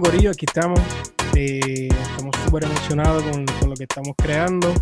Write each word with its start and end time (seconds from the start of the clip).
Bueno, 0.00 0.12
Corillo, 0.12 0.30
aquí 0.30 0.46
estamos. 0.48 0.80
Eh, 1.36 1.88
estamos 1.90 2.34
súper 2.42 2.64
emocionados 2.64 3.22
con, 3.22 3.44
con 3.44 3.68
lo 3.68 3.76
que 3.76 3.82
estamos 3.82 4.14
creando. 4.16 4.72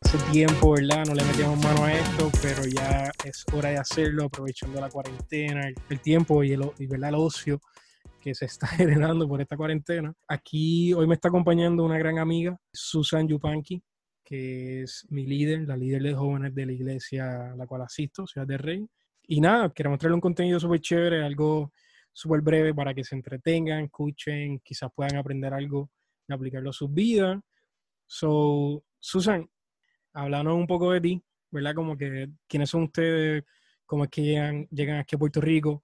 Hace 0.00 0.16
tiempo, 0.32 0.72
¿verdad? 0.72 1.04
No 1.04 1.14
le 1.14 1.24
metíamos 1.24 1.62
mano 1.62 1.84
a 1.84 1.92
esto, 1.92 2.30
pero 2.40 2.64
ya 2.64 3.12
es 3.22 3.44
hora 3.52 3.68
de 3.68 3.76
hacerlo, 3.76 4.24
aprovechando 4.24 4.80
la 4.80 4.88
cuarentena, 4.88 5.68
el, 5.68 5.74
el 5.90 6.00
tiempo 6.00 6.42
y 6.42 6.52
el, 6.52 6.62
y, 6.78 6.86
¿verdad? 6.86 7.10
el 7.10 7.16
ocio 7.16 7.60
que 8.18 8.34
se 8.34 8.46
está 8.46 8.66
generando 8.78 9.28
por 9.28 9.42
esta 9.42 9.58
cuarentena. 9.58 10.14
Aquí 10.26 10.94
hoy 10.94 11.06
me 11.06 11.16
está 11.16 11.28
acompañando 11.28 11.84
una 11.84 11.98
gran 11.98 12.18
amiga, 12.18 12.56
Susan 12.72 13.28
Yupanqui, 13.28 13.82
que 14.24 14.84
es 14.84 15.06
mi 15.10 15.26
líder, 15.26 15.68
la 15.68 15.76
líder 15.76 16.02
de 16.02 16.14
jóvenes 16.14 16.54
de 16.54 16.64
la 16.64 16.72
iglesia 16.72 17.52
a 17.52 17.56
la 17.56 17.66
cual 17.66 17.82
asisto, 17.82 18.26
Ciudad 18.26 18.46
del 18.46 18.58
Rey. 18.58 18.86
Y 19.26 19.38
nada, 19.42 19.70
queremos 19.70 19.98
traerle 19.98 20.14
un 20.14 20.22
contenido 20.22 20.58
súper 20.58 20.80
chévere, 20.80 21.22
algo 21.22 21.72
súper 22.12 22.40
breve 22.40 22.74
para 22.74 22.94
que 22.94 23.04
se 23.04 23.14
entretengan, 23.14 23.84
escuchen, 23.84 24.60
quizás 24.60 24.90
puedan 24.94 25.16
aprender 25.16 25.52
algo 25.52 25.90
y 26.28 26.32
aplicarlo 26.32 26.70
a 26.70 26.74
sus 26.74 26.92
vidas. 26.92 27.40
So, 28.06 28.84
Susan, 28.98 29.48
háblanos 30.12 30.54
un 30.54 30.66
poco 30.66 30.92
de 30.92 31.00
ti, 31.00 31.22
¿verdad? 31.50 31.74
Como 31.74 31.96
que 31.96 32.28
quiénes 32.46 32.70
son 32.70 32.84
ustedes, 32.84 33.44
cómo 33.86 34.04
es 34.04 34.10
que 34.10 34.22
llegan, 34.22 34.98
aquí 34.98 35.16
a 35.16 35.18
Puerto 35.18 35.40
Rico. 35.40 35.82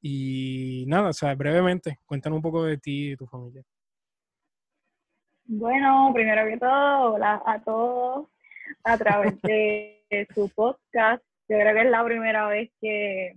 Y 0.00 0.84
nada, 0.86 1.10
o 1.10 1.12
sea, 1.12 1.34
brevemente, 1.34 1.98
cuéntanos 2.06 2.36
un 2.36 2.42
poco 2.42 2.64
de 2.64 2.78
ti 2.78 3.06
y 3.06 3.10
de 3.10 3.16
tu 3.16 3.26
familia. 3.26 3.62
Bueno, 5.44 6.10
primero 6.12 6.46
que 6.48 6.58
todo, 6.58 7.14
hola 7.14 7.42
a 7.46 7.62
todos 7.62 8.28
a 8.84 8.98
través 8.98 9.40
de 9.42 10.26
su 10.34 10.48
podcast. 10.50 11.22
Yo 11.48 11.56
creo 11.58 11.74
que 11.74 11.82
es 11.82 11.90
la 11.90 12.04
primera 12.04 12.48
vez 12.48 12.70
que, 12.80 13.34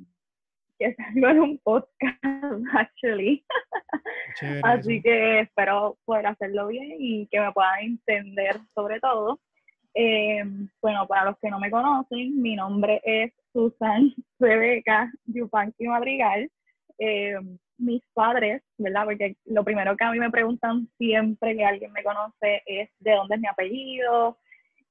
que 0.79 0.95
salgo 0.95 1.27
en 1.27 1.39
un 1.39 1.57
podcast, 1.59 2.23
actually. 2.73 3.43
Chévere 4.39 4.61
Así 4.63 4.93
eso. 4.95 5.03
que 5.03 5.39
espero 5.41 5.97
poder 6.05 6.27
hacerlo 6.27 6.67
bien 6.67 6.95
y 6.97 7.27
que 7.27 7.39
me 7.39 7.51
puedan 7.51 7.79
entender 7.81 8.59
sobre 8.73 8.99
todo. 8.99 9.39
Eh, 9.93 10.43
bueno, 10.81 11.05
para 11.07 11.25
los 11.25 11.37
que 11.39 11.49
no 11.49 11.59
me 11.59 11.69
conocen, 11.69 12.41
mi 12.41 12.55
nombre 12.55 13.01
es 13.03 13.33
Susan 13.51 14.13
Rebeca 14.39 15.11
Yupanqui 15.25 15.87
Madrigal. 15.87 16.49
Eh, 16.97 17.35
mis 17.77 18.01
padres, 18.13 18.61
¿verdad? 18.77 19.05
Porque 19.05 19.37
lo 19.45 19.63
primero 19.63 19.95
que 19.95 20.03
a 20.03 20.11
mí 20.11 20.19
me 20.19 20.29
preguntan 20.29 20.89
siempre 20.97 21.55
que 21.55 21.63
alguien 21.63 21.93
me 21.93 22.03
conoce 22.03 22.61
es 22.65 22.89
de 22.99 23.11
dónde 23.11 23.35
es 23.35 23.41
mi 23.41 23.47
apellido 23.47 24.37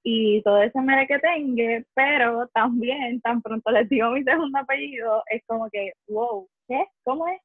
y 0.02 0.42
todo 0.42 0.62
ese 0.62 0.80
mere 0.80 1.06
que 1.06 1.18
tenga, 1.18 1.84
pero 1.94 2.48
también 2.48 3.20
tan 3.20 3.42
pronto 3.42 3.70
les 3.70 3.88
digo 3.88 4.10
mi 4.10 4.22
segundo 4.24 4.58
apellido, 4.58 5.22
es 5.30 5.42
como 5.46 5.68
que, 5.70 5.92
wow, 6.08 6.48
¿qué? 6.68 6.86
¿Cómo 7.04 7.28
es? 7.28 7.40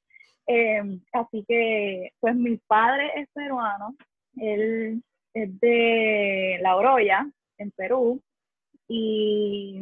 Eh, 0.47 0.81
así 1.13 1.45
que, 1.47 2.11
pues 2.19 2.35
mi 2.35 2.57
padre 2.67 3.11
es 3.15 3.27
peruano, 3.33 3.95
él 4.37 5.01
es 5.33 5.59
de 5.59 6.59
La 6.61 6.75
Oroya, 6.75 7.27
en 7.57 7.71
Perú, 7.71 8.21
y 8.87 9.79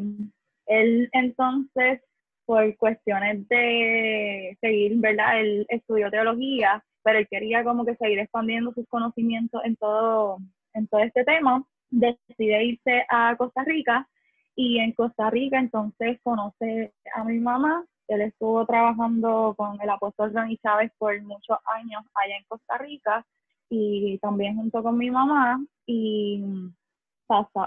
él 0.68 1.10
entonces, 1.14 2.02
por 2.46 2.76
cuestiones 2.78 3.48
de 3.50 4.58
seguir, 4.62 4.98
¿verdad? 4.98 5.40
Él 5.40 5.66
estudió 5.70 6.12
teología, 6.12 6.84
pero 7.04 7.20
él 7.20 7.28
quería 7.30 7.64
como 7.64 7.86
que 7.86 7.96
seguir 7.96 8.20
expandiendo 8.20 8.74
sus 8.74 8.88
conocimientos 8.88 9.62
en 9.66 9.76
todo, 9.76 10.38
en 10.74 10.88
todo 10.88 11.02
este 11.02 11.24
tema, 11.24 11.66
decide 11.92 12.64
irse 12.64 13.06
a 13.10 13.36
Costa 13.38 13.64
Rica 13.64 14.08
y 14.56 14.80
en 14.80 14.94
Costa 14.94 15.30
Rica 15.30 15.60
entonces 15.60 16.20
conoce 16.24 16.94
a 17.16 17.24
mi 17.24 17.40
mamá, 17.40 17.86
él 18.08 18.22
estuvo 18.22 18.66
trabajando 18.66 19.54
con 19.58 19.80
el 19.82 19.90
apóstol 19.90 20.34
Ronnie 20.34 20.58
Chávez 20.58 20.92
por 20.98 21.20
muchos 21.22 21.58
años 21.66 22.04
allá 22.16 22.36
en 22.38 22.46
Costa 22.48 22.78
Rica 22.78 23.26
y 23.70 24.18
también 24.20 24.56
junto 24.56 24.84
con 24.84 24.98
mi 24.98 25.10
mamá 25.10 25.64
y 25.86 26.44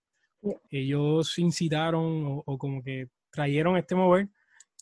Sí. 0.43 0.55
Ellos 0.71 1.39
incitaron 1.39 2.27
o, 2.27 2.43
o 2.47 2.59
como 2.59 2.83
que 2.83 3.09
trajeron 3.31 3.77
este 3.77 3.95
mover 3.95 4.29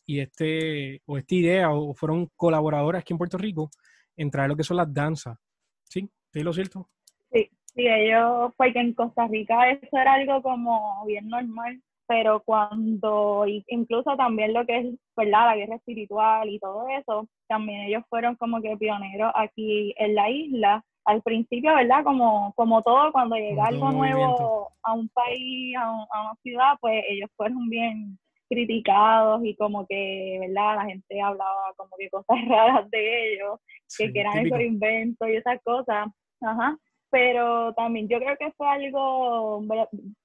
y 0.08 0.20
este, 0.20 1.02
o 1.04 1.18
esta 1.18 1.34
idea, 1.34 1.70
o 1.70 1.92
fueron 1.92 2.30
colaboradores 2.34 3.00
aquí 3.02 3.12
en 3.12 3.18
Puerto 3.18 3.36
Rico 3.36 3.68
en 4.16 4.30
traer 4.30 4.48
lo 4.48 4.56
que 4.56 4.64
son 4.64 4.78
las 4.78 4.92
danzas. 4.92 5.36
¿Sí? 5.84 6.08
¿Sí 6.32 6.42
lo 6.42 6.52
cierto? 6.54 6.88
Sí, 7.30 7.50
sí, 7.74 7.86
ellos, 7.86 8.52
porque 8.56 8.80
en 8.80 8.94
Costa 8.94 9.26
Rica 9.28 9.70
eso 9.70 9.86
era 9.92 10.14
algo 10.14 10.40
como 10.42 11.04
bien 11.06 11.28
normal, 11.28 11.82
pero 12.06 12.40
cuando, 12.42 13.44
incluso 13.66 14.16
también 14.16 14.54
lo 14.54 14.64
que 14.64 14.78
es, 14.78 14.86
¿verdad? 15.14 15.48
La 15.48 15.56
guerra 15.56 15.76
espiritual 15.76 16.48
y 16.48 16.58
todo 16.58 16.88
eso, 16.88 17.28
también 17.46 17.82
ellos 17.82 18.02
fueron 18.08 18.34
como 18.36 18.62
que 18.62 18.78
pioneros 18.78 19.30
aquí 19.34 19.94
en 19.98 20.14
la 20.14 20.30
isla. 20.30 20.84
Al 21.04 21.22
principio, 21.22 21.74
¿verdad? 21.74 22.02
Como, 22.04 22.52
como 22.54 22.82
todo, 22.82 23.12
cuando 23.12 23.36
llega 23.36 23.66
algo 23.66 23.90
nuevo 23.92 24.70
a 24.82 24.92
un 24.94 25.08
país, 25.10 25.74
a, 25.76 25.90
un- 25.92 26.06
a 26.10 26.20
una 26.22 26.34
ciudad, 26.42 26.74
pues 26.80 27.02
ellos 27.08 27.30
fueron 27.36 27.68
bien 27.68 28.18
criticados 28.48 29.44
y 29.44 29.54
como 29.56 29.86
que, 29.86 30.38
¿verdad? 30.40 30.76
La 30.76 30.84
gente 30.86 31.20
hablaba 31.20 31.72
como 31.76 31.90
que 31.98 32.10
cosas 32.10 32.36
raras 32.48 32.90
de 32.90 33.34
ellos 33.34 33.60
que, 33.96 34.08
Sí, 34.08 34.12
que 34.12 34.20
eran 34.20 34.34
típico. 34.34 34.56
esos 34.56 34.60
inventos 34.60 35.28
y 35.28 35.36
esas 35.36 35.60
cosas. 35.62 36.08
Ajá. 36.40 36.76
Pero 37.10 37.72
también 37.74 38.08
yo 38.08 38.18
creo 38.18 38.36
que 38.36 38.52
fue 38.52 38.68
algo 38.68 39.62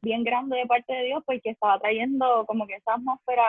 bien 0.02 0.24
grande 0.24 0.58
de 0.58 0.66
parte 0.66 0.94
de 0.94 1.04
Dios 1.06 1.24
porque 1.26 1.52
estaba 1.52 1.80
trayendo 1.80 2.46
como 2.46 2.68
que 2.68 2.76
esa 2.76 2.96
atmósfera 2.96 3.46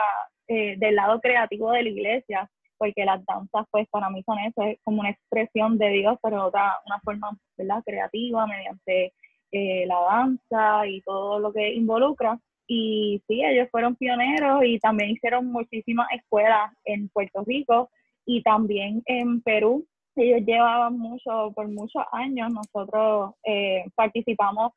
eh, 0.47 0.75
del 0.77 0.95
lado 0.95 1.19
creativo 1.19 1.71
de 1.71 1.83
la 1.83 1.89
iglesia, 1.89 2.49
porque 2.77 3.03
las 3.03 3.25
danzas 3.25 3.65
pues 3.71 3.87
para 3.89 4.09
mí 4.09 4.23
son 4.23 4.39
eso, 4.39 4.61
es 4.63 4.79
como 4.83 5.01
una 5.01 5.09
expresión 5.09 5.77
de 5.77 5.89
Dios, 5.89 6.17
pero 6.23 6.45
otra, 6.45 6.79
una 6.85 6.99
forma 7.01 7.37
¿verdad? 7.57 7.83
creativa 7.85 8.47
mediante 8.47 9.13
eh, 9.51 9.85
la 9.85 9.99
danza 10.01 10.87
y 10.87 11.01
todo 11.01 11.39
lo 11.39 11.51
que 11.51 11.73
involucra. 11.73 12.39
Y 12.67 13.21
sí, 13.27 13.43
ellos 13.43 13.67
fueron 13.71 13.95
pioneros 13.95 14.63
y 14.65 14.79
también 14.79 15.11
hicieron 15.11 15.47
muchísimas 15.51 16.07
escuelas 16.11 16.71
en 16.83 17.09
Puerto 17.09 17.43
Rico 17.45 17.89
y 18.25 18.41
también 18.41 19.03
en 19.05 19.41
Perú 19.41 19.85
ellos 20.15 20.45
llevaban 20.45 20.97
mucho, 20.97 21.51
por 21.53 21.67
muchos 21.67 22.03
años, 22.11 22.51
nosotros 22.51 23.33
eh, 23.43 23.85
participamos 23.95 24.73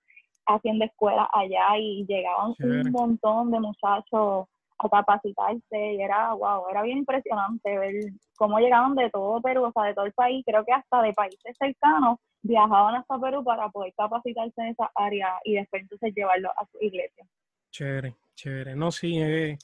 haciendo 0.47 0.85
escuelas 0.85 1.29
allá 1.33 1.79
y 1.79 2.05
llegaban 2.07 2.55
Chévere. 2.55 2.83
un 2.83 2.91
montón 2.91 3.51
de 3.51 3.61
muchachos 3.61 4.47
a 4.79 4.89
capacitarse 4.89 5.95
y 5.95 6.01
era, 6.01 6.33
wow, 6.33 6.69
era 6.71 6.83
bien 6.83 6.99
impresionante 6.99 7.79
ver 7.79 7.95
cómo 8.37 8.59
llegaban 8.59 8.95
de 8.95 9.11
todo 9.11 9.41
Perú, 9.41 9.65
o 9.65 9.73
sea, 9.73 9.85
de 9.85 9.95
todo 9.95 10.07
el 10.07 10.13
país, 10.13 10.45
creo 10.47 10.65
que 10.65 10.73
hasta 10.73 11.03
de 11.03 11.13
países 11.13 11.57
cercanos 11.59 12.19
viajaban 12.43 12.95
hasta 12.95 13.19
Perú 13.19 13.45
para 13.45 13.69
poder 13.69 13.93
capacitarse 13.97 14.61
en 14.61 14.69
esa 14.69 14.91
área 14.95 15.39
y 15.45 15.55
después 15.55 15.83
entonces 15.83 16.15
llevarlo 16.15 16.51
a 16.51 16.67
su 16.67 16.79
iglesia. 16.81 17.25
Chévere, 17.71 18.17
chévere. 18.35 18.77
No, 18.77 18.91
sí, 18.91 19.19
eh, 19.19 19.59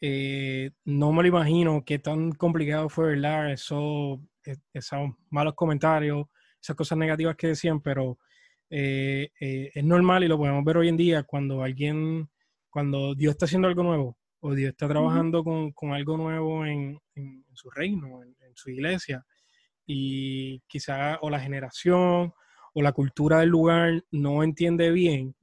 eh, 0.00 0.70
no 0.84 1.12
me 1.12 1.22
lo 1.22 1.28
imagino 1.28 1.84
qué 1.84 1.98
tan 1.98 2.32
complicado 2.32 2.88
fue, 2.88 3.10
¿verdad? 3.10 3.52
Eso, 3.52 4.20
e, 4.44 4.56
esos 4.72 5.10
malos 5.30 5.54
comentarios, 5.54 6.26
esas 6.60 6.76
cosas 6.76 6.98
negativas 6.98 7.36
que 7.36 7.48
decían, 7.48 7.80
pero 7.80 8.18
eh, 8.70 9.30
es 9.38 9.84
normal 9.84 10.24
y 10.24 10.28
lo 10.28 10.38
podemos 10.38 10.64
ver 10.64 10.76
hoy 10.76 10.88
en 10.88 10.96
día 10.96 11.22
cuando 11.24 11.62
alguien, 11.62 12.28
cuando 12.70 13.14
Dios 13.14 13.32
está 13.32 13.46
haciendo 13.46 13.68
algo 13.68 13.82
nuevo 13.82 14.20
o 14.40 14.54
Dios 14.54 14.70
está 14.70 14.88
trabajando 14.88 15.44
con, 15.44 15.92
algo 15.92 16.16
nuevo 16.16 16.64
en, 16.64 17.00
su 17.52 17.70
reino, 17.70 18.22
en, 18.22 18.34
su 18.54 18.70
iglesia, 18.70 19.24
y 19.86 20.60
quizá 20.66 21.18
o 21.20 21.30
la 21.30 21.40
generación 21.40 22.32
o 22.72 22.82
la 22.82 22.92
cultura 22.92 23.40
del 23.40 23.50
lugar 23.50 24.04
no 24.10 24.42
entiende 24.42 24.90
bien, 24.90 25.34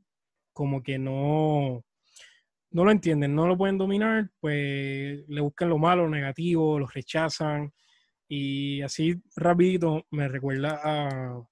como 0.51 0.81
que 0.81 0.97
no, 0.97 1.83
no 2.71 2.85
lo 2.85 2.91
entienden, 2.91 3.35
no 3.35 3.47
lo 3.47 3.57
pueden 3.57 3.77
dominar, 3.77 4.29
pues 4.39 5.27
le 5.27 5.41
buscan 5.41 5.69
lo 5.69 5.77
malo, 5.77 6.03
lo 6.03 6.09
negativo, 6.09 6.79
lo 6.79 6.87
rechazan. 6.87 7.73
Y 8.27 8.81
así 8.81 9.21
rapidito 9.35 10.05
me 10.11 10.27
recuerda 10.27 10.79
a 10.83 11.47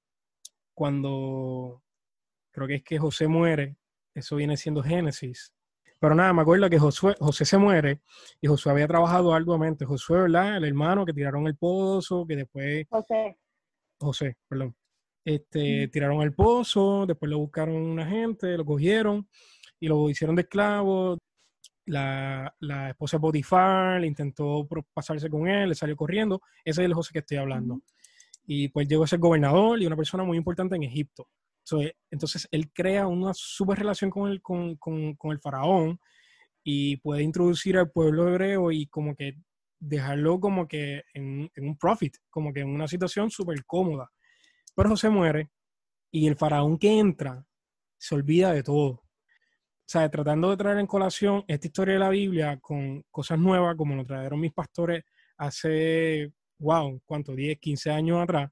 cuando 0.73 1.83
creo 2.51 2.67
que 2.67 2.75
es 2.75 2.83
que 2.83 2.99
José 2.99 3.27
muere, 3.27 3.77
eso 4.13 4.35
viene 4.35 4.57
siendo 4.57 4.83
Génesis. 4.83 5.53
Pero 5.99 6.13
nada, 6.13 6.33
me 6.33 6.41
acuerdo 6.41 6.69
que 6.69 6.77
Josué, 6.77 7.15
José 7.19 7.45
se 7.45 7.57
muere 7.57 8.01
y 8.41 8.47
Josué 8.47 8.73
había 8.73 8.87
trabajado 8.87 9.33
arduamente. 9.33 9.85
Josué, 9.85 10.23
¿verdad? 10.23 10.57
El 10.57 10.65
hermano 10.65 11.05
que 11.05 11.13
tiraron 11.13 11.47
el 11.47 11.55
pozo, 11.55 12.25
que 12.27 12.35
después... 12.35 12.85
José. 12.89 13.37
José, 13.97 14.37
perdón. 14.47 14.75
Este, 15.23 15.87
tiraron 15.87 16.21
el 16.21 16.33
pozo, 16.33 17.05
después 17.07 17.29
lo 17.31 17.39
buscaron 17.39 17.75
una 17.75 18.05
gente, 18.05 18.55
lo 18.57 18.65
cogieron 18.65 19.27
y 19.85 19.87
lo 19.87 20.09
hicieron 20.09 20.35
de 20.35 20.41
esclavo. 20.41 21.19
La, 21.85 22.51
la 22.59 22.89
esposa 22.89 23.17
de 23.17 23.21
Potifar 23.21 24.03
intentó 24.03 24.67
pasarse 24.91 25.29
con 25.29 25.47
él, 25.47 25.69
le 25.69 25.75
salió 25.75 25.95
corriendo. 25.95 26.41
Ese 26.63 26.81
es 26.81 26.85
el 26.85 26.95
José 26.95 27.13
que 27.13 27.19
estoy 27.19 27.37
hablando. 27.37 27.81
Y 28.47 28.69
pues 28.69 28.87
llegó 28.87 29.03
a 29.03 29.07
ser 29.07 29.19
gobernador 29.19 29.79
y 29.79 29.85
una 29.85 29.95
persona 29.95 30.23
muy 30.23 30.37
importante 30.37 30.75
en 30.75 30.83
Egipto. 30.83 31.27
Entonces, 32.09 32.47
él 32.51 32.71
crea 32.73 33.05
una 33.05 33.31
super 33.35 33.77
relación 33.77 34.09
con 34.09 34.31
el, 34.31 34.41
con, 34.41 34.75
con, 34.77 35.15
con 35.15 35.31
el 35.31 35.39
faraón 35.39 35.99
y 36.63 36.97
puede 36.97 37.21
introducir 37.21 37.77
al 37.77 37.91
pueblo 37.91 38.27
hebreo 38.27 38.71
y 38.71 38.87
como 38.87 39.15
que 39.15 39.37
dejarlo 39.79 40.39
como 40.39 40.67
que 40.67 41.03
en, 41.13 41.51
en 41.53 41.67
un 41.67 41.77
profit, 41.77 42.15
como 42.31 42.51
que 42.51 42.61
en 42.61 42.69
una 42.69 42.87
situación 42.87 43.29
súper 43.29 43.63
cómoda. 43.65 44.11
Pero 44.75 44.89
José 44.89 45.09
muere 45.09 45.51
y 46.09 46.27
el 46.27 46.35
faraón 46.35 46.79
que 46.79 46.97
entra 46.97 47.45
se 47.99 48.15
olvida 48.15 48.51
de 48.51 48.63
todo. 48.63 49.04
O 49.85 49.87
sea, 49.87 50.09
tratando 50.09 50.49
de 50.49 50.57
traer 50.57 50.79
en 50.79 50.87
colación 50.87 51.45
esta 51.47 51.67
historia 51.67 51.93
de 51.93 51.99
la 51.99 52.09
Biblia 52.09 52.57
con 52.59 53.03
cosas 53.11 53.37
nuevas, 53.37 53.75
como 53.75 53.93
lo 53.93 54.03
trajeron 54.03 54.39
mis 54.39 54.51
pastores 54.51 55.03
hace, 55.37 56.33
wow, 56.57 56.99
¿cuánto? 57.05 57.35
10, 57.35 57.59
15 57.59 57.91
años 57.91 58.19
atrás, 58.19 58.51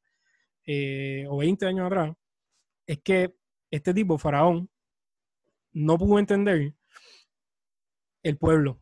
eh, 0.63 1.25
o 1.27 1.37
20 1.37 1.65
años 1.65 1.87
atrás, 1.87 2.13
es 2.85 2.99
que 3.01 3.33
este 3.71 3.95
tipo, 3.95 4.19
Faraón, 4.19 4.69
no 5.71 5.97
pudo 5.97 6.19
entender 6.19 6.75
el 8.21 8.37
pueblo 8.37 8.79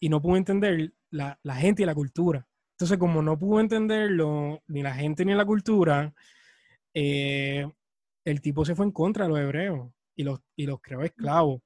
y 0.00 0.08
no 0.08 0.20
pudo 0.20 0.36
entender 0.36 0.92
la, 1.10 1.38
gente 1.54 1.84
y 1.84 1.86
la 1.86 1.94
cultura. 1.94 2.48
Entonces, 2.72 2.98
como 2.98 3.22
no 3.22 3.38
pudo 3.38 3.60
entenderlo, 3.60 4.60
ni 4.66 4.82
la 4.82 4.92
gente 4.94 5.24
ni 5.24 5.34
la 5.34 5.44
cultura, 5.44 6.12
eh, 6.94 7.70
el 8.24 8.40
tipo 8.40 8.64
se 8.64 8.74
fue 8.74 8.86
en 8.86 8.92
contra 8.92 9.26
de 9.26 9.30
los 9.30 9.38
hebreos 9.38 9.93
y 10.16 10.24
los, 10.24 10.40
y 10.56 10.66
los 10.66 10.80
creó 10.80 11.02
esclavos. 11.02 11.60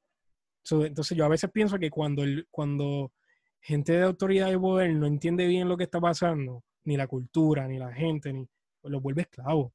entonces, 0.71 1.17
yo 1.17 1.25
a 1.25 1.29
veces 1.29 1.51
pienso 1.51 1.79
que 1.79 1.91
cuando, 1.91 2.23
el, 2.23 2.47
cuando 2.51 3.13
gente 3.61 3.93
de 3.93 4.03
autoridad 4.03 4.51
y 4.53 4.57
poder 4.57 4.93
no 4.95 5.07
entiende 5.07 5.47
bien 5.47 5.69
lo 5.69 5.77
que 5.77 5.85
está 5.85 6.01
pasando, 6.01 6.65
ni 6.85 6.97
la 6.97 7.07
cultura, 7.07 7.67
ni 7.69 7.79
la 7.79 7.93
gente, 7.93 8.33
ni 8.33 8.47
pues 8.81 8.93
los 8.93 9.03
vuelve 9.03 9.23
esclavos. 9.23 9.73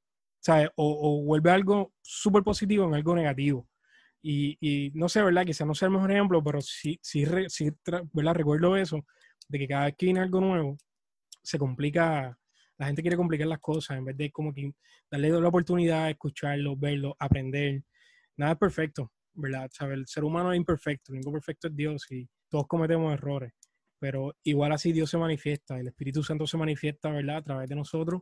O, 0.75 1.22
o 1.22 1.24
vuelve 1.24 1.52
algo 1.52 1.94
súper 2.02 2.44
positivo 2.44 2.86
en 2.88 2.96
algo 2.96 3.16
negativo. 3.16 3.68
Y, 4.22 4.58
y, 4.62 4.92
no 4.94 5.10
sé, 5.10 5.22
¿verdad? 5.22 5.46
Quizá 5.46 5.66
no 5.66 5.75
sea 5.75 5.88
el 5.88 5.94
mejor 5.94 6.12
ejemplo, 6.12 6.44
pero 6.44 6.62
sí, 6.62 6.98
sí, 7.02 7.25
sí 7.50 7.72
¿verdad? 8.14 8.34
Recuerdo 8.36 8.78
eso, 8.78 9.06
de 9.50 9.60
que 9.60 9.68
cada 9.68 9.86
vez 9.86 9.96
que 9.98 10.06
viene 10.06 10.22
algo 10.22 10.40
nuevo, 10.40 10.78
se 11.44 11.60
complica, 11.60 12.38
la 12.78 12.86
gente 12.86 13.02
quiere 13.02 13.18
complicar 13.18 13.48
las 13.48 13.60
cosas 13.60 13.98
en 13.98 14.06
vez 14.06 14.18
de 14.18 14.31
como 14.31 14.54
que 14.54 14.74
darle 15.12 15.30
la 15.30 15.48
oportunidad, 15.48 16.10
escucharlo, 16.10 16.78
verlo, 16.78 17.16
aprender. 17.20 17.84
Nada 18.38 18.53
es 18.53 18.57
perfecto, 18.57 19.12
¿verdad? 19.33 19.69
El 19.91 20.07
ser 20.07 20.24
humano 20.24 20.51
es 20.51 20.57
imperfecto, 20.57 21.12
el 21.12 21.18
único 21.18 21.31
perfecto 21.33 21.68
es 21.68 21.75
Dios 21.75 22.12
y 22.12 22.27
todos 22.50 22.68
cometemos 22.68 23.13
errores, 23.13 23.53
pero 24.00 24.35
igual 24.44 24.71
así 24.71 24.91
Dios 24.91 25.09
se 25.09 25.18
manifiesta, 25.18 25.80
el 25.80 25.88
Espíritu 25.88 26.24
Santo 26.24 26.47
se 26.47 26.57
manifiesta, 26.57 27.09
¿verdad? 27.09 27.38
A 27.38 27.41
través 27.44 27.69
de 27.69 27.75
nosotros 27.75 28.21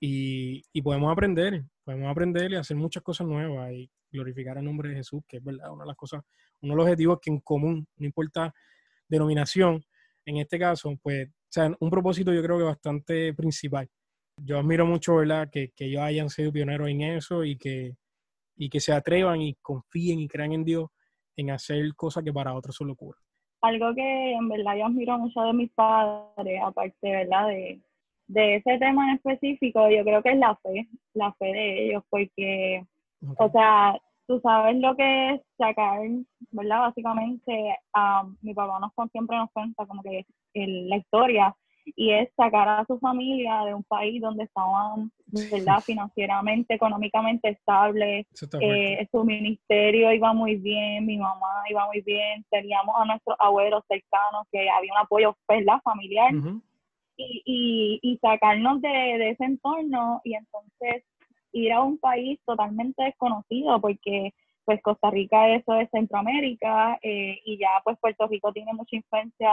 y, 0.00 0.62
podemos 0.82 1.10
aprender, 1.10 1.64
podemos 1.84 2.10
aprender 2.10 2.52
y 2.52 2.56
hacer 2.56 2.76
muchas 2.76 3.02
cosas 3.02 3.26
nuevas 3.26 3.72
y 3.72 3.90
glorificar 4.10 4.58
el 4.58 4.64
nombre 4.64 4.90
de 4.90 4.96
Jesús, 4.96 5.22
que 5.26 5.38
es 5.38 5.44
verdad, 5.44 5.72
una 5.72 5.84
de 5.84 5.88
las 5.88 5.96
cosas, 5.96 6.22
uno 6.60 6.72
de 6.72 6.76
los 6.76 6.84
objetivos 6.84 7.18
que 7.20 7.30
en 7.30 7.40
común, 7.40 7.86
no 7.96 8.06
importa 8.06 8.52
denominación, 9.08 9.84
en 10.24 10.38
este 10.38 10.58
caso, 10.58 10.98
pues, 11.02 11.28
o 11.28 11.32
sea, 11.48 11.70
un 11.78 11.90
propósito 11.90 12.32
yo 12.32 12.42
creo 12.42 12.58
que 12.58 12.64
bastante 12.64 13.32
principal. 13.34 13.88
Yo 14.38 14.58
admiro 14.58 14.84
mucho, 14.84 15.16
¿verdad?, 15.16 15.48
que, 15.50 15.70
que 15.74 15.86
ellos 15.86 16.02
hayan 16.02 16.28
sido 16.30 16.52
pioneros 16.52 16.88
en 16.88 17.00
eso 17.02 17.44
y 17.44 17.56
que, 17.56 17.96
y 18.56 18.68
que 18.68 18.80
se 18.80 18.92
atrevan 18.92 19.40
y 19.40 19.54
confíen 19.62 20.20
y 20.20 20.28
crean 20.28 20.52
en 20.52 20.64
Dios 20.64 20.88
en 21.36 21.50
hacer 21.50 21.94
cosas 21.94 22.24
que 22.24 22.32
para 22.32 22.54
otros 22.54 22.74
son 22.74 22.88
locura. 22.88 23.18
Algo 23.60 23.94
que 23.94 24.32
en 24.32 24.48
verdad 24.48 24.76
yo 24.76 24.86
admiro 24.86 25.18
mucho 25.18 25.40
de 25.42 25.52
mis 25.52 25.70
padres, 25.72 26.60
aparte, 26.62 27.10
¿verdad?, 27.10 27.48
de, 27.48 27.80
de 28.28 28.56
ese 28.56 28.78
tema 28.78 29.10
en 29.10 29.16
específico, 29.16 29.88
yo 29.90 30.02
creo 30.04 30.22
que 30.22 30.30
es 30.30 30.38
la 30.38 30.56
fe, 30.56 30.88
la 31.14 31.32
fe 31.34 31.46
de 31.46 31.86
ellos, 31.86 32.02
porque, 32.10 32.84
o 33.38 33.50
sea, 33.50 33.98
tú 34.26 34.40
sabes 34.40 34.76
lo 34.78 34.96
que 34.96 35.34
es 35.34 35.40
sacar, 35.56 36.00
¿verdad? 36.50 36.80
Básicamente, 36.80 37.76
mi 38.42 38.54
papá 38.54 38.80
nos 38.80 39.10
siempre 39.12 39.36
nos 39.36 39.50
cuenta 39.52 39.86
como 39.86 40.02
que 40.02 40.26
la 40.54 40.96
historia, 40.96 41.54
y 41.94 42.10
es 42.10 42.28
sacar 42.36 42.68
a 42.68 42.84
su 42.86 42.98
familia 42.98 43.64
de 43.64 43.74
un 43.74 43.84
país 43.84 44.20
donde 44.20 44.44
estaban, 44.44 45.12
¿verdad? 45.26 45.80
Financieramente, 45.80 46.74
económicamente 46.74 47.50
estables, 47.50 48.26
eh, 48.60 49.08
su 49.12 49.24
ministerio 49.24 50.12
iba 50.12 50.32
muy 50.32 50.56
bien, 50.56 51.06
mi 51.06 51.18
mamá 51.18 51.62
iba 51.70 51.86
muy 51.86 52.00
bien, 52.00 52.44
teníamos 52.50 52.94
a 52.98 53.04
nuestros 53.04 53.36
abuelos 53.38 53.84
cercanos, 53.88 54.46
que 54.50 54.68
había 54.68 54.92
un 54.92 54.98
apoyo, 54.98 55.36
¿verdad? 55.48 55.80
Familiar. 55.84 56.32
Y, 57.18 58.00
y, 58.02 58.18
sacarnos 58.18 58.82
de, 58.82 58.88
de, 58.88 59.30
ese 59.30 59.44
entorno 59.44 60.20
y 60.22 60.34
entonces 60.34 61.02
ir 61.52 61.72
a 61.72 61.80
un 61.80 61.96
país 61.96 62.38
totalmente 62.44 63.02
desconocido 63.04 63.80
porque 63.80 64.34
pues 64.66 64.82
Costa 64.82 65.10
Rica 65.10 65.48
eso 65.54 65.74
es 65.76 65.88
Centroamérica 65.90 66.98
eh, 67.00 67.40
y 67.46 67.56
ya 67.56 67.70
pues 67.84 67.96
Puerto 68.00 68.26
Rico 68.26 68.52
tiene 68.52 68.74
mucha 68.74 68.96
influencia 68.96 69.50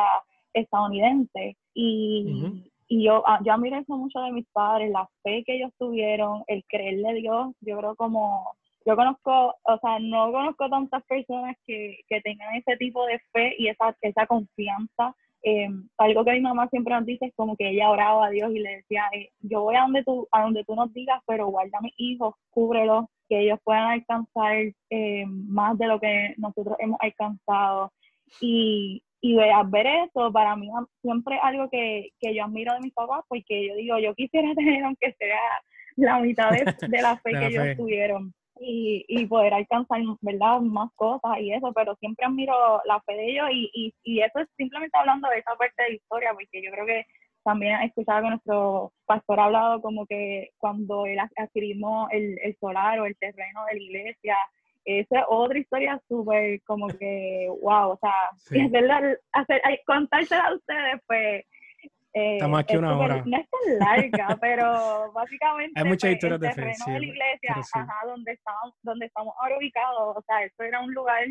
estadounidense. 0.54 1.58
Y, 1.74 2.64
y 2.88 3.04
yo, 3.06 3.24
ah, 3.26 3.40
yo 3.44 3.54
admiro 3.54 3.78
eso 3.78 3.98
mucho 3.98 4.20
de 4.22 4.32
mis 4.32 4.46
padres, 4.52 4.92
la 4.92 5.08
fe 5.24 5.44
que 5.46 5.56
ellos 5.56 5.72
tuvieron, 5.78 6.44
el 6.48 6.64
creerle 6.68 7.10
a 7.10 7.14
Dios, 7.14 7.56
yo 7.62 7.78
creo 7.78 7.96
como 7.96 8.56
yo 8.86 8.96
conozco, 8.96 9.56
o 9.64 9.78
sea, 9.80 10.00
no 10.00 10.32
conozco 10.32 10.70
tantas 10.70 11.04
personas 11.06 11.56
que, 11.66 12.00
que 12.08 12.22
tengan 12.22 12.56
ese 12.56 12.76
tipo 12.78 13.06
de 13.06 13.20
fe 13.32 13.56
y 13.58 13.68
esa, 13.68 13.96
esa 14.02 14.28
confianza. 14.28 15.16
Eh, 15.46 15.68
algo 15.98 16.24
que 16.24 16.32
mi 16.32 16.42
mamá 16.42 16.68
siempre 16.70 16.94
nos 16.94 17.06
dice 17.06 17.26
es 17.26 17.34
como 17.36 17.56
que 17.58 17.70
ella 17.70 17.90
oraba 17.90 18.28
a 18.28 18.30
Dios 18.30 18.52
y 18.52 18.60
le 18.60 18.78
decía, 18.78 19.04
eh, 19.14 19.30
yo 19.42 19.62
voy 19.62 19.76
a 19.76 19.82
donde 19.82 20.04
tú, 20.04 20.28
a 20.32 20.44
donde 20.44 20.64
tú 20.64 20.76
nos 20.76 20.94
digas, 20.94 21.22
pero 21.26 21.48
guarda 21.48 21.78
a 21.78 21.82
mis 21.82 21.94
hijos, 21.98 22.36
cúbrelos, 22.50 23.06
que 23.30 23.42
ellos 23.42 23.60
puedan 23.64 23.90
alcanzar 23.90 24.74
eh, 24.90 25.26
más 25.28 25.78
de 25.78 25.88
lo 25.88 26.00
que 26.00 26.34
nosotros 26.38 26.76
hemos 26.80 26.98
alcanzado. 27.02 27.92
Y, 28.42 29.04
y 29.26 29.36
ver 29.38 29.88
eso, 29.88 30.34
para 30.34 30.54
mí 30.58 30.70
siempre 31.02 31.40
algo 31.42 31.70
que, 31.70 32.10
que 32.20 32.36
yo 32.36 32.44
admiro 32.44 32.74
de 32.74 32.82
mis 32.82 32.94
papás, 32.94 33.24
porque 33.30 33.70
yo 33.70 33.76
digo, 33.76 33.98
yo 33.98 34.14
quisiera 34.16 34.54
tener 34.56 34.84
aunque 34.84 35.14
sea 35.14 35.40
la 35.96 36.20
mitad 36.20 36.52
de, 36.52 37.02
la 37.02 37.16
fe 37.18 37.32
que 37.40 37.48
ellos 37.48 37.78
tuvieron 37.78 38.34
y, 38.60 39.06
y 39.08 39.26
poder 39.26 39.54
alcanzar, 39.54 40.02
¿verdad? 40.20 40.60
Más 40.60 40.90
cosas 40.96 41.40
y 41.40 41.54
eso, 41.54 41.72
pero 41.74 41.96
siempre 42.02 42.26
admiro 42.26 42.82
la 42.84 43.00
fe 43.04 43.14
de 43.14 43.32
ellos 43.32 43.48
y, 43.54 43.72
y, 43.74 43.94
y 44.04 44.20
eso 44.20 44.40
es 44.40 44.48
simplemente 44.58 44.98
hablando 44.98 45.30
de 45.30 45.40
esa 45.40 45.56
parte 45.56 45.84
de 45.84 45.90
la 45.90 45.96
historia, 45.96 46.34
porque 46.34 46.62
yo 46.62 46.70
creo 46.72 46.86
que 46.86 47.06
también 47.46 47.80
he 47.80 47.86
escuchado 47.86 48.24
que 48.24 48.30
nuestro 48.30 48.92
pastor 49.06 49.40
ha 49.40 49.46
hablado 49.46 49.82
como 49.82 50.06
que 50.06 50.50
cuando 50.58 51.06
él 51.06 51.18
adquirimos 51.38 52.10
el, 52.12 52.38
el 52.44 52.58
solar 52.60 53.00
o 53.00 53.06
el 53.06 53.16
terreno 53.16 53.64
de 53.70 53.76
la 53.76 53.82
iglesia 53.82 54.36
esa 54.86 55.20
es 55.20 55.26
otra 55.30 55.58
historia 55.58 56.02
súper 56.08 56.62
como 56.64 56.88
que, 56.88 57.48
wow, 57.62 57.92
o 57.92 58.00
sea, 58.00 58.12
hacer, 59.34 59.62
contársela 59.86 60.48
a 60.48 60.56
ustedes, 60.56 61.02
pues... 61.08 61.46
Eh, 62.16 62.36
Está 62.36 62.48
más 62.48 62.64
que 62.66 62.78
una 62.78 62.96
hora. 62.96 63.24
No 63.26 63.38
es 63.38 63.48
tan 63.50 63.80
larga, 63.80 64.38
pero 64.42 65.12
básicamente 65.14 65.80
Hay 65.80 65.86
muchas 65.86 66.10
pues, 66.10 66.14
historias 66.14 66.42
el 66.42 66.48
de 66.48 66.54
terreno 66.54 66.86
de 66.86 67.00
la 67.00 67.06
iglesia, 67.06 67.56
ajá, 67.74 67.96
donde 68.06 68.32
estamos, 68.34 68.76
donde 68.84 69.06
estamos 69.08 69.34
ahora 69.40 69.58
ubicados, 69.58 70.18
o 70.18 70.22
sea, 70.22 70.44
esto 70.44 70.64
era 70.64 70.80
un 70.82 70.94
lugar 70.94 71.26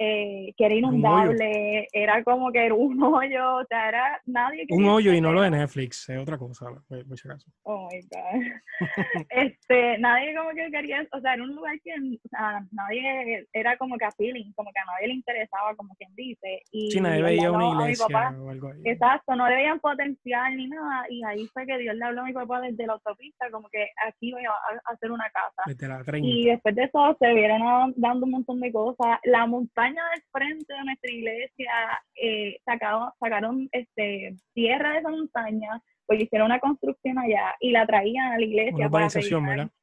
eh, 0.00 0.54
que 0.56 0.64
era 0.64 0.74
inundable, 0.74 1.88
era 1.92 2.22
como 2.22 2.52
que 2.52 2.66
era 2.66 2.74
un 2.74 3.02
hoyo, 3.02 3.56
o 3.56 3.64
sea, 3.64 3.88
era 3.88 4.22
nadie 4.26 4.64
Un 4.70 4.84
hoyo 4.86 5.12
y 5.12 5.20
no 5.20 5.32
lo 5.32 5.42
de 5.42 5.50
Netflix, 5.50 6.08
es 6.08 6.18
otra 6.18 6.38
cosa, 6.38 6.66
si 6.88 7.28
acaso. 7.28 7.50
Oh 7.64 7.88
my 7.90 8.00
God. 8.02 8.46
este, 9.30 9.98
nadie 9.98 10.36
como 10.36 10.50
que 10.50 10.70
quería, 10.70 11.06
o 11.12 11.20
sea, 11.20 11.34
era 11.34 11.42
un 11.42 11.54
lugar 11.54 11.74
que 11.82 11.92
o 11.92 12.28
sea, 12.28 12.64
nadie, 12.70 13.46
era 13.52 13.76
como 13.76 13.96
que 13.98 14.04
a 14.04 14.12
feeling, 14.12 14.52
como 14.52 14.70
que 14.72 14.78
a 14.78 14.84
nadie 14.84 15.08
le 15.08 15.14
interesaba, 15.14 15.74
como 15.74 15.94
quien 15.96 16.14
dice. 16.14 16.62
Y 16.70 16.92
sí, 16.92 17.00
nadie 17.00 17.22
veía 17.22 17.50
una 17.50 17.70
iglesia 17.70 18.06
o 18.38 18.50
algo 18.50 18.68
ahí. 18.68 18.82
Exacto, 18.84 19.34
no 19.34 19.48
le 19.48 19.56
veían 19.56 19.80
potencial 19.80 20.56
ni 20.56 20.68
nada, 20.68 21.06
y 21.10 21.24
ahí 21.24 21.46
fue 21.48 21.66
que 21.66 21.76
Dios 21.78 21.96
le 21.96 22.04
habló 22.04 22.20
a 22.20 22.24
mi 22.24 22.32
papá 22.32 22.60
desde 22.60 22.86
la 22.86 22.92
autopista, 22.92 23.50
como 23.50 23.68
que 23.68 23.88
aquí 24.06 24.32
voy 24.32 24.44
a 24.44 24.92
hacer 24.92 25.10
una 25.10 25.28
casa. 25.30 25.62
Desde 25.66 25.88
la 25.88 25.98
y 26.18 26.46
después 26.46 26.74
de 26.76 26.84
eso 26.84 27.16
se 27.18 27.34
vieron 27.34 27.92
dando 27.96 28.26
un 28.26 28.32
montón 28.32 28.60
de 28.60 28.72
cosas. 28.72 29.18
La 29.24 29.46
montaña 29.46 29.87
del 29.94 30.22
frente 30.30 30.72
de 30.72 30.84
nuestra 30.84 31.12
iglesia 31.12 31.72
eh, 32.20 32.58
sacaron, 32.64 33.10
sacaron 33.20 33.68
este, 33.72 34.36
tierra 34.54 34.92
de 34.92 34.98
esa 34.98 35.08
montaña, 35.10 35.82
pues 36.06 36.22
hicieron 36.22 36.46
una 36.46 36.60
construcción 36.60 37.18
allá 37.18 37.54
y 37.60 37.70
la 37.70 37.86
traían 37.86 38.32
a 38.32 38.38
la 38.38 38.44
iglesia 38.44 38.88
para 38.88 39.08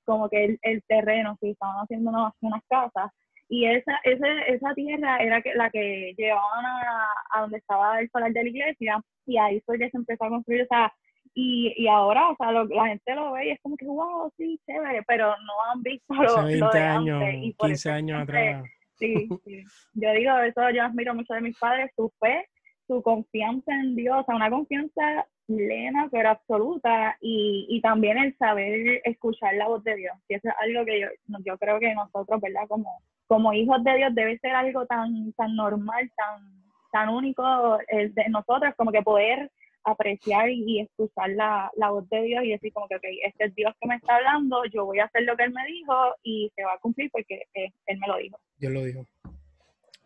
como 0.05 0.29
que 0.29 0.57
el, 0.61 0.83
terreno, 0.87 1.37
si 1.39 1.51
estaban 1.51 1.77
haciendo 1.77 2.09
unas, 2.09 2.33
unas 2.41 2.61
casas. 2.69 3.11
Y 3.47 3.65
esa, 3.65 3.99
esa, 4.03 4.27
esa 4.47 4.73
tierra 4.73 5.17
era 5.17 5.41
la 5.53 5.69
que 5.69 6.15
llevaban 6.17 6.65
a, 6.65 7.41
donde 7.41 7.57
estaba 7.57 7.99
el 7.99 8.09
solar 8.09 8.31
de 8.33 8.43
la 8.43 8.49
iglesia 8.49 9.01
y 9.27 9.37
ahí 9.37 9.61
fue 9.65 9.77
que 9.77 9.89
se 9.91 9.97
empezó 9.97 10.25
a 10.25 10.29
construir, 10.29 10.63
o 10.63 10.67
sea, 10.67 10.91
y, 11.35 11.73
y 11.77 11.87
ahora, 11.87 12.29
o 12.29 12.35
sea, 12.37 12.51
la 12.51 12.87
gente 12.87 13.13
lo 13.13 13.33
ve 13.33 13.47
y 13.47 13.51
es 13.51 13.59
como 13.61 13.75
que, 13.77 13.85
wow, 13.85 14.31
sí, 14.37 14.59
chévere, 14.65 15.03
pero 15.07 15.27
no 15.27 15.71
han 15.71 15.83
visto 15.83 16.13
lo, 16.13 16.43
20 16.43 16.77
años, 16.79 17.23
15 17.59 17.91
años 17.91 18.21
atrás 18.21 18.63
Sí, 18.97 19.27
sí. 19.43 19.63
Yo 19.93 20.11
digo, 20.13 20.37
eso 20.39 20.69
yo 20.71 20.83
admiro 20.83 21.13
mucho 21.13 21.33
de 21.33 21.41
mis 21.41 21.57
padres, 21.57 21.91
su 21.95 22.11
fe, 22.19 22.47
su 22.87 23.01
confianza 23.01 23.73
en 23.73 23.95
Dios, 23.95 24.17
o 24.21 24.25
sea, 24.25 24.35
una 24.35 24.49
confianza 24.49 25.25
plena 25.47 26.07
pero 26.11 26.29
absoluta 26.29 27.17
y, 27.21 27.67
y 27.69 27.81
también 27.81 28.17
el 28.17 28.35
saber 28.37 29.01
escuchar 29.03 29.55
la 29.55 29.67
voz 29.67 29.83
de 29.83 29.95
Dios. 29.95 30.15
Y 30.27 30.35
eso 30.35 30.49
es 30.49 30.55
algo 30.59 30.85
que 30.85 31.01
yo, 31.01 31.07
yo 31.45 31.57
creo 31.57 31.79
que 31.79 31.93
nosotros, 31.93 32.41
¿verdad? 32.41 32.67
Como, 32.67 33.01
como 33.27 33.53
hijos 33.53 33.83
de 33.83 33.95
Dios 33.95 34.15
debe 34.15 34.39
ser 34.39 34.51
algo 34.55 34.85
tan, 34.85 35.33
tan 35.33 35.55
normal, 35.55 36.11
tan, 36.15 36.63
tan 36.91 37.09
único 37.09 37.43
el 37.87 38.13
de 38.13 38.29
nosotros, 38.29 38.73
como 38.75 38.91
que 38.91 39.01
poder 39.01 39.51
apreciar 39.85 40.49
y, 40.49 40.81
escuchar 40.81 41.29
la, 41.29 41.71
la, 41.77 41.91
voz 41.91 42.09
de 42.09 42.21
Dios 42.23 42.43
y 42.43 42.49
decir 42.49 42.73
como 42.73 42.87
que, 42.87 42.97
este 43.23 43.45
es 43.45 43.55
Dios 43.55 43.73
que 43.79 43.87
me 43.87 43.95
está 43.95 44.15
hablando, 44.15 44.63
yo 44.73 44.85
voy 44.85 44.99
a 44.99 45.05
hacer 45.05 45.23
lo 45.23 45.37
que 45.37 45.43
Él 45.43 45.53
me 45.53 45.65
dijo 45.67 45.93
y 46.23 46.51
se 46.55 46.63
va 46.63 46.73
a 46.73 46.79
cumplir 46.79 47.09
porque 47.11 47.43
eh, 47.53 47.71
Él 47.85 47.99
me 47.99 48.07
lo 48.07 48.17
dijo. 48.17 48.39
Dios 48.57 48.73
lo 48.73 48.83
dijo. 48.83 49.05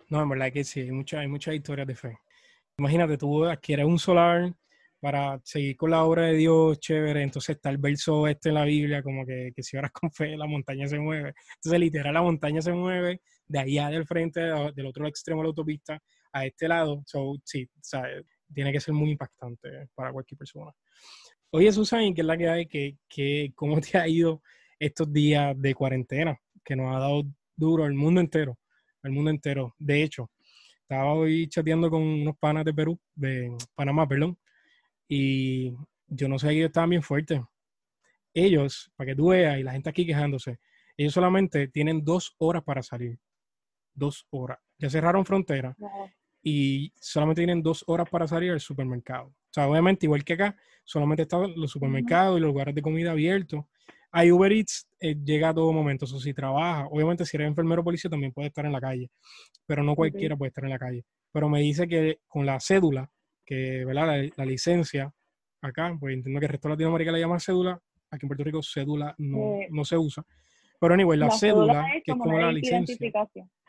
No, 0.09 0.21
en 0.21 0.29
verdad 0.29 0.51
que 0.51 0.63
sí, 0.63 0.81
hay, 0.81 0.91
mucha, 0.91 1.19
hay 1.19 1.27
muchas 1.27 1.55
historias 1.55 1.87
de 1.87 1.95
fe. 1.95 2.17
Imagínate, 2.77 3.17
tú 3.17 3.45
adquieres 3.45 3.85
un 3.85 3.99
solar 3.99 4.51
para 4.99 5.39
seguir 5.43 5.77
con 5.77 5.91
la 5.91 6.03
obra 6.03 6.23
de 6.23 6.33
Dios, 6.33 6.79
chévere, 6.79 7.21
entonces 7.21 7.55
está 7.55 7.69
el 7.69 7.77
verso 7.77 8.27
este 8.27 8.49
en 8.49 8.55
la 8.55 8.65
Biblia, 8.65 9.01
como 9.01 9.25
que, 9.25 9.51
que 9.55 9.63
si 9.63 9.77
oras 9.77 9.91
con 9.91 10.11
fe, 10.11 10.35
la 10.35 10.45
montaña 10.45 10.87
se 10.87 10.99
mueve. 10.99 11.33
Entonces, 11.55 11.79
literal, 11.79 12.13
la 12.13 12.21
montaña 12.21 12.61
se 12.61 12.73
mueve 12.73 13.21
de 13.47 13.59
allá 13.59 13.89
del 13.89 14.05
frente, 14.05 14.41
del 14.41 14.85
otro 14.85 15.07
extremo 15.07 15.41
de 15.41 15.45
la 15.45 15.49
autopista, 15.49 16.01
a 16.33 16.45
este 16.45 16.67
lado. 16.67 17.01
So, 17.05 17.35
sí, 17.43 17.67
tiene 18.53 18.71
que 18.71 18.79
ser 18.79 18.93
muy 18.93 19.11
impactante 19.11 19.87
para 19.95 20.11
cualquier 20.11 20.37
persona. 20.37 20.71
Oye, 21.51 21.71
Susan, 21.71 22.13
¿qué 22.13 22.21
es 22.21 22.27
la 22.27 22.37
que 22.37 22.47
hay? 22.47 22.65
¿Qué, 22.67 23.51
cómo 23.55 23.79
te 23.81 23.97
ha 23.97 24.07
ido 24.07 24.41
estos 24.77 25.11
días 25.11 25.59
de 25.59 25.73
cuarentena? 25.73 26.39
Que 26.63 26.75
nos 26.75 26.95
ha 26.95 26.99
dado 26.99 27.23
duro 27.55 27.85
al 27.85 27.93
mundo 27.93 28.21
entero, 28.21 28.57
al 29.01 29.11
mundo 29.11 29.31
entero. 29.31 29.75
De 29.77 30.03
hecho, 30.03 30.29
estaba 30.81 31.13
hoy 31.13 31.47
chateando 31.47 31.89
con 31.89 32.01
unos 32.01 32.37
panas 32.37 32.65
de 32.65 32.73
Perú, 32.73 32.99
de 33.15 33.55
Panamá, 33.75 34.07
perdón, 34.07 34.37
y 35.07 35.73
yo 36.07 36.27
no 36.27 36.37
sé, 36.37 36.51
ellos 36.51 36.67
estaban 36.67 36.91
bien 36.91 37.03
fuertes. 37.03 37.41
Ellos, 38.33 38.91
para 38.95 39.09
que 39.09 39.15
tú 39.15 39.29
veas, 39.29 39.59
y 39.59 39.63
la 39.63 39.71
gente 39.71 39.89
aquí 39.89 40.05
quejándose, 40.05 40.59
ellos 40.95 41.13
solamente 41.13 41.67
tienen 41.67 42.03
dos 42.03 42.35
horas 42.37 42.63
para 42.63 42.83
salir. 42.83 43.17
Dos 43.93 44.27
horas. 44.29 44.59
Ya 44.77 44.89
cerraron 44.89 45.25
frontera 45.25 45.75
y 46.41 46.93
solamente 46.99 47.41
tienen 47.41 47.61
dos 47.61 47.83
horas 47.87 48.09
para 48.09 48.27
salir 48.27 48.51
al 48.51 48.59
supermercado. 48.59 49.27
O 49.27 49.53
sea, 49.53 49.67
obviamente, 49.67 50.05
igual 50.05 50.23
que 50.23 50.33
acá, 50.33 50.55
solamente 50.83 51.23
están 51.23 51.53
los 51.55 51.71
supermercados 51.71 52.37
y 52.37 52.41
los 52.41 52.49
lugares 52.49 52.75
de 52.75 52.81
comida 52.81 53.11
abiertos. 53.11 53.65
Hay 54.11 54.31
Uber 54.31 54.51
Eats, 54.51 54.87
eh, 54.99 55.15
llega 55.23 55.49
a 55.49 55.53
todo 55.53 55.71
momento, 55.71 56.05
eso 56.05 56.19
sí 56.19 56.33
trabaja. 56.33 56.87
Obviamente, 56.87 57.25
si 57.25 57.37
eres 57.37 57.47
enfermero 57.47 57.81
o 57.81 57.83
policía, 57.83 58.09
también 58.09 58.31
puede 58.31 58.47
estar 58.47 58.65
en 58.65 58.71
la 58.71 58.81
calle, 58.81 59.09
pero 59.65 59.83
no 59.83 59.95
cualquiera 59.95 60.35
puede 60.35 60.49
estar 60.49 60.63
en 60.63 60.71
la 60.71 60.79
calle. 60.79 61.03
Pero 61.31 61.49
me 61.49 61.59
dice 61.59 61.87
que 61.87 62.19
con 62.27 62.45
la 62.45 62.59
cédula, 62.59 63.09
que 63.45 63.85
¿verdad? 63.85 64.29
La, 64.35 64.45
licencia, 64.45 65.13
acá, 65.61 65.95
pues 65.99 66.15
entiendo 66.15 66.39
que 66.39 66.47
el 66.47 66.51
resto 66.51 66.67
de 66.67 66.73
Latinoamérica 66.73 67.11
le 67.11 67.19
llama 67.19 67.39
cédula, 67.39 67.79
aquí 68.09 68.25
en 68.25 68.29
Puerto 68.29 68.43
Rico 68.43 68.63
cédula 68.63 69.13
no, 69.19 69.59
no 69.69 69.85
se 69.85 69.97
usa. 69.97 70.23
Pero 70.79 70.93
anyway, 70.93 71.17
la, 71.17 71.27
la 71.27 71.31
cédula, 71.31 71.85
que 72.03 72.11
es 72.11 72.17
como 72.17 72.39
la 72.39 72.51
licencia. 72.51 72.97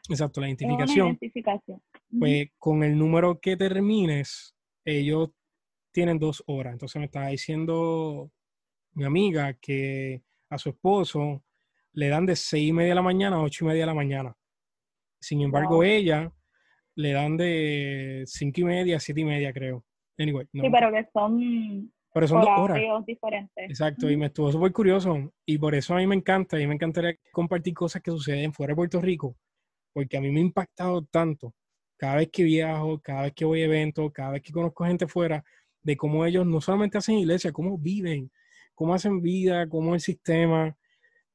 Exacto, 0.08 0.40
la 0.40 0.48
identificación. 0.48 1.18
Pues 2.18 2.48
con 2.58 2.82
el 2.82 2.98
número 2.98 3.40
que 3.40 3.56
termines, 3.56 4.54
ellos 4.84 5.30
tienen 5.92 6.18
dos 6.18 6.42
horas. 6.46 6.72
Entonces 6.72 6.98
me 6.98 7.06
estaba 7.06 7.28
diciendo 7.28 8.30
mi 8.92 9.04
amiga 9.04 9.54
que 9.54 10.22
a 10.48 10.58
su 10.58 10.70
esposo 10.70 11.44
le 11.92 12.08
dan 12.08 12.26
de 12.26 12.36
seis 12.36 12.68
y 12.68 12.72
media 12.72 12.90
de 12.90 12.94
la 12.96 13.02
mañana 13.02 13.36
a 13.36 13.42
ocho 13.42 13.64
y 13.64 13.68
media 13.68 13.82
de 13.82 13.86
la 13.86 13.94
mañana. 13.94 14.36
Sin 15.20 15.40
embargo, 15.42 15.84
ella 15.84 16.32
le 16.96 17.12
dan 17.12 17.36
de 17.36 18.24
cinco 18.26 18.60
y 18.60 18.64
media 18.64 18.96
a 18.96 19.00
siete 19.00 19.20
y 19.20 19.24
media, 19.24 19.52
creo. 19.52 19.84
Anyway, 20.18 20.46
Sí, 20.52 20.60
pero 20.70 20.92
que 20.92 21.08
son, 21.12 21.92
pero 22.12 22.28
son 22.28 22.40
dos 22.40 22.50
horas. 22.56 22.82
diferentes. 23.06 23.70
Exacto, 23.70 24.10
y 24.10 24.16
me 24.16 24.26
estuvo 24.26 24.50
súper 24.50 24.72
curioso. 24.72 25.32
Y 25.46 25.58
por 25.58 25.74
eso 25.74 25.94
a 25.94 25.98
mí 25.98 26.06
me 26.06 26.16
encanta, 26.16 26.60
y 26.60 26.66
me 26.66 26.74
encantaría 26.74 27.16
compartir 27.32 27.74
cosas 27.74 28.02
que 28.02 28.10
suceden 28.10 28.52
fuera 28.52 28.72
de 28.72 28.76
Puerto 28.76 29.00
Rico, 29.00 29.36
porque 29.92 30.16
a 30.16 30.20
mí 30.20 30.30
me 30.30 30.40
ha 30.40 30.42
impactado 30.42 31.04
tanto 31.04 31.54
cada 32.00 32.16
vez 32.16 32.30
que 32.32 32.44
viajo, 32.44 32.98
cada 33.00 33.24
vez 33.24 33.34
que 33.34 33.44
voy 33.44 33.60
a 33.60 33.66
eventos, 33.66 34.10
cada 34.10 34.30
vez 34.30 34.42
que 34.42 34.52
conozco 34.52 34.86
gente 34.86 35.06
fuera, 35.06 35.44
de 35.82 35.98
cómo 35.98 36.24
ellos 36.24 36.46
no 36.46 36.58
solamente 36.62 36.96
hacen 36.96 37.16
iglesia, 37.18 37.52
cómo 37.52 37.76
viven, 37.76 38.32
cómo 38.74 38.94
hacen 38.94 39.20
vida, 39.20 39.68
cómo 39.68 39.94
el 39.94 40.00
sistema. 40.00 40.74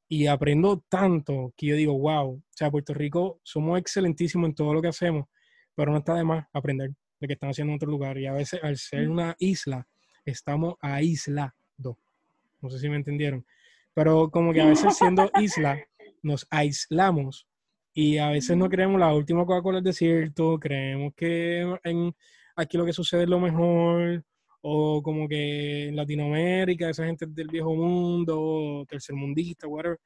Y 0.07 0.25
aprendo 0.25 0.83
tanto 0.89 1.53
que 1.55 1.67
yo 1.67 1.75
digo, 1.75 1.95
wow, 1.95 2.37
o 2.37 2.41
sea, 2.49 2.71
Puerto 2.71 2.95
Rico 2.95 3.39
somos 3.43 3.77
excelentísimos 3.77 4.49
en 4.49 4.55
todo 4.55 4.73
lo 4.73 4.81
que 4.81 4.87
hacemos, 4.87 5.27
pero 5.75 5.91
no 5.91 5.99
está 5.99 6.15
de 6.15 6.23
más 6.23 6.47
aprender 6.51 6.89
lo 7.19 7.27
que 7.27 7.33
están 7.33 7.51
haciendo 7.51 7.71
en 7.73 7.75
otro 7.75 7.91
lugar. 7.91 8.17
Y 8.17 8.25
a 8.25 8.33
veces, 8.33 8.59
al 8.63 8.77
ser 8.77 9.07
una 9.07 9.35
isla, 9.37 9.87
estamos 10.25 10.77
aislados. 10.81 11.53
No 11.77 12.69
sé 12.71 12.79
si 12.79 12.89
me 12.89 12.95
entendieron. 12.95 13.45
Pero 13.93 14.31
como 14.31 14.51
que 14.51 14.61
a 14.61 14.65
veces 14.65 14.97
siendo 14.97 15.29
isla, 15.39 15.79
nos 16.23 16.47
aislamos 16.49 17.47
y 17.97 18.17
a 18.17 18.29
veces 18.29 18.57
no 18.57 18.67
creemos 18.67 18.99
la 18.99 19.13
última 19.13 19.45
Coca-Cola 19.45 19.77
del 19.77 19.85
desierto, 19.85 20.59
creemos 20.59 21.13
que 21.15 21.61
en, 21.85 22.13
aquí 22.57 22.77
lo 22.77 22.85
que 22.85 22.91
sucede 22.91 23.23
es 23.23 23.29
lo 23.29 23.39
mejor, 23.39 24.21
o 24.61 25.01
como 25.01 25.29
que 25.29 25.87
en 25.87 25.95
Latinoamérica, 25.95 26.89
esa 26.89 27.05
gente 27.05 27.25
del 27.25 27.47
viejo 27.47 27.73
mundo, 27.73 28.85
tercermundista, 28.89 29.65
whatever. 29.67 29.97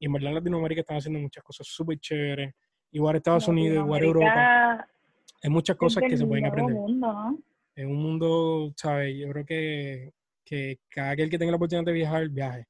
Y 0.00 0.06
en 0.06 0.12
verdad 0.12 0.30
en 0.30 0.34
Latinoamérica 0.34 0.80
están 0.80 0.96
haciendo 0.96 1.20
muchas 1.20 1.44
cosas 1.44 1.68
súper 1.68 2.00
chéveres. 2.00 2.52
Igual 2.90 3.16
Estados 3.16 3.46
Unidos, 3.46 3.84
igual 3.84 4.02
Europa. 4.02 4.88
Hay 5.40 5.50
muchas 5.50 5.76
cosas 5.76 6.02
que 6.08 6.16
se 6.16 6.26
pueden 6.26 6.46
aprender. 6.46 6.76
Es 7.76 7.86
un 7.86 7.96
mundo, 7.96 8.72
¿sabes? 8.74 9.16
Yo 9.16 9.28
creo 9.30 9.46
que, 9.46 10.10
que 10.44 10.80
cada 10.88 11.10
aquel 11.10 11.30
que 11.30 11.38
tenga 11.38 11.52
la 11.52 11.56
oportunidad 11.56 11.86
de 11.86 11.92
viajar, 11.92 12.28
viaje 12.28 12.66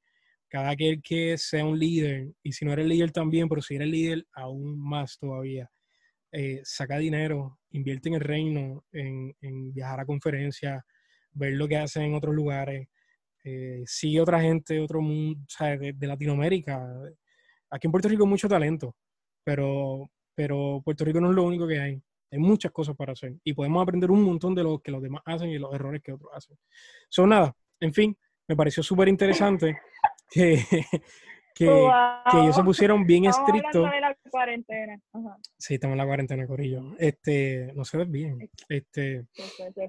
cada 0.50 0.70
aquel 0.70 1.00
que 1.00 1.38
sea 1.38 1.64
un 1.64 1.78
líder, 1.78 2.32
y 2.42 2.52
si 2.52 2.64
no 2.64 2.72
eres 2.72 2.86
líder 2.86 3.12
también, 3.12 3.48
pero 3.48 3.62
si 3.62 3.76
eres 3.76 3.88
líder, 3.88 4.26
aún 4.32 4.78
más 4.78 5.16
todavía. 5.18 5.70
Eh, 6.32 6.60
saca 6.64 6.98
dinero, 6.98 7.60
invierte 7.70 8.08
en 8.08 8.16
el 8.16 8.20
reino, 8.20 8.84
en, 8.92 9.34
viajar 9.72 10.00
a 10.00 10.06
conferencias, 10.06 10.82
ver 11.32 11.52
lo 11.54 11.68
que 11.68 11.76
hacen 11.76 12.02
en 12.02 12.14
otros 12.14 12.34
lugares, 12.34 12.88
eh, 13.44 13.82
sigue 13.86 14.20
otra 14.20 14.40
gente, 14.40 14.80
otro 14.80 15.00
mundo, 15.00 15.40
De, 15.58 16.06
Latinoamérica. 16.06 16.84
Aquí 17.70 17.86
en 17.86 17.92
Puerto 17.92 18.08
Rico 18.08 18.24
hay 18.24 18.30
mucho 18.30 18.48
talento, 18.48 18.96
pero, 19.44 20.10
pero 20.34 20.82
Puerto 20.84 21.04
Rico 21.04 21.20
no 21.20 21.30
es 21.30 21.36
lo 21.36 21.44
único 21.44 21.66
que 21.66 21.80
hay. 21.80 22.02
Hay 22.32 22.38
muchas 22.38 22.72
cosas 22.72 22.96
para 22.96 23.12
hacer 23.12 23.36
y 23.44 23.52
podemos 23.54 23.82
aprender 23.82 24.10
un 24.10 24.22
montón 24.22 24.54
de 24.54 24.64
lo 24.64 24.80
que 24.80 24.90
los 24.90 25.02
demás 25.02 25.22
hacen 25.24 25.50
y 25.50 25.58
los 25.58 25.72
errores 25.74 26.02
que 26.02 26.12
otros 26.12 26.30
hacen. 26.34 26.56
Son 27.08 27.28
nada, 27.28 27.54
en 27.80 27.92
fin, 27.92 28.16
me 28.48 28.56
pareció 28.56 28.82
súper 28.82 29.08
interesante 29.08 29.76
que, 30.30 30.64
que, 31.54 31.66
que 32.30 32.40
ellos 32.40 32.56
se 32.56 32.62
pusieron 32.62 33.04
bien 33.06 33.26
estrictos. 33.26 33.90
de 33.90 34.00
la 34.00 34.16
cuarentena. 34.30 35.00
Sí, 35.58 35.74
estamos 35.74 35.94
en 35.94 35.98
la 35.98 36.06
cuarentena, 36.06 36.46
Corillo. 36.46 36.94
Este, 36.98 37.72
no 37.74 37.84
se 37.84 37.98
ve 37.98 38.04
bien. 38.06 38.50
Este, 38.68 39.26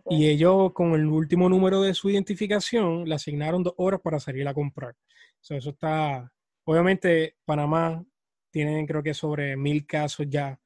y 0.09 0.27
ellos, 0.27 0.73
con 0.73 0.93
el 0.93 1.05
último 1.05 1.47
número 1.47 1.81
de 1.81 1.93
su 1.93 2.09
identificación, 2.09 3.07
le 3.07 3.15
asignaron 3.15 3.63
dos 3.63 3.73
horas 3.77 4.01
para 4.01 4.19
salir 4.19 4.47
a 4.47 4.53
comprar. 4.53 4.95
eso 5.41 5.69
está. 5.69 6.31
Obviamente, 6.65 7.35
Panamá 7.45 8.03
tienen, 8.51 8.85
creo 8.85 9.01
que, 9.01 9.13
sobre 9.13 9.55
mil 9.55 9.85
casos 9.85 10.27
ya. 10.29 10.59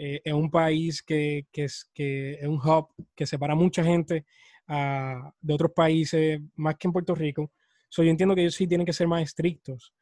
Eh, 0.00 0.20
es 0.24 0.32
un 0.32 0.48
país 0.48 1.02
que, 1.02 1.46
que, 1.50 1.64
es, 1.64 1.90
que 1.92 2.34
es 2.34 2.46
un 2.46 2.56
hub 2.56 2.88
que 3.16 3.26
separa 3.26 3.56
mucha 3.56 3.82
gente 3.82 4.24
ah, 4.68 5.32
de 5.40 5.54
otros 5.54 5.72
países, 5.72 6.40
más 6.54 6.76
que 6.76 6.86
en 6.86 6.92
Puerto 6.92 7.16
Rico. 7.16 7.50
So, 7.88 8.02
yo 8.02 8.10
entiendo 8.10 8.34
que 8.34 8.42
ellos 8.42 8.54
sí 8.54 8.66
tienen 8.66 8.86
que 8.86 8.92
ser 8.92 9.08
más 9.08 9.22
estrictos. 9.22 9.92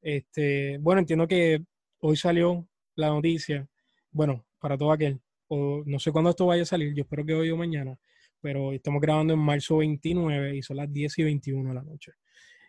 Este, 0.00 0.78
bueno, 0.78 1.00
entiendo 1.00 1.26
que 1.26 1.62
hoy 2.00 2.16
salió 2.16 2.66
la 2.96 3.08
noticia, 3.08 3.66
bueno, 4.10 4.44
para 4.58 4.76
todo 4.76 4.92
aquel, 4.92 5.20
o 5.48 5.82
no 5.86 5.98
sé 5.98 6.12
cuándo 6.12 6.30
esto 6.30 6.46
vaya 6.46 6.62
a 6.62 6.66
salir, 6.66 6.94
yo 6.94 7.02
espero 7.02 7.24
que 7.24 7.34
hoy 7.34 7.50
o 7.50 7.56
mañana, 7.56 7.98
pero 8.40 8.72
estamos 8.72 9.00
grabando 9.00 9.32
en 9.32 9.40
marzo 9.40 9.78
29 9.78 10.56
y 10.56 10.62
son 10.62 10.76
las 10.76 10.92
10 10.92 11.18
y 11.18 11.22
21 11.24 11.68
de 11.70 11.74
la 11.74 11.82
noche. 11.82 12.12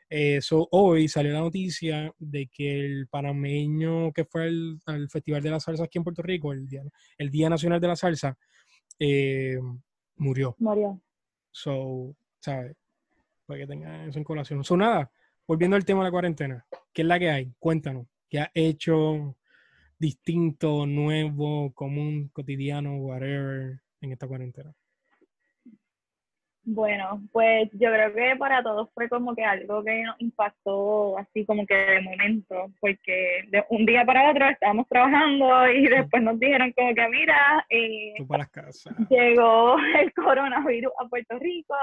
Eso 0.08 0.67
hoy 0.72 1.08
salió 1.08 1.34
la 1.34 1.39
noticia 1.39 2.13
de 2.20 2.48
que 2.48 2.86
el 2.86 3.08
panameño 3.08 4.13
que 4.13 4.24
fue 4.24 4.46
al, 4.46 5.10
Festival 5.10 5.41
de 5.41 5.50
la 5.50 5.60
Salsa 5.60 5.84
aquí 5.84 5.98
en 5.98 6.03
Puerto 6.03 6.22
Rico, 6.22 6.53
el 6.53 6.67
Día, 6.67 6.84
el 7.17 7.32
día 7.32 7.50
Nacional 7.50 7.82
de 7.82 7.88
la 7.88 7.96
Salsa, 7.96 8.38
eh, 9.00 9.58
murió. 10.17 10.55
Murió. 10.60 11.01
So, 11.51 12.15
¿sabes? 12.39 12.75
Para 13.46 13.60
que 13.60 13.68
tengan 13.68 14.10
eso 14.10 14.18
en 14.18 14.24
colación. 14.24 14.64
So, 14.64 14.75
nada, 14.75 15.12
volviendo 15.48 15.75
al 15.75 15.86
tema 15.86 16.00
de 16.02 16.06
la 16.06 16.12
cuarentena, 16.12 16.66
¿qué 16.94 17.04
es 17.04 17.08
la 17.08 17.20
que 17.20 17.30
hay? 17.30 17.54
Cuéntanos, 17.60 18.08
¿qué 18.30 18.40
ha 18.40 18.52
hecho 18.54 19.36
distinto, 20.00 20.86
nuevo, 20.86 21.74
común, 21.74 22.30
cotidiano, 22.34 22.98
whatever, 22.98 23.82
en 24.02 24.12
esta 24.12 24.28
cuarentena? 24.28 24.74
Bueno, 26.68 27.22
pues 27.32 27.70
yo 27.74 27.92
creo 27.92 28.12
que 28.12 28.36
para 28.40 28.64
todos 28.64 28.90
fue 28.96 29.08
como 29.08 29.36
que 29.36 29.44
algo 29.44 29.84
que 29.84 30.02
nos 30.02 30.20
impactó 30.20 31.16
así 31.20 31.46
como 31.46 31.64
que 31.64 31.75
de 31.75 32.02
momento, 32.02 32.72
porque 32.80 33.44
de 33.50 33.64
un 33.70 33.86
día 33.86 34.04
para 34.04 34.32
otro 34.32 34.50
estábamos 34.50 34.88
trabajando 34.88 35.70
y 35.70 35.88
después 35.88 36.24
nos 36.24 36.40
dijeron 36.40 36.72
como 36.72 36.96
que 36.96 37.08
mira, 37.10 37.64
eh, 37.70 38.16
llegó 39.12 39.78
el 40.02 40.12
coronavirus 40.14 40.92
a 40.98 41.08
Puerto 41.08 41.38
Rico, 41.38 41.75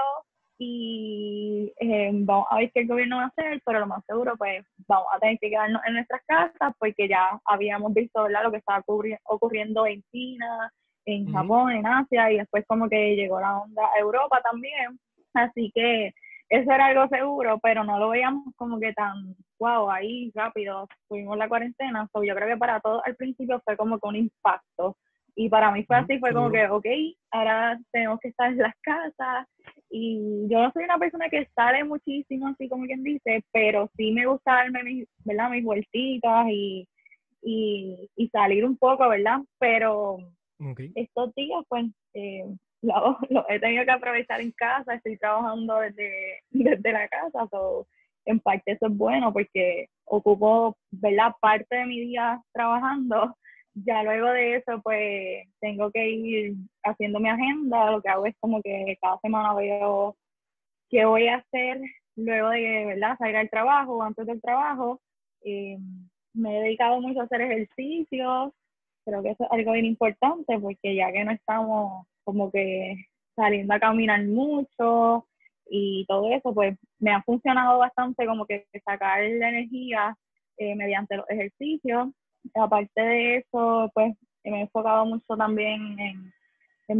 y 0.57 1.73
eh, 1.79 2.11
vamos 2.13 2.47
a 2.49 2.57
ver 2.57 2.71
qué 2.71 2.81
el 2.81 2.87
gobierno 2.87 3.17
va 3.17 3.23
a 3.23 3.27
hacer, 3.27 3.61
pero 3.65 3.79
lo 3.79 3.87
más 3.87 4.03
seguro 4.05 4.35
pues 4.37 4.65
vamos 4.87 5.07
a 5.13 5.19
tener 5.19 5.37
que 5.39 5.49
quedarnos 5.49 5.81
en 5.85 5.93
nuestras 5.93 6.21
casas 6.25 6.73
porque 6.79 7.07
ya 7.07 7.39
habíamos 7.45 7.93
visto 7.93 8.27
lo 8.27 8.51
que 8.51 8.57
estaba 8.57 8.83
ocurriendo 9.25 9.85
en 9.87 10.03
China, 10.11 10.71
en 11.05 11.31
Japón, 11.31 11.71
en 11.71 11.85
Asia 11.85 12.31
y 12.31 12.37
después 12.37 12.63
como 12.67 12.87
que 12.87 13.15
llegó 13.15 13.39
la 13.39 13.57
onda 13.59 13.83
a 13.95 13.99
Europa 13.99 14.41
también, 14.43 14.99
así 15.33 15.71
que 15.73 16.13
eso 16.49 16.71
era 16.71 16.87
algo 16.87 17.07
seguro, 17.07 17.59
pero 17.63 17.83
no 17.83 17.97
lo 17.97 18.09
veíamos 18.09 18.43
como 18.55 18.79
que 18.79 18.93
tan, 18.93 19.35
wow, 19.59 19.89
ahí 19.89 20.31
rápido, 20.35 20.87
tuvimos 21.09 21.37
la 21.37 21.49
cuarentena, 21.49 22.07
so, 22.13 22.23
yo 22.23 22.35
creo 22.35 22.47
que 22.47 22.57
para 22.57 22.79
todos 22.79 23.01
al 23.05 23.15
principio 23.15 23.59
fue 23.65 23.75
como 23.75 23.99
que 23.99 24.07
un 24.07 24.15
impacto, 24.17 24.97
y 25.35 25.49
para 25.49 25.71
mí 25.71 25.83
fue 25.85 25.97
así, 25.97 26.19
fue 26.19 26.33
como 26.33 26.51
que, 26.51 26.67
ok, 26.67 26.85
ahora 27.31 27.79
tenemos 27.91 28.19
que 28.19 28.29
estar 28.29 28.51
en 28.51 28.59
las 28.59 28.75
casas. 28.81 29.47
Y 29.89 30.47
yo 30.47 30.61
no 30.61 30.71
soy 30.71 30.83
una 30.83 30.97
persona 30.99 31.29
que 31.29 31.47
sale 31.55 31.83
muchísimo, 31.83 32.47
así 32.47 32.69
como 32.69 32.85
quien 32.85 33.03
dice, 33.03 33.43
pero 33.51 33.89
sí 33.97 34.11
me 34.11 34.25
gusta 34.25 34.53
darme 34.53 34.83
mis, 34.83 35.07
¿verdad? 35.25 35.49
mis 35.49 35.63
vueltitas 35.63 36.45
y, 36.49 36.87
y, 37.41 38.09
y 38.15 38.29
salir 38.29 38.65
un 38.65 38.77
poco, 38.77 39.09
¿verdad? 39.09 39.39
Pero 39.59 40.17
estos 40.95 41.33
días, 41.35 41.63
pues, 41.67 41.85
eh, 42.13 42.45
lo, 42.81 43.49
he 43.49 43.59
tenido 43.59 43.85
que 43.85 43.91
aprovechar 43.91 44.39
en 44.39 44.51
casa, 44.51 44.93
estoy 44.93 45.17
trabajando 45.17 45.79
desde, 45.79 46.41
desde 46.51 46.91
la 46.91 47.07
casa, 47.07 47.47
so, 47.49 47.87
en 48.25 48.39
parte 48.39 48.71
eso 48.71 48.87
es 48.87 48.97
bueno 48.97 49.33
porque 49.33 49.87
ocupo, 50.05 50.77
¿verdad? 50.91 51.33
Parte 51.41 51.75
de 51.75 51.85
mi 51.85 51.99
día 52.01 52.41
trabajando 52.53 53.35
ya 53.75 54.03
luego 54.03 54.27
de 54.29 54.55
eso, 54.57 54.81
pues 54.83 55.47
tengo 55.59 55.91
que 55.91 56.09
ir 56.09 56.55
haciendo 56.83 57.19
mi 57.19 57.29
agenda. 57.29 57.91
Lo 57.91 58.01
que 58.01 58.09
hago 58.09 58.25
es 58.25 58.35
como 58.39 58.61
que 58.61 58.97
cada 59.01 59.19
semana 59.19 59.53
veo 59.53 60.15
qué 60.89 61.05
voy 61.05 61.27
a 61.27 61.37
hacer 61.37 61.81
luego 62.15 62.49
de 62.49 62.85
¿verdad? 62.85 63.17
salir 63.17 63.37
al 63.37 63.49
trabajo 63.49 63.97
o 63.97 64.03
antes 64.03 64.25
del 64.25 64.41
trabajo. 64.41 65.01
Eh, 65.43 65.77
me 66.33 66.57
he 66.57 66.63
dedicado 66.63 67.01
mucho 67.01 67.21
a 67.21 67.23
hacer 67.23 67.41
ejercicios. 67.41 68.53
Creo 69.05 69.23
que 69.23 69.31
eso 69.31 69.43
es 69.45 69.51
algo 69.51 69.73
bien 69.73 69.85
importante 69.85 70.59
porque 70.59 70.95
ya 70.95 71.11
que 71.11 71.25
no 71.25 71.31
estamos 71.31 72.07
como 72.23 72.51
que 72.51 72.95
saliendo 73.35 73.73
a 73.73 73.79
caminar 73.79 74.23
mucho 74.25 75.27
y 75.69 76.05
todo 76.07 76.31
eso, 76.31 76.53
pues 76.53 76.77
me 76.99 77.11
ha 77.11 77.23
funcionado 77.23 77.79
bastante 77.79 78.25
como 78.27 78.45
que 78.45 78.67
sacar 78.85 79.23
la 79.23 79.49
energía 79.49 80.15
eh, 80.57 80.75
mediante 80.75 81.17
los 81.17 81.29
ejercicios 81.29 82.09
aparte 82.55 83.01
de 83.01 83.37
eso, 83.37 83.91
pues 83.93 84.15
me 84.43 84.59
he 84.59 84.61
enfocado 84.61 85.05
mucho 85.05 85.37
también 85.37 85.97
en, 85.99 86.33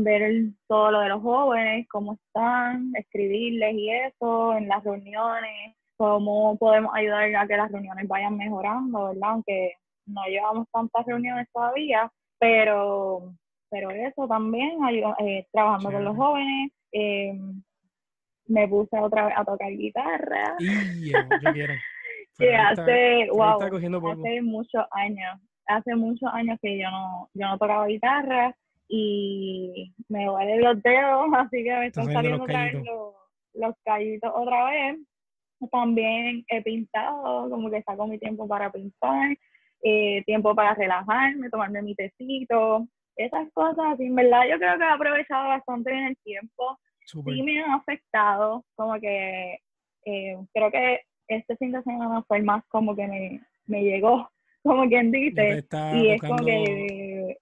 ver 0.04 0.46
todo 0.68 0.92
lo 0.92 1.02
de 1.02 1.10
los 1.10 1.22
jóvenes, 1.22 1.88
cómo 1.88 2.14
están, 2.14 2.92
escribirles 2.96 3.76
y 3.76 3.92
eso, 3.92 4.56
en 4.56 4.68
las 4.68 4.84
reuniones, 4.84 5.76
cómo 5.98 6.58
podemos 6.58 6.92
ayudar 6.96 7.36
a 7.36 7.48
que 7.48 7.58
las 7.58 7.72
reuniones 7.72 8.08
vayan 8.08 8.36
mejorando, 8.36 9.10
¿verdad? 9.10 9.30
Aunque 9.30 9.74
no 10.08 10.24
llevamos 10.26 10.68
tantas 10.72 11.06
reuniones 11.06 11.48
todavía, 11.54 12.12
pero, 12.40 13.34
pero 13.70 13.92
eso 13.92 14.28
también, 14.28 14.80
eh, 15.20 15.46
trabajando 15.52 15.92
con 15.92 16.04
los 16.06 16.16
jóvenes. 16.16 16.72
Em, 16.92 17.62
me 18.48 18.68
puse 18.68 18.98
otra 19.00 19.26
vez 19.28 19.34
a 19.38 19.46
tocar 19.46 19.72
guitarra. 19.72 20.58
Que 22.38 22.56
hace, 22.56 23.28
wow, 23.32 23.60
hace 23.62 24.42
muchos 24.42 24.84
años, 24.92 25.40
hace 25.68 25.96
muchos 25.96 26.30
años 26.34 26.58
que 26.62 26.78
yo 26.78 26.90
no, 26.90 27.30
yo 27.34 27.48
no 27.48 27.58
tocaba 27.58 27.88
guitarra 27.88 28.56
y 28.88 29.94
me 30.10 30.26
duele 30.26 30.62
los 30.62 30.82
dedos, 30.84 31.28
así 31.38 31.64
que 31.64 31.72
me 31.72 31.88
están 31.88 32.12
saliendo 32.12 32.44
otra 32.44 32.66
vez 32.66 32.74
los, 32.76 33.14
los 33.54 33.76
callitos 33.84 34.32
otra 34.34 34.66
vez. 34.70 35.00
También 35.72 36.44
he 36.50 36.62
pintado, 36.62 37.50
como 37.50 37.70
que 37.72 37.82
saco 37.84 38.06
mi 38.06 38.20
tiempo 38.20 38.48
para 38.48 38.70
pintar, 38.70 39.38
eh, 39.82 40.22
tiempo 40.26 40.54
para 40.54 40.74
relajarme, 40.74 41.50
tomarme 41.50 41.82
mi 41.82 41.96
tecito, 41.96 42.86
esas 43.16 43.52
cosas, 43.54 44.00
en 44.00 44.16
verdad 44.16 44.42
yo 44.50 44.58
creo 44.58 44.78
que 44.78 44.84
he 44.84 44.88
aprovechado 44.88 45.48
bastante 45.50 45.92
en 45.92 46.08
el 46.08 46.18
tiempo. 46.18 46.78
Sí 47.06 47.44
me 47.44 47.64
han 47.64 47.72
afectado, 47.72 48.66
como 48.76 49.00
que 49.00 49.60
eh, 50.06 50.38
creo 50.54 50.72
que 50.72 51.02
este 51.28 51.56
fin 51.58 51.72
de 51.72 51.82
semana 51.84 52.24
fue 52.24 52.38
el 52.38 52.44
más 52.44 52.64
como 52.66 52.96
que 52.96 53.08
me, 53.08 53.42
me 53.66 53.84
llegó, 53.84 54.30
como 54.64 54.88
quien 54.88 55.12
dice, 55.12 55.64
y 55.94 56.10
es 56.10 56.22
como 56.22 56.38
que, 56.38 57.38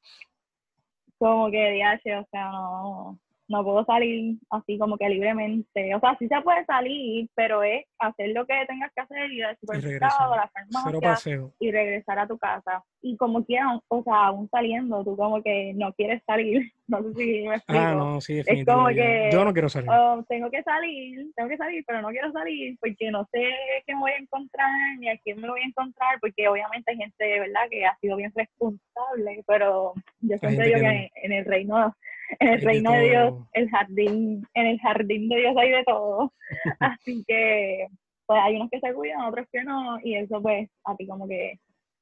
como 1.17 1.51
que, 1.51 1.57
DH, 1.57 2.19
o 2.19 2.27
sea, 2.31 2.51
no, 2.51 3.19
no 3.51 3.63
puedo 3.63 3.85
salir 3.85 4.37
así 4.49 4.77
como 4.77 4.97
que 4.97 5.09
libremente. 5.09 5.93
O 5.93 5.99
sea, 5.99 6.15
sí 6.17 6.27
se 6.27 6.41
puede 6.41 6.65
salir, 6.65 7.29
pero 7.35 7.61
es 7.63 7.85
hacer 7.99 8.29
lo 8.29 8.45
que 8.45 8.53
tengas 8.67 8.91
que 8.95 9.01
hacer, 9.01 9.31
ir 9.31 9.45
al 9.45 9.57
supermercado, 9.57 10.33
a 10.33 10.37
la 10.37 10.49
farmacia 10.49 11.41
y 11.59 11.71
regresar 11.71 12.17
a 12.17 12.27
tu 12.27 12.37
casa. 12.37 12.83
Y 13.01 13.17
como 13.17 13.43
quieran, 13.43 13.79
o 13.87 14.03
sea, 14.03 14.27
aún 14.27 14.49
saliendo, 14.49 15.03
tú 15.03 15.15
como 15.17 15.43
que 15.43 15.73
no 15.75 15.93
quieres 15.93 16.23
salir. 16.25 16.71
No 16.91 17.01
sé 17.03 17.13
si 17.13 17.47
me 17.47 17.55
explico. 17.55 17.81
Ah, 17.81 17.93
no, 17.93 18.19
sí, 18.19 18.39
es 18.45 18.65
como 18.65 18.87
que 18.89 19.29
yo 19.31 19.45
no 19.45 19.53
quiero 19.53 19.69
salir. 19.69 19.89
Oh, 19.89 20.25
tengo 20.27 20.51
que 20.51 20.61
salir, 20.61 21.31
tengo 21.37 21.47
que 21.47 21.55
salir, 21.55 21.85
pero 21.87 22.01
no 22.01 22.09
quiero 22.09 22.33
salir 22.33 22.77
porque 22.81 23.09
no 23.09 23.25
sé 23.31 23.49
qué 23.87 23.93
me 23.93 24.01
voy 24.01 24.11
a 24.11 24.17
encontrar 24.17 24.69
ni 24.99 25.07
a 25.07 25.17
quién 25.19 25.39
me 25.39 25.47
lo 25.47 25.53
voy 25.53 25.61
a 25.61 25.67
encontrar, 25.67 26.19
porque 26.19 26.49
obviamente 26.49 26.91
hay 26.91 26.97
gente, 26.97 27.39
¿verdad?, 27.39 27.61
que 27.69 27.85
ha 27.85 27.95
sido 28.01 28.17
bien 28.17 28.33
responsable, 28.35 29.41
pero 29.47 29.93
yo 30.19 30.37
siempre 30.37 30.65
digo 30.65 30.79
que, 30.79 31.09
en 31.23 31.31
el 31.31 31.45
reino 31.45 31.95
en 32.39 32.47
el 32.47 32.61
reino 32.61 32.91
de, 32.91 33.09
Dios, 33.09 33.33
el 33.53 33.69
jardín, 33.69 34.47
en 34.53 34.65
el 34.65 34.79
jardín 34.79 35.29
de 35.29 35.37
Dios 35.37 35.55
hay 35.57 35.71
de 35.71 35.83
todo. 35.83 36.33
Así 36.79 37.23
que, 37.27 37.87
pues 38.25 38.39
hay 38.41 38.55
unos 38.55 38.69
que 38.69 38.79
se 38.79 38.93
cuidan, 38.93 39.21
otros 39.21 39.47
que 39.51 39.63
no, 39.63 39.99
y 40.03 40.15
eso 40.15 40.41
pues 40.41 40.69
a 40.85 40.95
ti 40.95 41.07
como 41.07 41.27
que 41.27 41.59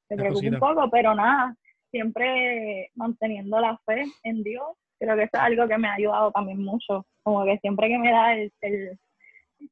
te 0.08 0.16
preocupa 0.16 0.48
un 0.48 0.58
poco, 0.58 0.90
pero 0.90 1.14
nada, 1.14 1.54
siempre 1.90 2.90
manteniendo 2.94 3.60
la 3.60 3.78
fe 3.86 4.04
en 4.22 4.42
Dios, 4.42 4.76
creo 4.98 5.16
que 5.16 5.22
eso 5.22 5.30
es 5.34 5.40
algo 5.40 5.66
que 5.66 5.78
me 5.78 5.88
ha 5.88 5.94
ayudado 5.94 6.30
también 6.32 6.62
mucho, 6.62 7.06
como 7.22 7.44
que 7.44 7.58
siempre 7.58 7.88
que 7.88 7.98
me 7.98 8.10
da 8.10 8.34
el, 8.34 8.52
el, 8.60 8.98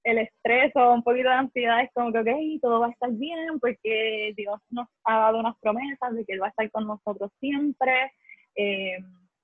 el 0.04 0.18
estrés 0.18 0.74
o 0.74 0.94
un 0.94 1.02
poquito 1.02 1.28
de 1.28 1.34
ansiedad 1.34 1.82
es 1.82 1.90
como 1.92 2.12
que, 2.12 2.20
ok, 2.20 2.28
todo 2.62 2.80
va 2.80 2.86
a 2.86 2.90
estar 2.90 3.10
bien 3.12 3.58
porque 3.60 4.32
Dios 4.36 4.58
nos 4.70 4.88
ha 5.04 5.18
dado 5.18 5.38
unas 5.38 5.56
promesas 5.60 6.14
de 6.14 6.24
que 6.24 6.34
Él 6.34 6.42
va 6.42 6.46
a 6.46 6.50
estar 6.50 6.70
con 6.70 6.86
nosotros 6.86 7.30
siempre. 7.40 8.12
Eh, 8.56 8.98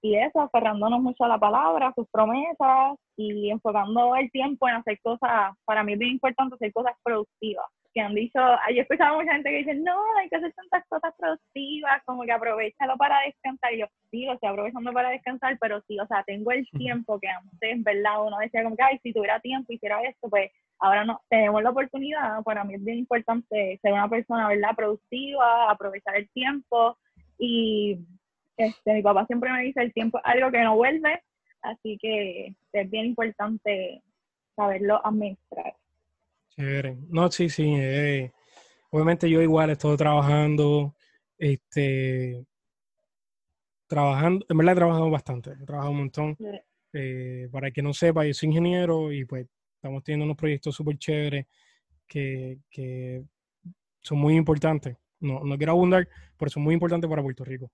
y 0.05 0.17
eso, 0.17 0.38
aferrándonos 0.38 1.01
mucho 1.01 1.25
a 1.25 1.29
la 1.29 1.38
palabra, 1.38 1.88
a 1.88 1.95
sus 1.95 2.07
promesas 2.11 2.99
y 3.17 3.49
enfocando 3.49 4.14
el 4.17 4.31
tiempo 4.31 4.69
en 4.69 4.75
hacer 4.75 5.01
cosas, 5.01 5.57
para 5.64 5.83
mí 5.83 5.95
es 5.95 5.99
bien 5.99 6.12
importante 6.12 6.57
hacer 6.57 6.75
cosas 6.75 6.93
productivas. 7.03 7.64
que 7.95 8.03
han 8.03 8.14
dicho, 8.14 8.38
yo 8.38 8.77
he 8.77 8.81
escuchado 8.81 9.17
mucha 9.17 9.33
gente 9.33 9.49
que 9.49 9.59
dice, 9.59 9.75
no, 9.77 9.97
hay 10.19 10.29
que 10.29 10.37
hacer 10.37 10.53
tantas 10.53 10.87
cosas 10.88 11.14
productivas, 11.17 12.03
como 12.05 12.25
que 12.25 12.33
aprovechalo 12.33 12.99
para 12.99 13.21
descansar. 13.21 13.73
Y 13.73 13.79
yo, 13.79 13.87
sí, 14.11 14.27
lo 14.27 14.35
estoy 14.35 14.51
aprovechando 14.51 14.93
para 14.93 15.09
descansar, 15.09 15.57
pero 15.59 15.81
sí, 15.88 15.99
o 15.99 16.07
sea, 16.07 16.23
tengo 16.25 16.51
el 16.51 16.69
tiempo 16.73 17.19
que 17.19 17.29
antes, 17.29 17.83
¿verdad? 17.83 18.27
Uno 18.27 18.37
decía 18.40 18.62
como 18.62 18.77
que, 18.77 18.83
ay, 18.83 18.99
si 19.03 19.11
tuviera 19.11 19.40
tiempo, 19.40 19.73
hiciera 19.73 20.03
esto, 20.03 20.29
pues 20.29 20.51
ahora 20.81 21.07
no, 21.07 21.23
tenemos 21.31 21.62
la 21.62 21.71
oportunidad. 21.71 22.43
Para 22.43 22.62
mí 22.64 22.75
es 22.75 22.85
bien 22.85 22.99
importante 22.99 23.79
ser 23.81 23.93
una 23.95 24.11
persona, 24.11 24.49
¿verdad? 24.49 24.77
Productiva, 24.77 25.71
aprovechar 25.71 26.14
el 26.17 26.29
tiempo. 26.29 26.99
Y 27.38 28.01
este, 28.57 28.95
mi 28.95 29.03
papá 29.03 29.27
siempre 29.27 29.53
me 29.53 29.62
dice, 29.62 29.81
el 29.83 29.93
tiempo 29.93 30.19
es 30.19 30.25
algo 30.25 30.51
que 30.51 30.62
no 30.62 30.77
vuelve, 30.77 31.23
así 31.62 31.99
que 32.01 32.55
es 32.73 32.90
bien 32.90 33.07
importante 33.07 34.03
saberlo 34.57 35.05
administrar. 35.05 35.75
Chévere. 36.51 36.97
No, 37.09 37.31
sí, 37.31 37.49
sí. 37.49 37.75
Eh, 37.77 38.33
obviamente 38.90 39.29
yo 39.29 39.43
igual 39.43 39.71
estoy 39.71 39.97
trabajando, 39.97 40.95
este, 41.38 42.45
trabajando, 43.87 44.47
en 44.49 44.57
verdad 44.57 44.73
he 44.73 44.77
trabajado 44.77 45.11
bastante, 45.11 45.51
he 45.51 45.67
trabajado 45.67 45.93
un 45.93 45.99
montón. 45.99 46.37
Eh, 46.93 47.49
para 47.51 47.73
que 47.73 47.83
no 47.83 47.93
sepa, 47.93 48.25
yo 48.25 48.33
soy 48.33 48.51
ingeniero 48.51 49.11
y 49.11 49.25
pues 49.25 49.49
estamos 49.75 50.05
teniendo 50.05 50.27
unos 50.27 50.37
proyectos 50.37 50.77
súper 50.77 50.97
chéveres 50.97 51.47
que, 52.07 52.59
que, 52.71 53.25
son 54.01 54.19
muy 54.19 54.37
importantes. 54.37 54.97
No, 55.19 55.43
no 55.43 55.57
quiero 55.57 55.73
abundar, 55.73 56.07
pero 56.37 56.51
son 56.51 56.62
muy 56.62 56.75
importantes 56.75 57.09
para 57.09 57.23
Puerto 57.23 57.45
Rico, 57.45 57.73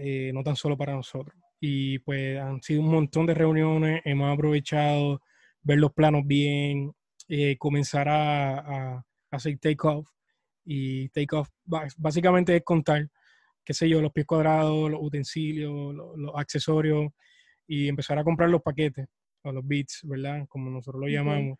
eh, 0.00 0.30
no 0.32 0.42
tan 0.42 0.56
solo 0.56 0.76
para 0.76 0.94
nosotros. 0.94 1.36
Y 1.60 1.98
pues 2.00 2.38
han 2.38 2.62
sido 2.62 2.82
un 2.82 2.90
montón 2.90 3.26
de 3.26 3.34
reuniones, 3.34 4.00
hemos 4.04 4.32
aprovechado 4.32 5.20
ver 5.62 5.78
los 5.78 5.92
planos 5.92 6.22
bien, 6.24 6.92
eh, 7.28 7.56
comenzar 7.58 8.08
a, 8.08 9.04
hacer 9.30 9.58
take-off. 9.58 10.08
Y 10.64 11.08
take-off 11.10 11.48
básicamente 11.96 12.54
es 12.56 12.62
contar, 12.62 13.08
qué 13.64 13.74
sé 13.74 13.88
yo, 13.88 14.00
los 14.00 14.12
pies 14.12 14.26
cuadrados, 14.26 14.90
los 14.90 15.00
utensilios, 15.02 15.94
los, 15.94 16.32
accesorios 16.36 17.10
y 17.66 17.88
empezar 17.88 18.18
a 18.18 18.24
comprar 18.24 18.50
los 18.50 18.62
paquetes 18.62 19.06
o 19.42 19.52
los 19.52 19.66
bits, 19.66 20.00
¿verdad? 20.04 20.46
Como 20.48 20.70
nosotros 20.70 21.00
lo 21.00 21.08
llamamos. 21.08 21.58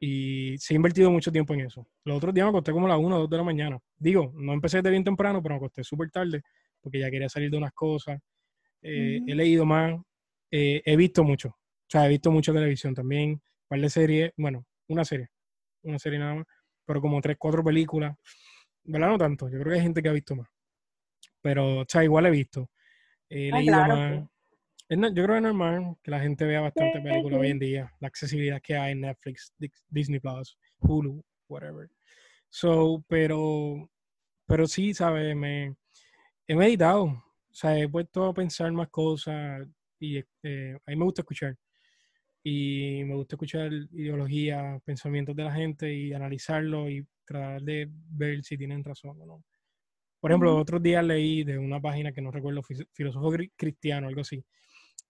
Y 0.00 0.58
se 0.58 0.74
ha 0.74 0.76
invertido 0.76 1.10
mucho 1.10 1.32
tiempo 1.32 1.54
en 1.54 1.60
eso. 1.60 1.86
Los 2.04 2.18
otros 2.18 2.34
días 2.34 2.44
me 2.44 2.50
acosté 2.50 2.72
como 2.72 2.86
a 2.86 2.90
las 2.90 2.98
1 2.98 3.16
o 3.16 3.20
2 3.20 3.30
de 3.30 3.36
la 3.36 3.42
mañana. 3.44 3.78
Digo, 3.96 4.32
no 4.36 4.52
empecé 4.52 4.82
de 4.82 4.90
bien 4.90 5.04
temprano, 5.04 5.42
pero 5.42 5.54
me 5.54 5.56
acosté 5.56 5.82
súper 5.82 6.10
tarde 6.10 6.42
porque 6.84 7.00
ya 7.00 7.10
quería 7.10 7.30
salir 7.30 7.50
de 7.50 7.56
unas 7.56 7.72
cosas. 7.72 8.20
Eh, 8.82 9.20
he 9.26 9.34
leído 9.34 9.64
más, 9.64 9.98
eh, 10.50 10.82
he 10.84 10.96
visto 10.96 11.24
mucho. 11.24 11.48
O 11.48 11.88
sea, 11.88 12.04
he 12.06 12.10
visto 12.10 12.30
mucha 12.30 12.52
televisión 12.52 12.94
también, 12.94 13.30
un 13.30 13.40
par 13.66 13.80
de 13.80 13.88
series. 13.88 14.32
Bueno, 14.36 14.66
una 14.88 15.04
serie, 15.04 15.30
una 15.82 15.98
serie 15.98 16.18
nada 16.18 16.34
más, 16.36 16.46
pero 16.84 17.00
como 17.00 17.20
tres, 17.22 17.36
cuatro 17.38 17.64
películas. 17.64 18.14
¿Verdad? 18.84 19.08
No 19.08 19.18
tanto, 19.18 19.48
yo 19.48 19.58
creo 19.58 19.72
que 19.72 19.78
hay 19.78 19.82
gente 19.82 20.02
que 20.02 20.10
ha 20.10 20.12
visto 20.12 20.36
más. 20.36 20.46
Pero, 21.40 21.80
o 21.80 21.84
sea, 21.88 22.04
igual 22.04 22.26
he 22.26 22.30
visto. 22.30 22.70
He 23.30 23.50
leído 23.50 23.72
más. 23.72 24.28
yo 24.90 25.24
creo 25.24 25.28
que 25.28 25.36
es 25.36 25.42
normal 25.42 25.96
que 26.02 26.10
la 26.10 26.20
gente 26.20 26.44
vea 26.44 26.60
bastante 26.60 27.00
películas 27.00 27.40
hoy 27.40 27.50
en 27.50 27.58
día. 27.58 27.92
La 28.00 28.08
accesibilidad 28.08 28.60
que 28.60 28.76
hay 28.76 28.92
en 28.92 29.00
Netflix, 29.00 29.54
Disney 29.88 30.20
Plus, 30.20 30.58
Hulu, 30.80 31.24
whatever. 31.48 31.88
So, 32.50 33.02
pero, 33.08 33.90
pero 34.46 34.66
sí, 34.66 34.92
¿sabes? 34.92 35.34
Me, 35.34 35.74
he 36.46 36.54
meditado. 36.54 37.04
O 37.04 37.22
sea, 37.56 37.78
he 37.78 37.88
puesto 37.88 38.24
a 38.26 38.34
pensar 38.34 38.70
más 38.72 38.88
cosas 38.88 39.66
y 40.00 40.18
eh, 40.18 40.76
a 40.86 40.90
mí 40.90 40.96
me 40.96 41.04
gusta 41.04 41.22
escuchar 41.22 41.56
y 42.42 43.02
me 43.04 43.14
gusta 43.14 43.36
escuchar 43.36 43.72
ideología, 43.72 44.78
pensamientos 44.84 45.34
de 45.34 45.44
la 45.44 45.52
gente 45.52 45.92
y 45.94 46.12
analizarlo 46.12 46.90
y 46.90 47.06
tratar 47.24 47.62
de 47.62 47.88
ver 47.90 48.44
si 48.44 48.58
tienen 48.58 48.84
razón 48.84 49.20
o 49.22 49.26
no. 49.26 49.44
Por 50.20 50.30
ejemplo, 50.30 50.56
otros 50.56 50.82
días 50.82 51.04
leí 51.04 51.44
de 51.44 51.58
una 51.58 51.80
página 51.80 52.12
que 52.12 52.20
no 52.20 52.30
recuerdo, 52.30 52.62
filósofo 52.92 53.32
cristiano, 53.56 54.08
algo 54.08 54.20
así. 54.20 54.44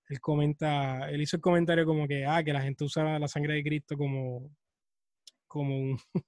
Él 0.09 0.21
comenta, 0.21 1.11
él 1.11 1.23
hizo 1.23 1.37
el 1.37 1.43
comentario 1.43 1.85
como 1.87 2.07
que, 2.07 2.25
ah, 2.25 2.43
que 2.45 2.53
la 2.53 2.63
gente 2.63 2.85
usa 2.85 3.19
la 3.19 3.29
sangre 3.29 3.55
de 3.55 3.65
Cristo 3.65 3.97
como, 3.97 4.51
como 5.49 5.77
un, 5.77 5.99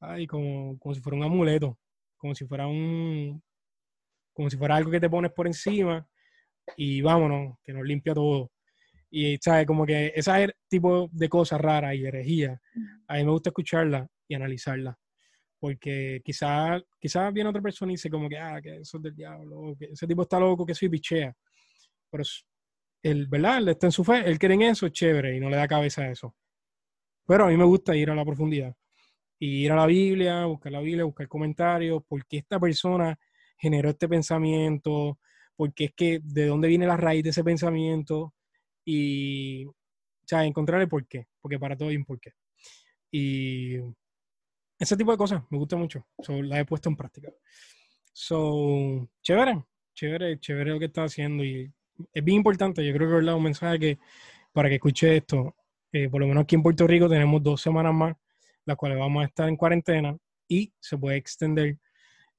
ay, 0.00 0.26
como, 0.26 0.78
como 0.78 0.94
si 0.94 1.00
fuera 1.00 1.16
un 1.16 1.24
amuleto, 1.24 1.78
como 2.16 2.34
si 2.34 2.46
fuera 2.46 2.66
un, 2.66 3.42
como 4.32 4.50
si 4.50 4.56
fuera 4.56 4.76
algo 4.76 4.90
que 4.90 5.00
te 5.00 5.10
pones 5.10 5.32
por 5.32 5.46
encima 5.46 6.06
y 6.76 7.00
vámonos, 7.00 7.58
que 7.64 7.72
nos 7.72 7.84
limpia 7.84 8.14
todo. 8.14 8.50
Y, 9.10 9.36
¿sabes? 9.38 9.66
Como 9.66 9.84
que 9.84 10.12
ese 10.14 10.48
tipo 10.68 11.08
de 11.12 11.28
cosas 11.28 11.60
raras 11.60 11.94
y 11.94 12.04
herejía, 12.04 12.60
a 13.08 13.16
mí 13.16 13.24
me 13.24 13.30
gusta 13.30 13.50
escucharla 13.50 14.08
y 14.26 14.34
analizarla. 14.34 14.98
Porque 15.58 16.20
quizás 16.24 16.82
quizá 16.98 17.30
viene 17.30 17.50
otra 17.50 17.62
persona 17.62 17.92
y 17.92 17.94
dice 17.94 18.10
como 18.10 18.28
que, 18.28 18.38
ah, 18.38 18.60
que 18.60 18.78
eso 18.78 18.96
es 18.96 19.02
del 19.02 19.14
diablo, 19.14 19.76
que 19.78 19.86
ese 19.86 20.06
tipo 20.06 20.22
está 20.22 20.40
loco, 20.40 20.64
que 20.64 20.74
soy 20.74 20.88
pichea. 20.88 21.34
Pero 22.10 22.24
el, 23.02 23.26
¿verdad? 23.26 23.58
Él 23.58 23.68
está 23.68 23.86
en 23.86 23.92
su 23.92 24.02
fe, 24.02 24.22
él 24.24 24.38
cree 24.38 24.54
en 24.54 24.62
eso, 24.62 24.86
es 24.86 24.92
chévere 24.92 25.36
y 25.36 25.40
no 25.40 25.50
le 25.50 25.56
da 25.56 25.68
cabeza 25.68 26.02
a 26.02 26.10
eso. 26.10 26.34
Pero 27.26 27.44
a 27.44 27.48
mí 27.48 27.56
me 27.56 27.64
gusta 27.64 27.94
ir 27.94 28.10
a 28.10 28.14
la 28.14 28.24
profundidad. 28.24 28.74
Y 29.38 29.64
ir 29.64 29.72
a 29.72 29.76
la 29.76 29.86
Biblia, 29.86 30.46
buscar 30.46 30.72
la 30.72 30.80
Biblia, 30.80 31.04
buscar 31.04 31.28
comentarios, 31.28 32.02
porque 32.08 32.38
esta 32.38 32.58
persona 32.60 33.18
generó 33.62 33.90
este 33.90 34.08
pensamiento, 34.08 35.20
porque 35.54 35.84
es 35.84 35.92
que 35.94 36.20
de 36.24 36.46
dónde 36.46 36.66
viene 36.66 36.84
la 36.84 36.96
raíz 36.96 37.22
de 37.22 37.30
ese 37.30 37.44
pensamiento, 37.44 38.34
y, 38.84 39.66
o 39.66 39.74
sea, 40.26 40.44
encontrar 40.44 40.80
el 40.80 40.88
por 40.88 41.06
qué, 41.06 41.28
porque 41.40 41.60
para 41.60 41.76
todo 41.76 41.88
hay 41.90 41.96
un 41.96 42.04
porqué. 42.04 42.32
Y 43.12 43.76
ese 44.80 44.96
tipo 44.96 45.12
de 45.12 45.16
cosas 45.16 45.44
me 45.48 45.58
gusta 45.58 45.76
mucho, 45.76 46.04
so, 46.18 46.42
las 46.42 46.58
he 46.58 46.64
puesto 46.64 46.88
en 46.88 46.96
práctica. 46.96 47.30
So, 48.12 49.08
chévere, 49.22 49.64
chévere, 49.94 50.40
chévere 50.40 50.70
lo 50.72 50.80
que 50.80 50.86
está 50.86 51.04
haciendo 51.04 51.44
y 51.44 51.72
es 52.12 52.24
bien 52.24 52.38
importante, 52.38 52.84
yo 52.84 52.92
creo 52.92 53.08
que 53.08 53.24
es 53.24 53.32
un 53.32 53.42
mensaje 53.44 53.78
que 53.78 53.98
para 54.52 54.68
que 54.68 54.74
escuche 54.76 55.18
esto, 55.18 55.54
eh, 55.92 56.08
por 56.08 56.20
lo 56.20 56.26
menos 56.26 56.42
aquí 56.42 56.56
en 56.56 56.64
Puerto 56.64 56.84
Rico 56.88 57.08
tenemos 57.08 57.40
dos 57.40 57.60
semanas 57.60 57.94
más, 57.94 58.16
las 58.64 58.76
cuales 58.76 58.98
vamos 58.98 59.22
a 59.22 59.26
estar 59.26 59.48
en 59.48 59.56
cuarentena 59.56 60.16
y 60.48 60.72
se 60.80 60.98
puede 60.98 61.16
extender. 61.16 61.78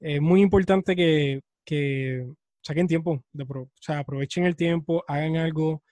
Es 0.00 0.20
muy 0.20 0.42
importante 0.42 0.96
que, 0.96 1.40
que 1.64 2.26
saquen 2.62 2.86
tiempo, 2.86 3.24
de 3.32 3.44
o 3.44 3.70
sea, 3.80 4.00
aprovechen 4.00 4.44
el 4.44 4.56
tiempo, 4.56 5.04
hagan 5.08 5.36
algo 5.36 5.82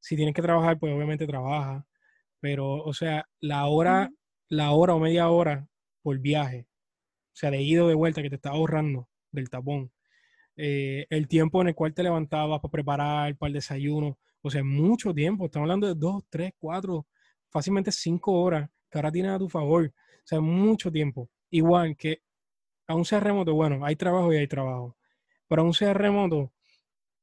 si 0.00 0.16
tienes 0.16 0.34
que 0.34 0.42
trabajar, 0.42 0.78
pues 0.78 0.92
obviamente 0.94 1.26
trabaja. 1.26 1.86
Pero, 2.40 2.82
o 2.82 2.92
sea, 2.92 3.26
la 3.40 3.66
hora, 3.66 4.10
la 4.48 4.72
hora 4.72 4.94
o 4.94 4.98
media 4.98 5.30
hora 5.30 5.68
por 6.02 6.18
viaje, 6.18 6.66
o 6.68 7.36
sea, 7.36 7.50
de 7.50 7.62
ida 7.62 7.84
o 7.84 7.88
de 7.88 7.94
vuelta 7.94 8.22
que 8.22 8.30
te 8.30 8.36
está 8.36 8.50
ahorrando 8.50 9.08
del 9.30 9.48
tapón. 9.48 9.92
Eh, 10.56 11.06
el 11.10 11.28
tiempo 11.28 11.62
en 11.62 11.68
el 11.68 11.74
cual 11.74 11.94
te 11.94 12.02
levantabas 12.02 12.60
para 12.60 12.72
preparar, 12.72 13.36
para 13.36 13.48
el 13.48 13.54
desayuno, 13.54 14.18
o 14.42 14.50
sea, 14.50 14.64
mucho 14.64 15.14
tiempo. 15.14 15.46
Estamos 15.46 15.66
hablando 15.66 15.86
de 15.86 15.94
dos, 15.94 16.24
tres, 16.28 16.52
cuatro, 16.58 17.06
fácilmente 17.48 17.92
cinco 17.92 18.32
horas 18.42 18.68
que 18.90 18.98
ahora 18.98 19.12
tienes 19.12 19.32
a 19.32 19.38
tu 19.38 19.48
favor. 19.48 19.86
O 19.86 20.26
sea, 20.26 20.40
mucho 20.40 20.90
tiempo. 20.90 21.30
Igual 21.50 21.96
que, 21.96 22.22
aún 22.92 23.04
sea 23.04 23.20
remoto, 23.20 23.54
bueno, 23.54 23.84
hay 23.84 23.96
trabajo 23.96 24.32
y 24.32 24.36
hay 24.36 24.46
trabajo. 24.46 24.96
Pero 25.48 25.62
aún 25.62 25.74
sea 25.74 25.94
remoto, 25.94 26.52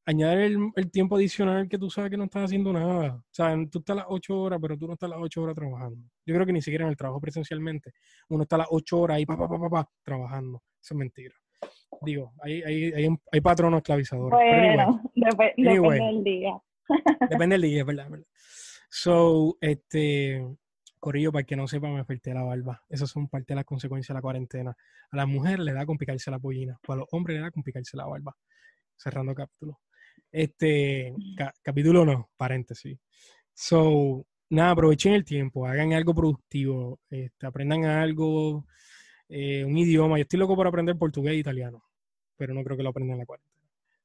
añadir 0.05 0.57
el, 0.75 0.91
tiempo 0.91 1.15
adicional 1.15 1.69
que 1.69 1.77
tú 1.77 1.89
sabes 1.89 2.09
que 2.09 2.17
no 2.17 2.25
estás 2.25 2.45
haciendo 2.45 2.73
nada. 2.73 3.15
O 3.15 3.23
sea, 3.31 3.55
tú 3.71 3.79
estás 3.79 3.95
a 3.95 3.99
las 4.01 4.05
ocho 4.09 4.39
horas, 4.39 4.59
pero 4.61 4.77
tú 4.77 4.87
no 4.87 4.93
estás 4.93 5.09
las 5.09 5.19
ocho 5.19 5.43
horas 5.43 5.55
trabajando. 5.55 6.09
Yo 6.25 6.33
creo 6.33 6.45
que 6.45 6.53
ni 6.53 6.61
siquiera 6.61 6.85
en 6.85 6.89
el 6.89 6.97
trabajo 6.97 7.21
presencialmente 7.21 7.91
uno 8.29 8.43
está 8.43 8.55
a 8.55 8.59
las 8.59 8.67
ocho 8.71 8.99
horas 8.99 9.17
ahí, 9.17 9.25
pa, 9.25 9.37
pa, 9.37 9.47
pa, 9.47 9.69
pa, 9.69 9.89
trabajando. 10.03 10.63
Eso 10.81 10.93
es 10.93 10.97
mentira. 10.97 11.35
Digo, 12.01 12.33
hay, 12.41 12.61
hay, 12.63 12.83
hay, 12.93 13.07
hay 13.31 13.41
patronos 13.41 13.79
esclavizadores. 13.79 14.39
Bueno, 14.39 15.01
depende 15.15 16.05
del 16.05 16.23
día. 16.23 16.61
depende 17.29 17.53
del 17.55 17.61
día, 17.61 17.79
es 17.81 17.85
verdad, 17.85 18.09
verdad. 18.09 18.27
So, 18.89 19.57
este, 19.61 20.43
Corillo, 20.99 21.31
para 21.31 21.43
que 21.43 21.55
no 21.55 21.67
sepa, 21.67 21.87
me 21.87 21.99
afecté 21.99 22.33
la 22.33 22.43
barba. 22.43 22.83
Esas 22.89 23.09
son 23.09 23.27
parte 23.27 23.53
de 23.53 23.55
las 23.55 23.65
consecuencias 23.65 24.09
de 24.09 24.17
la 24.17 24.21
cuarentena. 24.21 24.75
A 25.11 25.17
las 25.17 25.27
mujeres 25.27 25.59
le 25.59 25.73
da 25.73 25.85
con 25.85 25.97
picarse 25.97 26.29
la 26.29 26.39
pollina, 26.39 26.77
o 26.87 26.93
a 26.93 26.95
los 26.97 27.07
hombres 27.11 27.37
le 27.37 27.43
da 27.43 27.51
con 27.51 27.63
picarse 27.63 27.95
la 27.95 28.05
barba. 28.05 28.35
Cerrando 28.95 29.33
capítulo. 29.33 29.79
Este, 30.31 31.13
capítulo 31.63 32.05
no, 32.05 32.29
paréntesis. 32.37 32.99
So, 33.53 34.25
nada, 34.49 34.71
aprovechen 34.71 35.13
el 35.13 35.23
tiempo, 35.23 35.65
hagan 35.65 35.93
algo 35.93 36.13
productivo, 36.13 36.99
este, 37.09 37.47
aprendan 37.47 37.85
algo, 37.85 38.65
eh, 39.29 39.63
un 39.63 39.77
idioma. 39.77 40.17
Yo 40.17 40.23
estoy 40.23 40.39
loco 40.39 40.55
por 40.55 40.67
aprender 40.67 40.97
portugués 40.97 41.33
e 41.33 41.37
italiano, 41.37 41.83
pero 42.35 42.53
no 42.53 42.63
creo 42.63 42.75
que 42.75 42.83
lo 42.83 42.89
aprendan 42.89 43.15
en 43.15 43.19
la 43.19 43.25
cuarentena. 43.25 43.55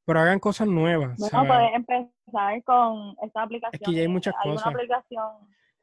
Pero 0.07 0.21
hagan 0.21 0.39
cosas 0.39 0.69
nuevas. 0.69 1.19
Bueno, 1.19 1.47
puedes 1.47 1.75
empezar 1.75 2.63
con 2.63 3.17
esta 3.23 3.43
aplicación. 3.43 3.81
Es 3.81 3.89
que 3.89 3.95
ya 3.95 4.03
hay 4.03 4.09
muchas 4.09 4.35
cosas. 4.43 4.67
aplicación 4.67 5.29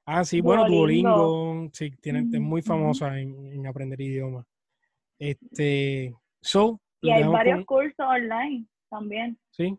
ah, 0.05 0.23
sí, 0.23 0.41
bueno, 0.41 0.67
Duolingo, 0.67 1.69
sí, 1.73 1.91
tiene, 2.01 2.19
es 2.19 2.39
muy 2.39 2.61
famosa 2.61 3.19
en, 3.19 3.65
aprender 3.67 3.99
idiomas. 4.01 4.45
Este, 5.19 6.13
so, 6.41 6.79
y 7.01 7.11
hay 7.11 7.23
varios 7.23 7.65
cursos 7.65 8.05
online 8.05 8.65
también. 8.89 9.37
Sí, 9.51 9.77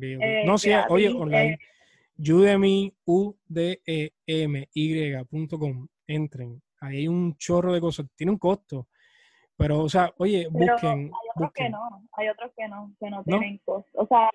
eh, 0.00 0.42
no, 0.44 0.58
sí, 0.58 0.70
oye, 0.88 1.08
online. 1.08 1.54
Eh, 1.54 2.32
Udemy, 2.32 2.92
U 3.04 3.36
D 3.46 3.80
E 3.86 4.10
M 4.26 4.68
Y.com. 4.74 5.86
Entren, 6.06 6.60
Ahí 6.80 6.98
hay 6.98 7.08
un 7.08 7.36
chorro 7.36 7.72
de 7.72 7.80
cosas. 7.80 8.06
Tiene 8.16 8.32
un 8.32 8.38
costo. 8.38 8.88
Pero, 9.56 9.80
o 9.80 9.88
sea, 9.88 10.12
oye, 10.18 10.46
busquen. 10.50 11.10
Hay 11.12 11.28
otros 11.34 11.52
que 11.52 11.68
no, 11.68 12.08
hay 12.12 12.28
otros 12.28 12.52
que 12.56 12.68
no, 12.68 12.94
que 13.00 13.10
no, 13.10 13.24
tienen 13.24 13.58
costo. 13.64 13.90
O 13.94 14.06
sea, 14.06 14.30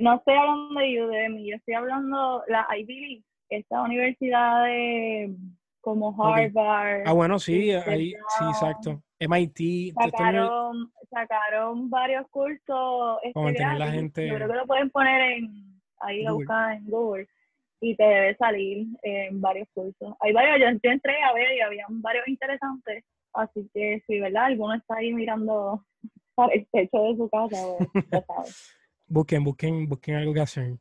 no 0.00 0.14
estoy 0.16 0.34
hablando 0.34 0.80
de 0.80 1.04
Udemy, 1.04 1.50
yo 1.50 1.56
estoy 1.56 1.74
hablando 1.74 2.42
la 2.48 2.66
Ivy 2.76 3.24
League, 3.50 3.62
esta 3.62 3.82
universidad 3.82 4.64
de 4.64 5.34
como 5.80 6.14
Harvard. 6.22 7.02
Ah, 7.06 7.12
bueno, 7.12 7.38
sí, 7.38 7.70
ahí, 7.72 8.10
sí, 8.10 8.44
exacto. 8.48 9.02
MIT. 9.20 9.94
Sacaron, 9.94 10.92
sacaron 11.10 11.90
varios 11.90 12.26
cursos. 12.28 13.18
Este, 13.22 13.62
la 13.76 13.90
gente. 13.90 14.28
Yo 14.28 14.34
creo 14.34 14.48
que 14.48 14.54
lo 14.54 14.66
pueden 14.66 14.90
poner 14.90 15.38
en, 15.38 15.80
ahí 16.00 16.22
lo 16.22 16.34
buscan 16.36 16.78
en 16.78 16.90
Google 16.90 17.28
y 17.80 17.94
te 17.96 18.02
debe 18.02 18.36
salir 18.36 18.86
en 19.02 19.40
varios 19.40 19.68
cursos. 19.72 20.14
Hay 20.20 20.32
varios, 20.32 20.58
yo, 20.58 20.78
yo 20.82 20.90
entré 20.90 21.22
a 21.22 21.32
ver 21.32 21.56
y 21.56 21.60
había 21.60 21.86
varios 21.88 22.26
interesantes, 22.28 23.04
así 23.32 23.68
que 23.72 24.02
si, 24.06 24.18
¿verdad? 24.18 24.46
Alguno 24.46 24.74
está 24.74 24.96
ahí 24.96 25.12
mirando 25.12 25.84
para 26.34 26.52
el 26.54 26.66
techo 26.72 27.02
de 27.02 27.16
su 27.16 27.28
casa, 27.28 27.56
pues, 27.92 28.04
ya 28.10 28.22
sabes. 28.26 28.76
busquen, 29.06 29.44
busquen, 29.44 29.88
busquen 29.88 30.16
algo 30.16 30.34
que 30.34 30.40
hacer. 30.40 30.76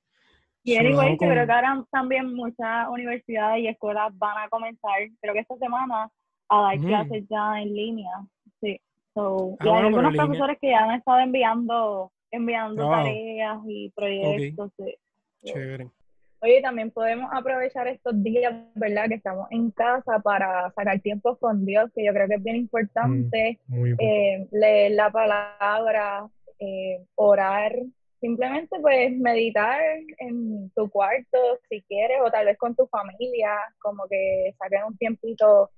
Y 0.68 0.76
anyway, 0.76 1.16
creo 1.16 1.46
que 1.46 1.52
ahora 1.54 1.82
también 1.90 2.34
muchas 2.34 2.90
universidades 2.90 3.64
y 3.64 3.68
escuelas 3.68 4.12
van 4.18 4.38
a 4.38 4.50
comenzar, 4.50 4.96
creo 5.22 5.34
que 5.34 5.40
esta 5.40 5.56
semana, 5.56 6.10
a 6.50 6.62
dar 6.62 6.78
clases 6.78 7.24
ya 7.30 7.62
en 7.62 7.74
línea. 7.74 8.12
Sí. 8.60 8.78
So, 9.14 9.56
ah, 9.62 9.66
y 9.66 9.70
hay 9.70 9.86
algunos 9.86 10.14
profesores 10.14 10.58
que 10.60 10.72
ya 10.72 10.84
han 10.84 10.96
estado 10.96 11.20
enviando 11.20 12.12
enviando 12.32 12.90
tareas 12.90 13.60
y 13.66 13.90
proyectos. 13.96 14.72
Chévere. 15.46 15.88
Oye, 16.42 16.62
también 16.62 16.92
podemos 16.92 17.30
aprovechar 17.32 17.88
estos 17.88 18.22
días, 18.22 18.54
¿verdad? 18.76 19.08
Que 19.08 19.16
estamos 19.16 19.48
en 19.52 19.72
casa 19.72 20.20
para 20.20 20.70
sacar 20.72 21.00
tiempo 21.00 21.38
con 21.38 21.66
Dios, 21.66 21.90
que 21.96 22.04
yo 22.04 22.12
creo 22.12 22.28
que 22.28 22.36
es 22.36 22.44
bien 22.44 22.58
importante. 22.58 23.58
Mm, 23.68 23.94
eh, 23.98 24.48
leer 24.52 24.92
la 24.92 25.10
palabra, 25.12 26.28
eh, 26.60 27.06
orar, 27.16 27.74
simplemente 28.20 28.78
pues 28.82 29.12
meditar 29.18 29.82
en 30.20 30.70
tu 30.72 30.90
cuarto 30.90 31.38
si 31.70 31.82
quieres, 31.84 32.18
o 32.24 32.32
tal 32.32 32.46
vez 32.46 32.58
con 32.58 32.76
tu 32.76 32.88
familia, 32.88 33.58
como 33.80 34.08
que 34.10 34.54
saquen 34.58 34.86
un 34.86 34.98
tiempito 34.98 35.70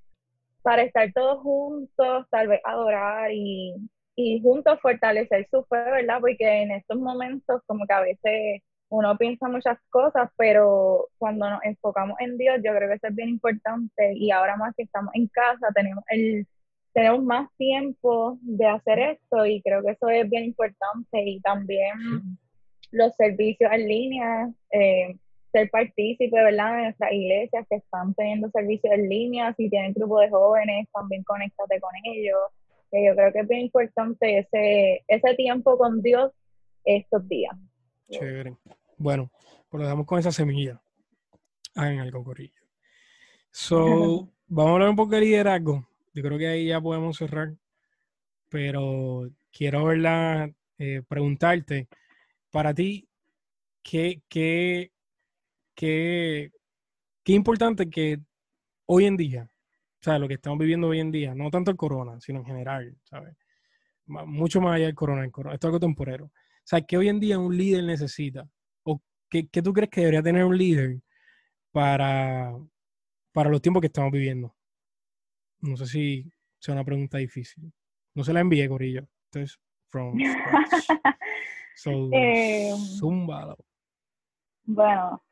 para 0.62 0.84
estar 0.84 1.12
todos 1.14 1.42
juntos, 1.42 2.28
tal 2.30 2.48
vez 2.50 2.62
adorar 2.64 3.32
y, 3.32 3.76
y 4.16 4.42
juntos 4.42 4.80
fortalecer 4.82 5.48
su 5.50 5.64
fe, 5.66 5.78
¿verdad? 5.78 6.20
Porque 6.20 6.62
en 6.64 6.72
estos 6.72 6.98
momentos 6.98 7.62
como 7.66 7.86
que 7.88 7.94
a 7.94 8.02
veces 8.02 8.62
uno 8.90 9.18
piensa 9.18 9.48
muchas 9.48 9.78
cosas, 9.90 10.30
pero 10.38 11.08
cuando 11.18 11.50
nos 11.50 11.64
enfocamos 11.64 12.18
en 12.20 12.38
Dios, 12.38 12.58
yo 12.64 12.74
creo 12.76 12.90
que 12.90 12.96
eso 12.96 13.08
es 13.08 13.16
bien 13.16 13.30
importante 13.30 14.14
y 14.16 14.32
ahora 14.32 14.58
más 14.58 14.76
que 14.76 14.84
estamos 14.84 15.12
en 15.14 15.28
casa, 15.28 15.68
tenemos 15.76 16.04
el 16.10 16.48
tenemos 16.94 17.24
más 17.24 17.50
tiempo 17.58 18.38
de 18.42 18.66
hacer 18.66 19.00
esto 19.00 19.46
y 19.46 19.62
creo 19.62 19.84
que 19.84 19.92
eso 19.92 20.10
es 20.10 20.30
bien 20.30 20.46
importante 20.46 21.24
y 21.24 21.40
también 21.42 22.38
los 22.92 23.16
servicios 23.16 23.72
en 23.72 23.88
línea, 23.88 24.52
eh, 24.72 25.16
ser 25.52 25.70
partícipe, 25.70 26.32
¿verdad? 26.32 26.78
De 26.78 26.84
nuestras 26.84 27.12
iglesias 27.12 27.66
que 27.70 27.78
están 27.78 28.14
teniendo 28.14 28.50
servicios 28.50 28.94
en 28.94 29.10
línea, 29.10 29.54
si 29.56 29.70
tienen 29.70 29.94
grupo 29.94 30.20
de 30.20 30.30
jóvenes, 30.30 30.88
también 30.94 31.24
conéctate 31.24 31.80
con 31.80 31.92
ellos. 32.04 32.40
Que 32.92 33.06
yo 33.06 33.16
creo 33.16 33.32
que 33.32 33.40
es 33.40 33.48
bien 33.48 33.62
importante 33.62 34.40
ese, 34.40 35.04
ese 35.08 35.36
tiempo 35.36 35.78
con 35.78 36.02
Dios 36.02 36.32
estos 36.84 37.28
días. 37.28 37.56
Chévere. 38.10 38.56
Bueno, 38.98 39.32
pues 39.70 39.80
lo 39.80 39.86
dejamos 39.86 40.08
con 40.08 40.20
esa 40.20 40.32
semilla. 40.32 40.82
Hagan 41.76 42.00
algo, 42.00 42.24
corillo. 42.24 42.62
So, 43.52 44.28
vamos 44.48 44.72
a 44.72 44.74
hablar 44.74 44.90
un 44.90 44.96
poco 44.96 45.12
de 45.12 45.22
liderazgo. 45.22 45.89
Yo 46.20 46.24
creo 46.24 46.38
que 46.38 46.48
ahí 46.48 46.68
ya 46.68 46.82
podemos 46.82 47.16
cerrar. 47.16 47.56
Pero 48.50 49.30
quiero 49.52 49.86
verla, 49.86 50.52
eh, 50.78 51.02
preguntarte, 51.08 51.88
para 52.52 52.74
ti, 52.74 53.08
¿qué, 53.84 54.22
qué, 54.28 54.92
qué, 55.76 56.52
qué 57.24 57.34
importante 57.34 57.90
que 57.90 58.20
hoy 58.88 59.06
en 59.06 59.18
día, 59.18 59.50
o 60.02 60.04
sea, 60.04 60.20
lo 60.20 60.28
que 60.28 60.34
estamos 60.36 60.60
viviendo 60.60 60.88
hoy 60.90 61.00
en 61.00 61.12
día, 61.12 61.36
no 61.36 61.50
tanto 61.52 61.72
el 61.72 61.78
corona, 61.78 62.20
sino 62.22 62.40
en 62.40 62.46
general, 62.46 62.98
¿sabes? 63.04 63.36
Mucho 64.08 64.62
más 64.62 64.76
allá 64.76 64.88
del 64.88 64.96
corona, 64.96 65.24
el 65.24 65.32
corona, 65.32 65.56
esto 65.56 65.68
es 65.68 65.70
algo 65.70 65.80
temporero. 65.80 66.26
O 66.26 66.32
sea, 66.66 66.82
¿qué 66.82 66.98
hoy 66.98 67.10
en 67.10 67.20
día 67.20 67.40
un 67.40 67.56
líder 67.58 67.84
necesita 67.86 68.50
¿qué, 69.30 69.62
tú 69.62 69.74
crees 69.74 69.90
que 69.90 70.02
debería 70.02 70.24
tener 70.24 70.44
un 70.44 70.58
líder 70.58 71.00
para, 71.72 72.54
para 73.32 73.50
los 73.50 73.62
tiempos 73.62 73.82
que 73.82 73.88
estamos 73.88 74.12
viviendo? 74.12 74.56
No 75.62 75.76
sé 75.78 75.86
si 75.86 76.32
sea 76.60 76.74
una 76.74 76.84
pregunta 76.84 77.18
difícil. 77.18 77.72
No 78.16 78.24
se 78.24 78.34
la 78.34 78.42
envié, 78.42 78.68
Corillo. 78.68 79.08
Entonces, 79.26 79.60
from 79.88 80.18
So, 81.76 82.10
eh, 82.12 82.74
Bueno, 84.66 85.24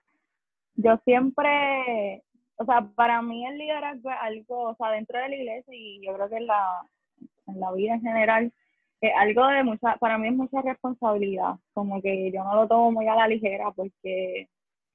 yo 0.75 0.97
siempre, 1.03 2.23
o 2.55 2.63
sea, 2.63 2.87
para 2.95 3.21
mí 3.21 3.45
el 3.45 3.57
liderazgo 3.57 4.09
es 4.09 4.17
algo, 4.21 4.69
o 4.69 4.75
sea, 4.75 4.91
dentro 4.91 5.19
de 5.19 5.27
la 5.27 5.35
iglesia 5.35 5.75
y 5.75 6.05
yo 6.05 6.13
creo 6.13 6.29
que 6.29 6.37
en 6.37 6.47
la, 6.47 6.87
en 7.47 7.59
la 7.59 7.71
vida 7.73 7.95
en 7.95 8.01
general, 8.01 8.53
es 9.01 9.11
algo 9.17 9.45
de 9.47 9.63
mucha, 9.63 9.97
para 9.97 10.17
mí 10.17 10.29
es 10.29 10.35
mucha 10.35 10.61
responsabilidad, 10.61 11.55
como 11.73 12.01
que 12.01 12.31
yo 12.31 12.43
no 12.45 12.55
lo 12.55 12.67
tomo 12.67 12.93
muy 12.93 13.07
a 13.07 13.15
la 13.15 13.27
ligera 13.27 13.71
porque 13.71 14.47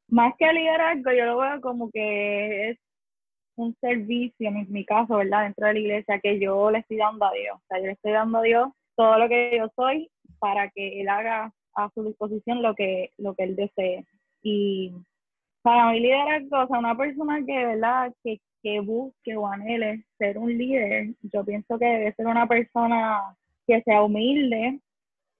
más 0.08 0.34
que 0.38 0.52
liderazgo 0.52 1.12
yo 1.12 1.26
lo 1.26 1.38
veo 1.38 1.60
como 1.60 1.90
que 1.90 2.70
es 2.70 2.78
un 3.62 3.76
servicio, 3.80 4.48
en 4.48 4.66
mi 4.72 4.84
caso, 4.84 5.16
¿verdad? 5.16 5.44
Dentro 5.44 5.66
de 5.66 5.74
la 5.74 5.80
iglesia 5.80 6.20
que 6.20 6.38
yo 6.38 6.70
le 6.70 6.78
estoy 6.78 6.96
dando 6.98 7.26
a 7.26 7.32
Dios, 7.32 7.56
o 7.56 7.66
sea, 7.68 7.78
yo 7.78 7.86
le 7.86 7.92
estoy 7.92 8.12
dando 8.12 8.38
a 8.38 8.42
Dios 8.42 8.68
todo 8.96 9.18
lo 9.18 9.28
que 9.28 9.56
yo 9.56 9.68
soy 9.76 10.10
para 10.38 10.70
que 10.70 11.00
Él 11.00 11.08
haga 11.08 11.52
a 11.74 11.90
su 11.94 12.04
disposición 12.04 12.62
lo 12.62 12.74
que, 12.74 13.12
lo 13.18 13.34
que 13.34 13.44
Él 13.44 13.56
desee. 13.56 14.04
Y 14.42 14.92
para 15.62 15.90
mí 15.90 16.00
liderazgo, 16.00 16.62
o 16.62 16.66
sea, 16.66 16.78
una 16.78 16.96
persona 16.96 17.44
que, 17.46 17.66
¿verdad? 17.66 18.12
Que, 18.22 18.40
que 18.62 18.80
busque 18.80 19.36
o 19.36 19.46
anhele 19.46 20.04
ser 20.18 20.38
un 20.38 20.56
líder, 20.56 21.14
yo 21.22 21.44
pienso 21.44 21.78
que 21.78 21.86
debe 21.86 22.14
ser 22.14 22.26
una 22.26 22.46
persona 22.46 23.36
que 23.66 23.82
sea 23.82 24.02
humilde, 24.02 24.80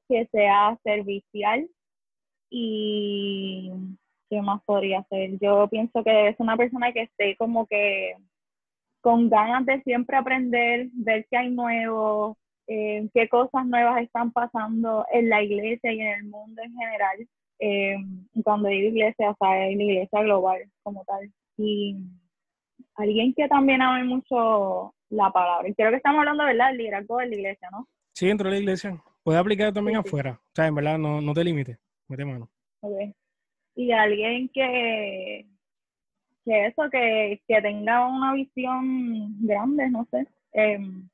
que 0.09 0.27
sea 0.33 0.79
servicial 0.83 1.69
y 2.51 3.73
¿qué 4.33 4.41
más 4.41 4.63
podría 4.65 5.05
ser? 5.11 5.39
Yo 5.41 5.69
pienso 5.69 6.03
que 6.03 6.11
ser 6.11 6.37
una 6.39 6.57
persona 6.57 6.91
que 6.91 7.03
esté 7.03 7.37
como 7.37 7.67
que 7.67 8.15
con 9.03 9.29
ganas 9.29 9.67
de 9.67 9.83
siempre 9.83 10.17
aprender, 10.17 10.89
ver 10.95 11.27
qué 11.31 11.37
hay 11.37 11.51
nuevo, 11.51 12.39
eh, 12.67 13.07
qué 13.13 13.29
cosas 13.29 13.67
nuevas 13.67 14.01
están 14.01 14.33
pasando 14.33 15.05
en 15.13 15.29
la 15.29 15.43
iglesia 15.43 15.93
y 15.93 16.01
en 16.01 16.09
el 16.09 16.25
mundo 16.25 16.63
en 16.63 16.73
general. 16.73 17.29
Eh, 17.59 17.97
cuando 18.43 18.71
digo 18.71 18.89
iglesia, 18.89 19.33
o 19.33 19.37
sea, 19.39 19.69
en 19.69 19.77
la 19.77 19.85
iglesia 19.85 20.23
global 20.23 20.63
como 20.83 21.05
tal. 21.05 21.31
Y 21.59 21.99
alguien 22.95 23.35
que 23.35 23.47
también 23.49 23.83
ame 23.83 24.05
mucho 24.05 24.95
la 25.11 25.31
palabra. 25.31 25.69
Y 25.69 25.75
creo 25.75 25.91
que 25.91 25.99
estamos 25.99 26.21
hablando, 26.21 26.45
¿verdad?, 26.47 26.69
del 26.69 26.79
liderazgo 26.79 27.19
de 27.19 27.27
la 27.27 27.35
iglesia, 27.35 27.69
¿no? 27.71 27.87
Sí, 28.15 28.29
dentro 28.29 28.49
de 28.49 28.57
la 28.57 28.61
iglesia. 28.61 29.03
Puede 29.23 29.39
aplicar 29.39 29.75
también 29.75 29.99
afuera. 29.99 30.41
O 30.43 30.53
sea, 30.55 30.67
en 30.69 30.75
verdad, 30.75 30.97
no, 30.97 31.21
no 31.21 31.35
te 31.35 31.45
limites. 31.45 31.79
Mete 32.09 32.25
mano. 32.25 32.49
Okay. 32.81 33.15
Y 33.75 33.93
alguien 33.93 34.49
que, 34.51 35.47
que 36.45 36.67
eso, 36.67 36.91
que, 36.91 37.41
que 37.47 37.63
tenga 37.63 38.07
una 38.07 38.35
visión 38.35 39.37
grande, 39.47 39.89
no 39.91 40.07
sé. 40.11 40.27
Em, 40.53 41.09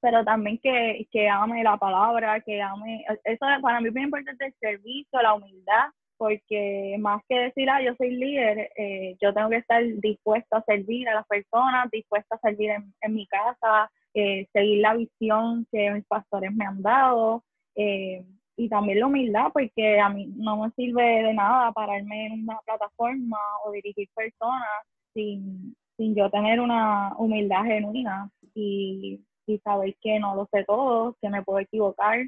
pero 0.00 0.24
también 0.24 0.58
que, 0.58 1.08
que 1.10 1.28
ame 1.28 1.64
la 1.64 1.76
palabra, 1.76 2.40
que 2.40 2.62
ame, 2.62 3.04
eso 3.24 3.46
para 3.62 3.80
mí 3.80 3.88
es 3.88 3.94
muy 3.94 4.04
importante 4.04 4.46
el 4.46 4.54
servicio, 4.60 5.20
la 5.20 5.34
humildad, 5.34 5.88
porque 6.16 6.96
más 6.98 7.22
que 7.28 7.36
decir, 7.38 7.68
ah, 7.70 7.82
yo 7.82 7.94
soy 7.96 8.10
líder, 8.10 8.70
eh, 8.76 9.16
yo 9.20 9.32
tengo 9.32 9.48
que 9.50 9.56
estar 9.56 9.82
dispuesto 9.84 10.56
a 10.56 10.62
servir 10.62 11.08
a 11.08 11.14
las 11.14 11.26
personas, 11.26 11.90
dispuesto 11.90 12.34
a 12.34 12.40
servir 12.40 12.70
en, 12.70 12.92
en 13.00 13.14
mi 13.14 13.26
casa, 13.26 13.90
eh, 14.14 14.46
seguir 14.52 14.80
la 14.80 14.94
visión 14.94 15.66
que 15.70 15.90
mis 15.90 16.04
pastores 16.06 16.52
me 16.54 16.64
han 16.64 16.82
dado 16.82 17.44
eh, 17.76 18.24
y 18.58 18.68
también 18.68 18.98
la 18.98 19.06
humildad, 19.06 19.52
porque 19.52 20.00
a 20.00 20.08
mí 20.08 20.26
no 20.36 20.56
me 20.56 20.70
sirve 20.72 21.22
de 21.22 21.32
nada 21.32 21.70
pararme 21.70 22.26
en 22.26 22.42
una 22.42 22.58
plataforma 22.66 23.38
o 23.64 23.70
dirigir 23.70 24.08
personas 24.16 24.84
sin, 25.14 25.76
sin 25.96 26.16
yo 26.16 26.28
tener 26.28 26.60
una 26.60 27.14
humildad 27.16 27.64
genuina 27.64 28.28
y, 28.54 29.20
y 29.46 29.58
saber 29.58 29.94
que 30.00 30.18
no 30.18 30.34
lo 30.34 30.48
sé 30.52 30.64
todo, 30.64 31.16
que 31.22 31.30
me 31.30 31.44
puedo 31.44 31.60
equivocar, 31.60 32.18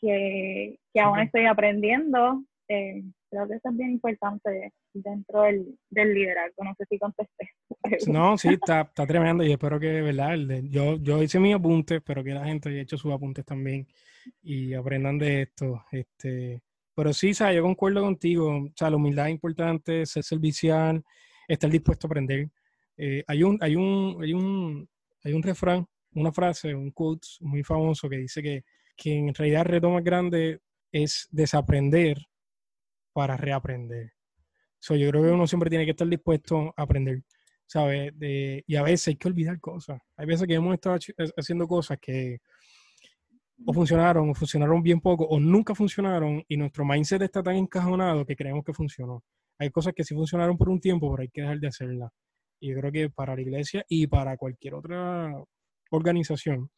que, 0.00 0.78
que 0.94 1.00
aún 1.00 1.18
estoy 1.18 1.46
aprendiendo. 1.46 2.44
Eh, 2.68 3.02
creo 3.30 3.46
que 3.48 3.54
eso 3.54 3.68
es 3.70 3.76
bien 3.76 3.90
importante 3.92 4.72
dentro 4.92 5.42
del, 5.42 5.78
del 5.88 6.14
liderazgo. 6.14 6.64
No 6.64 6.74
sé 6.76 6.84
si 6.88 6.98
contesté. 6.98 7.50
No, 8.08 8.36
sí, 8.36 8.48
está, 8.48 8.82
está 8.82 9.06
tremendo 9.06 9.42
y 9.42 9.52
espero 9.52 9.80
que, 9.80 10.02
¿verdad? 10.02 10.36
yo, 10.64 10.96
yo 10.96 11.22
hice 11.22 11.40
mis 11.40 11.54
apuntes, 11.54 11.96
espero 11.96 12.22
que 12.22 12.34
la 12.34 12.44
gente 12.44 12.68
haya 12.68 12.82
hecho 12.82 12.98
sus 12.98 13.12
apuntes 13.12 13.44
también 13.44 13.86
y 14.42 14.74
aprendan 14.74 15.18
de 15.18 15.42
esto. 15.42 15.82
Este, 15.90 16.62
pero 16.94 17.12
sí, 17.12 17.32
¿sabes? 17.32 17.56
yo 17.56 17.62
concuerdo 17.62 18.02
contigo. 18.02 18.48
O 18.50 18.72
sea, 18.76 18.90
la 18.90 18.96
humildad 18.96 19.28
es 19.28 19.32
importante, 19.32 20.04
ser 20.04 20.22
servicial, 20.22 21.02
estar 21.48 21.70
dispuesto 21.70 22.06
a 22.06 22.08
aprender. 22.08 22.50
Eh, 22.96 23.24
hay 23.26 23.42
un, 23.42 23.58
hay 23.62 23.76
un, 23.76 24.18
hay 24.22 24.34
un, 24.34 24.88
hay 25.24 25.32
un 25.32 25.42
refrán, 25.42 25.86
una 26.14 26.32
frase, 26.32 26.74
un 26.74 26.90
quote 26.90 27.26
muy 27.40 27.62
famoso 27.62 28.08
que 28.08 28.18
dice 28.18 28.42
que, 28.42 28.64
que 28.96 29.16
en 29.16 29.34
realidad 29.34 29.62
el 29.62 29.68
reto 29.68 29.90
más 29.90 30.04
grande 30.04 30.60
es 30.92 31.28
desaprender 31.30 32.18
para 33.12 33.36
reaprender. 33.36 34.12
So, 34.78 34.96
yo 34.96 35.10
creo 35.10 35.22
que 35.22 35.30
uno 35.30 35.46
siempre 35.46 35.70
tiene 35.70 35.84
que 35.84 35.92
estar 35.92 36.08
dispuesto 36.08 36.72
a 36.76 36.82
aprender, 36.82 37.22
¿sabes? 37.66 38.12
y 38.20 38.76
a 38.76 38.82
veces 38.82 39.08
hay 39.08 39.16
que 39.16 39.28
olvidar 39.28 39.60
cosas. 39.60 40.00
Hay 40.16 40.26
veces 40.26 40.46
que 40.46 40.54
hemos 40.54 40.74
estado 40.74 40.98
haciendo 41.36 41.68
cosas 41.68 41.98
que 42.00 42.38
o 43.66 43.72
funcionaron 43.72 44.30
o 44.30 44.34
funcionaron 44.34 44.82
bien 44.82 45.00
poco 45.00 45.24
o 45.24 45.38
nunca 45.38 45.74
funcionaron 45.74 46.42
y 46.48 46.56
nuestro 46.56 46.84
mindset 46.84 47.22
está 47.22 47.42
tan 47.42 47.56
encajonado 47.56 48.24
que 48.24 48.36
creemos 48.36 48.64
que 48.64 48.72
funcionó. 48.72 49.22
Hay 49.58 49.70
cosas 49.70 49.92
que 49.94 50.04
sí 50.04 50.14
funcionaron 50.14 50.56
por 50.56 50.70
un 50.70 50.80
tiempo, 50.80 51.10
pero 51.10 51.22
hay 51.22 51.28
que 51.28 51.42
dejar 51.42 51.60
de 51.60 51.68
hacerlas. 51.68 52.10
Y 52.60 52.70
yo 52.70 52.78
creo 52.78 52.92
que 52.92 53.10
para 53.10 53.34
la 53.34 53.42
iglesia 53.42 53.84
y 53.88 54.06
para 54.06 54.36
cualquier 54.36 54.74
otra 54.74 55.32
organización 55.90 56.70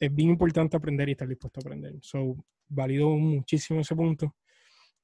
es 0.00 0.14
bien 0.14 0.30
importante 0.30 0.76
aprender 0.76 1.08
y 1.08 1.12
estar 1.12 1.28
dispuesto 1.28 1.60
a 1.60 1.62
aprender. 1.62 1.94
So, 2.00 2.36
valido 2.68 3.10
muchísimo 3.10 3.80
ese 3.80 3.94
punto. 3.94 4.34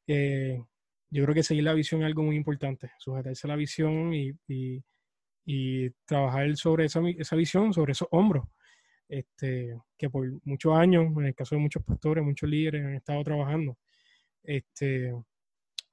Eh, 0.07 0.63
yo 1.11 1.23
creo 1.25 1.35
que 1.35 1.43
seguir 1.43 1.65
la 1.65 1.75
visión 1.75 2.03
es 2.03 2.07
algo 2.07 2.23
muy 2.23 2.37
importante, 2.37 2.91
sujetarse 2.99 3.47
a 3.47 3.51
la 3.51 3.57
visión 3.57 4.13
y, 4.15 4.33
y, 5.47 5.91
trabajar 6.05 6.57
sobre 6.57 6.87
esa, 6.87 7.01
esa, 7.19 7.37
visión, 7.37 7.73
sobre 7.73 7.93
esos 7.93 8.09
hombros, 8.11 8.47
este, 9.09 9.79
que 9.97 10.11
por 10.11 10.27
muchos 10.45 10.75
años, 10.77 11.07
en 11.17 11.27
el 11.27 11.35
caso 11.35 11.55
de 11.55 11.61
muchos 11.61 11.85
pastores, 11.85 12.25
muchos 12.25 12.49
líderes 12.49 12.85
han 12.85 12.95
estado 12.95 13.23
trabajando. 13.23 13.79
Este, 14.43 15.15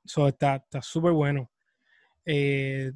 so 0.05 0.27
está 0.27 0.63
súper 0.81 1.11
bueno. 1.11 1.51
Eh, 2.25 2.91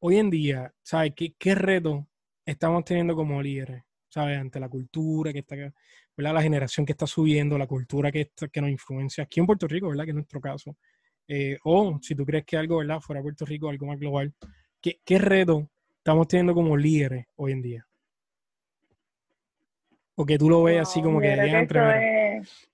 hoy 0.00 0.16
en 0.18 0.30
día, 0.30 0.72
¿sabes 0.82 1.12
qué, 1.14 1.34
qué 1.38 1.54
reto 1.54 2.06
estamos 2.44 2.84
teniendo 2.84 3.14
como 3.16 3.42
líderes? 3.42 3.82
¿Sabes? 4.08 4.38
Ante 4.38 4.60
la 4.60 4.68
cultura 4.68 5.32
que 5.32 5.40
está, 5.40 5.56
¿verdad? 6.18 6.34
La 6.34 6.42
generación 6.42 6.84
que 6.84 6.92
está 6.92 7.06
subiendo, 7.06 7.56
la 7.56 7.68
cultura 7.68 8.10
que, 8.10 8.32
que 8.52 8.60
nos 8.60 8.70
influencia 8.70 9.22
aquí 9.22 9.38
en 9.38 9.46
Puerto 9.46 9.68
Rico, 9.68 9.88
¿verdad? 9.88 10.02
Que 10.02 10.10
es 10.10 10.16
nuestro 10.16 10.40
caso. 10.40 10.76
Eh, 11.28 11.56
o 11.62 11.96
si 12.02 12.16
tú 12.16 12.26
crees 12.26 12.44
que 12.44 12.56
algo, 12.56 12.78
¿verdad? 12.78 13.00
Fuera 13.00 13.20
de 13.20 13.22
Puerto 13.22 13.46
Rico, 13.46 13.68
algo 13.68 13.86
más 13.86 14.00
global. 14.00 14.34
¿Qué, 14.82 15.00
qué 15.04 15.18
reto 15.18 15.70
estamos 15.96 16.26
teniendo 16.26 16.54
como 16.54 16.76
líderes 16.76 17.24
hoy 17.36 17.52
en 17.52 17.62
día? 17.62 17.86
O 20.16 20.26
que 20.26 20.36
tú 20.36 20.50
lo 20.50 20.64
ves 20.64 20.80
así 20.80 21.00
como 21.00 21.20
que, 21.20 21.36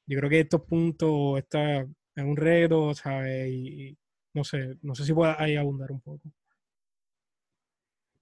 yo 0.06 0.18
creo 0.18 0.30
que 0.30 0.40
estos 0.40 0.62
puntos 0.62 1.38
está 1.38 1.80
en 1.80 2.26
un 2.26 2.36
reto, 2.38 2.94
¿sabes? 2.94 3.50
Y, 3.50 3.94
no 4.32 4.42
sé, 4.42 4.78
no 4.80 4.94
sé 4.94 5.04
si 5.04 5.12
pueda 5.12 5.36
ahí 5.38 5.56
abundar 5.56 5.92
un 5.92 6.00
poco. 6.00 6.22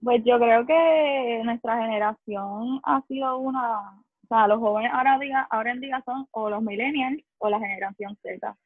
Pues 0.03 0.21
yo 0.25 0.37
creo 0.41 0.67
que 0.67 1.43
nuestra 1.45 1.81
generación 1.81 2.81
ha 2.83 3.01
sido 3.07 3.39
una, 3.39 4.03
sea, 4.35 4.47
los 4.47 4.59
jóvenes 4.59 4.91
ahora, 4.93 5.19
diga, 5.19 5.47
ahora 5.51 5.73
en 5.73 5.81
día 5.81 6.03
son 6.05 6.27
o 6.31 6.51
los 6.51 6.63
millennials 6.63 7.23
o 7.39 7.51
la 7.51 7.59
generación 7.59 8.17
Z. 8.23 8.57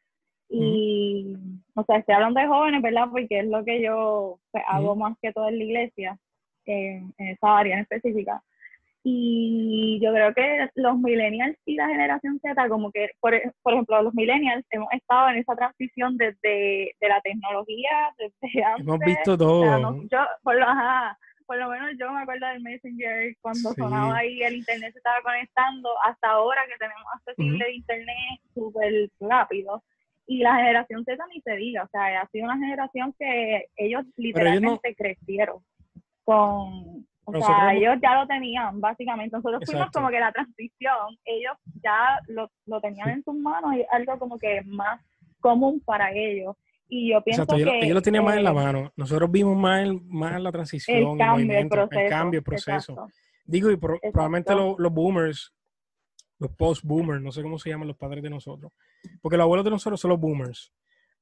Y, 0.49 1.35
o 1.75 1.83
sea, 1.85 1.97
estoy 1.97 2.15
hablando 2.15 2.41
de 2.41 2.47
jóvenes, 2.47 2.83
¿verdad? 2.83 3.09
Porque 3.11 3.41
es 3.41 3.47
lo 3.47 3.65
que 3.65 3.83
yo 3.83 4.39
pues, 4.53 4.63
hago 4.69 4.95
más 4.95 5.17
que 5.21 5.33
todo 5.33 5.49
en 5.49 5.59
la 5.59 5.65
iglesia, 5.65 6.19
en, 6.67 7.13
esa 7.19 7.59
área 7.59 7.75
en 7.75 7.81
específica. 7.83 8.43
Y 9.03 10.01
yo 10.03 10.13
creo 10.13 10.35
que 10.35 10.69
los 10.75 10.99
millennials 10.99 11.57
y 11.65 11.77
la 11.77 11.89
generación 11.89 12.41
Z, 12.41 12.69
como 12.69 12.91
que, 12.91 13.11
por, 13.21 13.35
ejemplo, 13.35 14.03
los 14.03 14.15
millennials 14.15 14.65
hemos 14.71 14.93
estado 14.93 15.29
en 15.29 15.37
esa 15.37 15.55
transición 15.55 16.17
desde 16.17 16.93
de 17.01 17.09
la 17.09 17.21
tecnología, 17.21 18.13
desde 18.19 18.65
antes. 18.65 18.87
Hemos 18.87 18.99
visto 19.01 19.39
todo. 19.39 20.03
yo, 20.11 20.19
por 20.43 20.57
lo, 20.57 20.67
por 21.47 21.59
lo 21.59 21.69
menos 21.69 21.91
yo 21.99 22.11
me 22.13 22.23
acuerdo 22.23 22.47
del 22.49 22.63
Messenger 22.63 23.35
cuando 23.41 23.73
sonaba 23.73 24.19
ahí, 24.19 24.43
el 24.43 24.57
internet 24.57 24.93
se 24.93 24.99
estaba 24.99 25.21
conectando, 25.23 25.91
hasta 26.05 26.31
ahora 26.31 26.63
que 26.69 26.77
tenemos 26.79 27.07
accesible 27.15 27.75
internet 27.75 28.41
súper 28.55 29.11
rápido 29.21 29.83
y 30.27 30.39
la 30.39 30.57
generación 30.57 31.05
Z 31.05 31.25
ni 31.33 31.41
se 31.41 31.57
diga, 31.57 31.85
o 31.85 31.89
sea, 31.89 32.21
ha 32.21 32.29
sido 32.29 32.47
una 32.47 32.59
generación 32.59 33.15
que 33.19 33.67
ellos 33.77 34.05
literalmente 34.17 34.95
crecieron 34.97 35.59
con, 36.25 37.07
o 37.25 37.41
sea, 37.41 37.75
ellos 37.75 37.97
ya 38.03 38.15
lo 38.21 38.27
tenían, 38.27 38.81
básicamente. 38.81 39.37
Nosotros 39.37 39.63
fuimos 39.65 39.91
como 39.93 40.09
que 40.09 40.19
la 40.19 40.33
transición, 40.33 41.17
ellos 41.25 41.57
ya 41.83 42.21
lo, 42.27 42.51
lo 42.67 42.81
tenían 42.81 43.11
en 43.11 43.23
sus 43.23 43.37
manos 43.37 43.75
y 43.75 43.85
algo 43.91 44.19
como 44.19 44.39
que 44.39 44.63
más 44.65 45.01
común 45.41 45.81
para 45.85 46.11
ellos. 46.13 46.57
Y 46.89 47.11
yo 47.11 47.23
pienso 47.23 47.47
que... 47.47 47.63
Ellos, 47.63 47.95
lo 47.95 48.03
tenían 48.03 48.25
más 48.25 48.37
en 48.37 48.45
la 48.45 48.53
mano. 48.53 48.93
Nosotros 48.97 49.31
vimos 49.31 49.57
más, 49.57 49.89
más 50.05 50.41
la 50.41 50.53
transición, 50.53 51.13
el 51.13 51.19
cambio, 51.19 51.59
el, 51.59 51.69
proceso, 51.69 52.01
el 52.01 52.09
cambio, 52.09 52.39
el 52.39 52.45
proceso. 52.45 53.09
Digo, 53.45 53.71
y 53.71 53.77
probablemente 53.77 54.55
los 54.55 54.93
boomers 54.93 55.53
los 56.39 56.51
post-boomers, 56.53 57.23
no 57.23 57.33
sé 57.33 57.43
cómo 57.43 57.59
se 57.59 57.71
llaman 57.71 57.89
los 57.89 57.97
padres 57.97 58.23
de 58.23 58.31
nosotros. 58.31 58.73
Porque 59.21 59.37
los 59.37 59.45
abuelos 59.45 59.65
de 59.65 59.71
nosotros 59.71 60.01
son 60.01 60.11
los 60.11 60.21
boomers. 60.21 60.73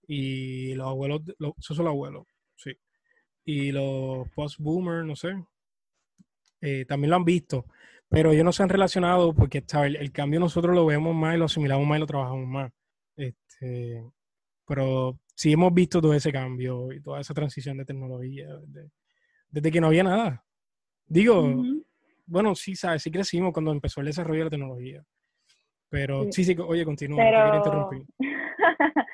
Y 0.06 0.74
los 0.74 0.88
abuelos, 0.88 1.22
los, 1.38 1.52
esos 1.58 1.76
son 1.76 1.84
los 1.84 1.92
abuelos, 1.92 2.26
sí. 2.56 2.76
Y 3.44 3.72
los 3.72 4.28
post-boomers, 4.30 5.06
no 5.06 5.16
sé, 5.16 5.34
eh, 6.60 6.84
también 6.86 7.10
lo 7.10 7.16
han 7.16 7.24
visto. 7.24 7.66
Pero 8.08 8.32
ellos 8.32 8.44
no 8.44 8.52
se 8.52 8.62
han 8.62 8.68
relacionado 8.68 9.34
porque 9.34 9.64
el, 9.82 9.96
el, 9.96 10.12
cambio 10.12 10.40
nosotros 10.40 10.74
lo 10.74 10.86
vemos 10.86 11.14
más 11.14 11.34
y 11.34 11.38
lo 11.38 11.46
asimilamos 11.46 11.86
más 11.86 11.96
y 11.96 12.00
lo 12.00 12.06
trabajamos 12.06 12.46
más. 12.46 12.72
Este, 13.16 14.04
pero 14.66 15.18
sí 15.34 15.52
hemos 15.52 15.72
visto 15.74 16.00
todo 16.00 16.14
ese 16.14 16.32
cambio 16.32 16.92
y 16.92 17.00
toda 17.00 17.20
esa 17.20 17.34
transición 17.34 17.76
de 17.78 17.84
tecnología 17.84 18.48
desde, 19.50 19.70
que 19.70 19.80
no 19.80 19.88
había 19.88 20.04
nada. 20.04 20.44
Digo, 21.06 21.62
bueno, 22.26 22.54
sí, 22.54 22.74
sabes, 22.74 23.02
sí 23.02 23.10
crecimos 23.10 23.52
cuando 23.52 23.72
empezó 23.72 24.00
el 24.00 24.06
desarrollo 24.06 24.40
de 24.40 24.44
la 24.44 24.50
tecnología. 24.50 25.04
Pero 25.88 26.30
sí, 26.32 26.44
sí, 26.44 26.56
oye, 26.58 26.84
continúa, 26.84 27.18
Pero... 27.22 27.56
interrumpir. 27.56 28.06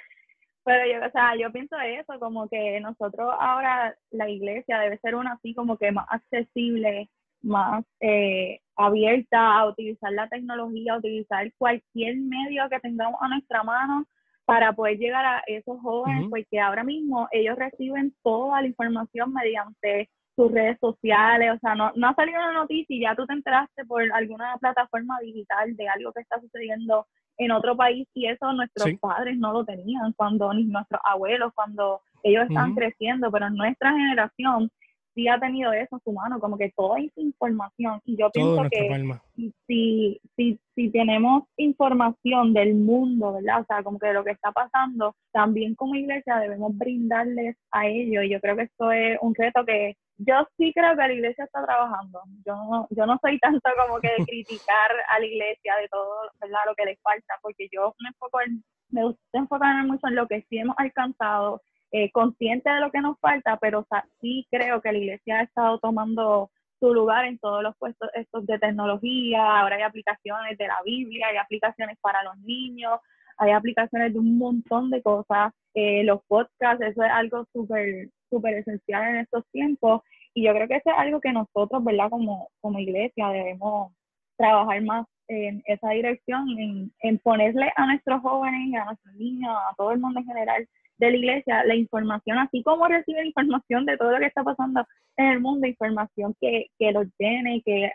Pero 0.65 0.87
yo, 0.87 1.07
o 1.07 1.11
sea, 1.11 1.35
yo 1.37 1.51
pienso 1.51 1.77
eso, 1.79 2.21
como 2.21 2.49
que 2.49 2.79
nosotros 2.81 3.35
ahora, 3.41 3.97
la 4.11 4.29
iglesia 4.29 4.79
debe 4.79 4.99
ser 4.99 5.15
una 5.15 5.33
así 5.33 5.55
como 5.55 5.77
que 5.77 5.91
más 5.91 6.07
accesible, 6.11 7.11
más 7.43 7.85
eh, 8.01 8.61
abierta 8.77 9.59
a 9.59 9.67
utilizar 9.67 10.13
la 10.13 10.29
tecnología, 10.29 10.95
a 10.95 10.99
utilizar 10.99 11.51
cualquier 11.57 12.17
medio 12.19 12.69
que 12.69 12.79
tengamos 12.81 13.21
a 13.21 13.29
nuestra 13.29 13.63
mano 13.63 14.07
para 14.51 14.73
poder 14.73 14.99
llegar 14.99 15.25
a 15.25 15.43
esos 15.47 15.81
jóvenes, 15.81 16.27
porque 16.29 16.59
ahora 16.59 16.83
mismo 16.83 17.29
ellos 17.31 17.57
reciben 17.57 18.13
toda 18.25 18.61
la 18.61 18.67
información 18.67 19.33
mediante 19.33 20.11
sus 20.35 20.51
redes 20.51 20.77
sociales, 20.81 21.53
o 21.55 21.59
sea, 21.61 21.77
no, 21.77 21.93
no 21.95 22.09
ha 22.09 22.15
salido 22.15 22.41
una 22.41 22.55
noticia 22.55 22.97
y 22.97 23.01
ya 23.01 23.15
tú 23.15 23.27
te 23.27 23.33
enteraste 23.33 23.85
por 23.85 24.03
alguna 24.13 24.57
plataforma 24.59 25.21
digital 25.21 25.77
de 25.77 25.89
algo 25.89 26.13
que 26.13 26.23
está 26.23 26.41
sucediendo 26.41 27.07
en 27.39 27.53
otro 27.53 27.77
país 27.77 28.09
y 28.13 28.27
eso 28.27 28.53
nuestros 28.53 28.93
padres 28.99 29.39
no 29.39 29.53
lo 29.53 29.65
tenían 29.65 30.13
cuando 30.15 30.53
ni 30.53 30.65
nuestros 30.65 31.01
abuelos 31.05 31.53
cuando 31.55 32.01
ellos 32.25 32.47
están 32.49 32.75
creciendo, 32.75 33.31
pero 33.31 33.47
en 33.47 33.55
nuestra 33.55 33.93
generación 33.93 34.69
sí 35.14 35.29
ha 35.29 35.38
tenido 35.38 35.73
eso 35.73 35.96
en 35.96 36.03
su 36.03 36.12
mano, 36.12 36.40
como 36.40 36.57
que 36.57 36.73
toda 36.77 36.99
esa 36.99 37.20
información 37.20 38.01
y 38.05 38.16
yo 38.16 38.31
pienso 38.31 38.64
que 38.70 39.18
si, 39.66 40.20
si, 40.37 40.61
si 40.75 40.90
tenemos 40.90 41.44
información 41.57 42.53
del 42.53 42.75
mundo, 42.75 43.35
¿verdad? 43.35 43.62
O 43.62 43.64
sea, 43.64 43.83
como 43.83 43.99
que 43.99 44.09
de 44.09 44.14
lo 44.14 44.25
que 44.25 44.33
está 44.33 44.53
pasando, 44.53 45.14
también 45.33 45.75
como 45.75 45.94
iglesia 45.94 46.37
debemos 46.38 46.77
brindarles 46.77 47.57
a 47.70 47.87
ellos 47.87 48.25
y 48.25 48.31
yo 48.31 48.40
creo 48.40 48.57
que 48.57 48.62
esto 48.62 48.92
es 48.92 49.18
un 49.20 49.35
reto 49.35 49.64
que 49.64 49.96
yo 50.23 50.35
sí 50.59 50.73
creo 50.75 50.90
que 50.90 51.09
la 51.09 51.12
iglesia 51.12 51.44
está 51.44 51.64
trabajando. 51.64 52.20
Yo 52.44 52.55
no, 52.55 52.87
yo 52.90 53.07
no 53.07 53.18
soy 53.23 53.38
tanto 53.40 53.70
como 53.87 54.01
que 54.01 54.09
de 54.09 54.25
criticar 54.27 54.90
a 55.09 55.18
la 55.18 55.27
iglesia 55.27 55.75
de 55.81 55.88
todo 55.88 56.31
¿verdad? 56.40 56.61
lo 56.66 56.75
que 56.75 56.85
les 56.85 57.01
falta, 57.01 57.35
porque 57.42 57.68
yo 57.73 57.94
me 58.01 58.09
enfoco 58.09 58.40
en, 58.42 58.62
me 58.90 59.05
gusta 59.05 59.20
enfocarme 59.32 59.87
mucho 59.87 60.07
en 60.09 60.14
lo 60.14 60.26
que 60.26 60.45
sí 60.49 60.59
hemos 60.59 60.76
alcanzado, 60.78 61.62
eh, 61.93 62.11
consciente 62.12 62.70
de 62.70 62.80
lo 62.80 62.91
que 62.91 63.01
nos 63.01 63.18
falta, 63.20 63.59
pero 63.61 63.86
sí 64.20 64.47
creo 64.51 64.80
que 64.80 64.93
la 64.93 64.99
iglesia 64.99 65.38
ha 65.38 65.43
estado 65.43 65.78
tomando 65.78 66.51
su 66.78 66.95
lugar 66.95 67.26
en 67.26 67.38
todos 67.38 67.62
los 67.62 67.76
puestos 67.76 68.09
estos 68.14 68.47
de 68.47 68.59
tecnología, 68.59 69.61
ahora 69.61 69.76
hay 69.76 69.82
aplicaciones 69.82 70.57
de 70.57 70.66
la 70.66 70.78
Biblia, 70.84 71.26
hay 71.28 71.36
aplicaciones 71.36 71.99
para 72.01 72.22
los 72.24 72.38
niños, 72.38 73.01
hay 73.36 73.53
aplicaciones 73.53 74.12
de 74.12 74.18
un 74.18 74.38
montón 74.38 74.91
de 74.91 75.03
cosas, 75.03 75.53
eh, 75.74 76.05
los 76.05 76.20
podcasts, 76.26 76.82
eso 76.84 77.03
es 77.03 77.11
algo 77.11 77.47
súper 77.53 78.09
súper 78.30 78.55
esencial 78.55 79.09
en 79.09 79.16
estos 79.16 79.45
tiempos. 79.51 80.03
Y 80.32 80.45
yo 80.45 80.55
creo 80.55 80.68
que 80.68 80.76
eso 80.76 80.91
es 80.91 80.97
algo 80.97 81.20
que 81.20 81.32
nosotros, 81.32 81.84
¿verdad? 81.84 82.09
Como, 82.09 82.49
como 82.61 82.78
iglesia 82.78 83.28
debemos 83.30 83.93
trabajar 84.36 84.80
más 84.82 85.07
en 85.28 85.62
esa 85.66 85.91
dirección, 85.91 86.49
en, 86.59 86.93
en 87.01 87.18
ponerle 87.18 87.72
a 87.76 87.86
nuestros 87.86 88.22
jóvenes, 88.22 88.80
a 88.80 88.86
nuestros 88.86 89.14
niños, 89.16 89.51
a 89.53 89.74
todo 89.76 89.93
el 89.93 90.01
mundo 90.01 90.20
en 90.20 90.26
general 90.26 90.68
de 91.01 91.11
la 91.11 91.16
iglesia 91.16 91.64
la 91.64 91.74
información, 91.74 92.38
así 92.38 92.62
como 92.62 92.86
reciben 92.86 93.26
información 93.26 93.86
de 93.86 93.96
todo 93.96 94.12
lo 94.12 94.18
que 94.18 94.26
está 94.26 94.44
pasando 94.44 94.86
en 95.16 95.26
el 95.26 95.40
mundo, 95.40 95.66
información 95.66 96.36
que, 96.40 96.66
que 96.78 96.92
los 96.92 97.07
llene, 97.18 97.62
que, 97.64 97.90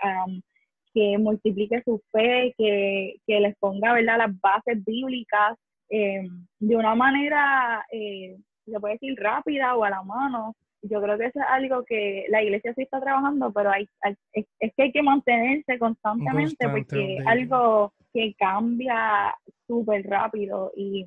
que 0.94 1.18
multiplique 1.18 1.82
su 1.84 2.02
fe, 2.12 2.54
que, 2.58 3.16
que 3.28 3.40
les 3.40 3.56
ponga 3.58 3.94
¿verdad? 3.94 4.18
las 4.18 4.42
bases 4.42 4.84
bíblicas 4.84 5.58
eh, 5.90 6.28
de 6.60 6.76
una 6.76 6.96
manera 6.96 7.86
eh, 7.92 8.38
se 8.66 8.80
puede 8.80 8.96
decir 8.96 9.16
rápida 9.20 9.76
o 9.76 9.84
a 9.84 9.92
la 9.92 10.02
mano 10.02 10.56
yo 10.90 11.02
creo 11.02 11.18
que 11.18 11.26
eso 11.26 11.40
es 11.40 11.46
algo 11.50 11.84
que 11.84 12.26
la 12.30 12.44
iglesia 12.44 12.74
sí 12.76 12.84
está 12.84 13.00
trabajando, 13.00 13.52
pero 13.52 13.72
hay, 13.72 13.90
es, 14.34 14.46
que 14.60 14.84
hay 14.84 14.92
que 14.92 15.02
mantenerse 15.02 15.80
constantemente 15.80 16.70
porque 16.70 17.18
es 17.18 17.28
algo 17.28 17.92
que 18.14 18.36
cambia 18.36 19.36
súper 19.68 20.06
rápido 20.08 20.72
y, 20.76 21.06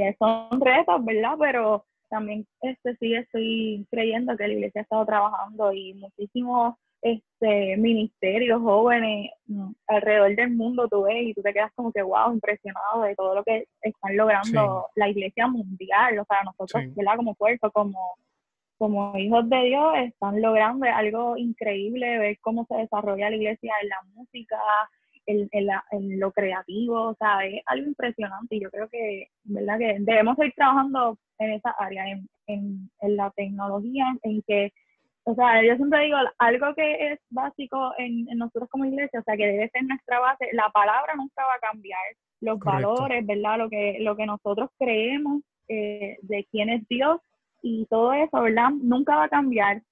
y 0.00 0.14
son 0.18 0.60
retos, 0.60 1.04
¿verdad? 1.04 1.36
Pero 1.38 1.84
también 2.08 2.46
este 2.60 2.94
sí 2.96 3.14
estoy 3.14 3.86
creyendo 3.90 4.36
que 4.36 4.46
la 4.46 4.52
iglesia 4.52 4.80
ha 4.80 4.84
estado 4.84 5.06
trabajando 5.06 5.72
y 5.72 5.94
muchísimos 5.94 6.74
este 7.02 7.76
ministerios 7.78 8.62
jóvenes 8.62 9.30
mm, 9.46 9.72
alrededor 9.88 10.36
del 10.36 10.50
mundo 10.50 10.88
tú 10.88 11.02
ves 11.02 11.22
y 11.26 11.34
tú 11.34 11.42
te 11.42 11.52
quedas 11.52 11.72
como 11.74 11.92
que 11.92 12.02
wow, 12.02 12.32
impresionado 12.32 13.02
de 13.02 13.16
todo 13.16 13.34
lo 13.34 13.42
que 13.42 13.66
están 13.80 14.16
logrando 14.16 14.86
la 14.94 15.08
iglesia 15.08 15.48
mundial, 15.48 16.18
o 16.18 16.24
sea, 16.24 16.42
nosotros, 16.44 16.94
¿verdad? 16.94 17.16
Como 17.16 17.34
cuerpo, 17.34 17.70
como, 17.72 17.98
como 18.78 19.18
hijos 19.18 19.48
de 19.48 19.64
Dios, 19.64 19.94
están 20.04 20.40
logrando 20.40 20.86
algo 20.86 21.36
increíble 21.36 22.18
ver 22.18 22.38
cómo 22.40 22.66
se 22.66 22.76
desarrolla 22.76 23.30
la 23.30 23.36
iglesia 23.36 23.72
en 23.82 23.88
la 23.88 24.02
música, 24.14 24.58
en, 25.26 26.20
lo 26.20 26.32
creativo, 26.32 27.10
o 27.10 27.14
sea, 27.14 27.44
es 27.46 27.62
algo 27.66 27.86
impresionante 27.86 28.56
y 28.56 28.60
yo 28.60 28.70
creo 28.70 28.88
que, 28.88 29.28
¿verdad? 29.44 29.78
Que 29.78 29.96
debemos 30.00 30.38
ir 30.38 30.52
trabajando 30.54 31.18
en 31.38 31.52
esa 31.52 31.70
área, 31.78 32.08
en, 32.08 32.28
en, 32.46 32.90
en 33.00 33.16
la 33.16 33.30
tecnología, 33.30 34.06
en 34.22 34.42
que, 34.42 34.72
o 35.24 35.34
sea, 35.34 35.62
yo 35.64 35.76
siempre 35.76 36.04
digo, 36.04 36.16
algo 36.38 36.74
que 36.74 37.12
es 37.12 37.20
básico 37.30 37.92
en, 37.98 38.26
nosotros 38.36 38.68
como 38.70 38.84
iglesia, 38.84 39.20
o 39.20 39.22
sea, 39.22 39.36
que 39.36 39.46
debe 39.46 39.70
ser 39.70 39.84
nuestra 39.84 40.18
base, 40.18 40.48
la 40.52 40.68
palabra 40.70 41.14
nunca 41.16 41.44
va 41.44 41.54
a 41.54 41.72
cambiar, 41.72 42.00
los 42.40 42.58
valores, 42.58 43.24
¿verdad? 43.24 43.58
Lo 43.58 43.70
que, 43.70 43.98
lo 44.00 44.16
que 44.16 44.26
nosotros 44.26 44.70
creemos 44.78 45.42
eh, 45.68 46.18
de 46.22 46.44
quién 46.50 46.70
es 46.70 46.86
Dios 46.88 47.20
y 47.62 47.86
todo 47.86 48.12
eso, 48.12 48.42
¿verdad? 48.42 48.70
Nunca 48.70 49.14
va 49.14 49.24
a 49.24 49.28
cambiar, 49.28 49.82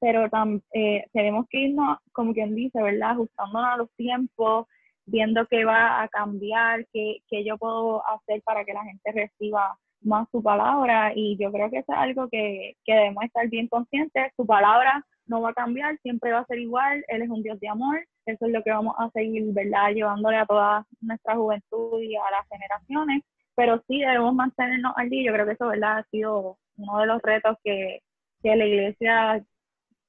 pero 0.00 0.28
eh, 0.72 1.04
tenemos 1.12 1.46
que 1.48 1.58
irnos, 1.58 1.98
como 2.12 2.34
quien 2.34 2.56
dice, 2.56 2.82
¿verdad? 2.82 3.12
Ajustándonos 3.12 3.70
a 3.72 3.76
los 3.76 3.90
tiempos, 3.92 4.66
viendo 5.06 5.46
qué 5.46 5.64
va 5.64 6.02
a 6.02 6.08
cambiar, 6.08 6.86
qué, 6.92 7.18
qué 7.28 7.44
yo 7.44 7.58
puedo 7.58 8.06
hacer 8.06 8.42
para 8.42 8.64
que 8.64 8.74
la 8.74 8.84
gente 8.84 9.12
reciba 9.12 9.76
más 10.02 10.28
su 10.30 10.42
palabra 10.42 11.12
y 11.14 11.36
yo 11.38 11.52
creo 11.52 11.70
que 11.70 11.78
eso 11.78 11.92
es 11.92 11.98
algo 11.98 12.28
que, 12.28 12.76
que 12.84 12.94
debemos 12.94 13.24
estar 13.24 13.48
bien 13.48 13.68
conscientes. 13.68 14.32
Su 14.36 14.46
palabra 14.46 15.04
no 15.26 15.40
va 15.42 15.50
a 15.50 15.54
cambiar, 15.54 15.98
siempre 16.02 16.32
va 16.32 16.40
a 16.40 16.46
ser 16.46 16.58
igual, 16.58 17.04
Él 17.08 17.22
es 17.22 17.30
un 17.30 17.42
Dios 17.42 17.58
de 17.60 17.68
amor, 17.68 18.04
eso 18.26 18.46
es 18.46 18.52
lo 18.52 18.62
que 18.62 18.70
vamos 18.70 18.94
a 18.98 19.10
seguir, 19.10 19.44
¿verdad? 19.52 19.90
Llevándole 19.92 20.36
a 20.38 20.46
toda 20.46 20.86
nuestra 21.00 21.36
juventud 21.36 22.00
y 22.02 22.16
a 22.16 22.30
las 22.30 22.48
generaciones, 22.48 23.22
pero 23.54 23.82
sí 23.86 24.00
debemos 24.00 24.34
mantenernos 24.34 24.92
al 24.96 25.08
día, 25.08 25.26
yo 25.26 25.32
creo 25.32 25.46
que 25.46 25.52
eso, 25.52 25.68
¿verdad? 25.68 25.98
Ha 25.98 26.04
sido 26.10 26.58
uno 26.76 26.98
de 27.00 27.06
los 27.06 27.22
retos 27.22 27.56
que, 27.62 28.00
que 28.42 28.56
la 28.56 28.66
iglesia 28.66 29.44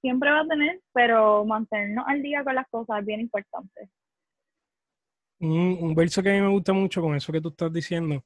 siempre 0.02 0.32
va 0.32 0.42
a 0.42 0.48
tener, 0.48 0.80
pero 0.94 1.46
mantenernos 1.46 2.06
al 2.08 2.22
día 2.22 2.44
con 2.44 2.56
las 2.56 2.68
cosas 2.70 3.00
es 3.00 3.06
bien 3.06 3.20
importante. 3.22 3.90
Un, 5.42 5.78
un 5.82 5.96
verso 5.96 6.22
que 6.24 6.30
a 6.30 6.34
mí 6.34 6.42
me 6.42 6.50
gusta 6.50 6.72
mucho 6.72 7.02
con 7.02 7.16
eso 7.16 7.32
que 7.34 7.42
tú 7.42 7.50
estás 7.50 7.74
diciendo 7.74 8.24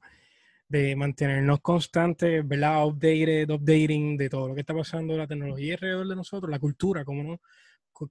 de 0.67 0.95
mantenernos 0.95 1.61
constantes, 1.61 2.47
¿verdad? 2.47 2.85
Updated, 2.85 3.49
updating 3.51 4.17
de 4.17 4.29
todo 4.29 4.49
lo 4.49 4.55
que 4.55 4.61
está 4.61 4.73
pasando, 4.73 5.15
la 5.15 5.27
tecnología 5.27 5.75
alrededor 5.75 6.07
de 6.07 6.15
nosotros, 6.15 6.49
la 6.49 6.59
cultura, 6.59 7.05
cómo, 7.05 7.23
no, 7.23 7.39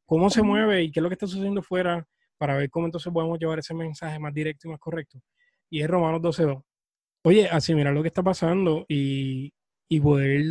cómo 0.07 0.31
se 0.31 0.43
mueve 0.43 0.83
y 0.85 0.91
qué 0.91 1.01
es 1.01 1.03
lo 1.03 1.09
que 1.09 1.15
está 1.15 1.27
sucediendo 1.27 1.63
fuera 1.63 2.07
para 2.39 2.57
ver 2.57 2.71
cómo 2.71 2.87
entonces 2.87 3.13
podemos 3.13 3.39
llevar 3.39 3.59
ese 3.59 3.75
mensaje 3.75 4.19
más 4.19 4.33
directo 4.33 4.69
y 4.69 4.71
más 4.71 4.81
correcto. 4.81 5.21
Y 5.71 5.83
es 5.83 5.89
Romanos 5.89 6.21
12.2. 6.23 6.63
Oye, 7.25 7.49
así 7.49 7.75
mira 7.75 7.91
lo 7.91 8.03
que 8.03 8.09
está 8.09 8.23
pasando 8.23 8.85
y, 8.89 9.53
y 9.89 10.01
poder 10.01 10.45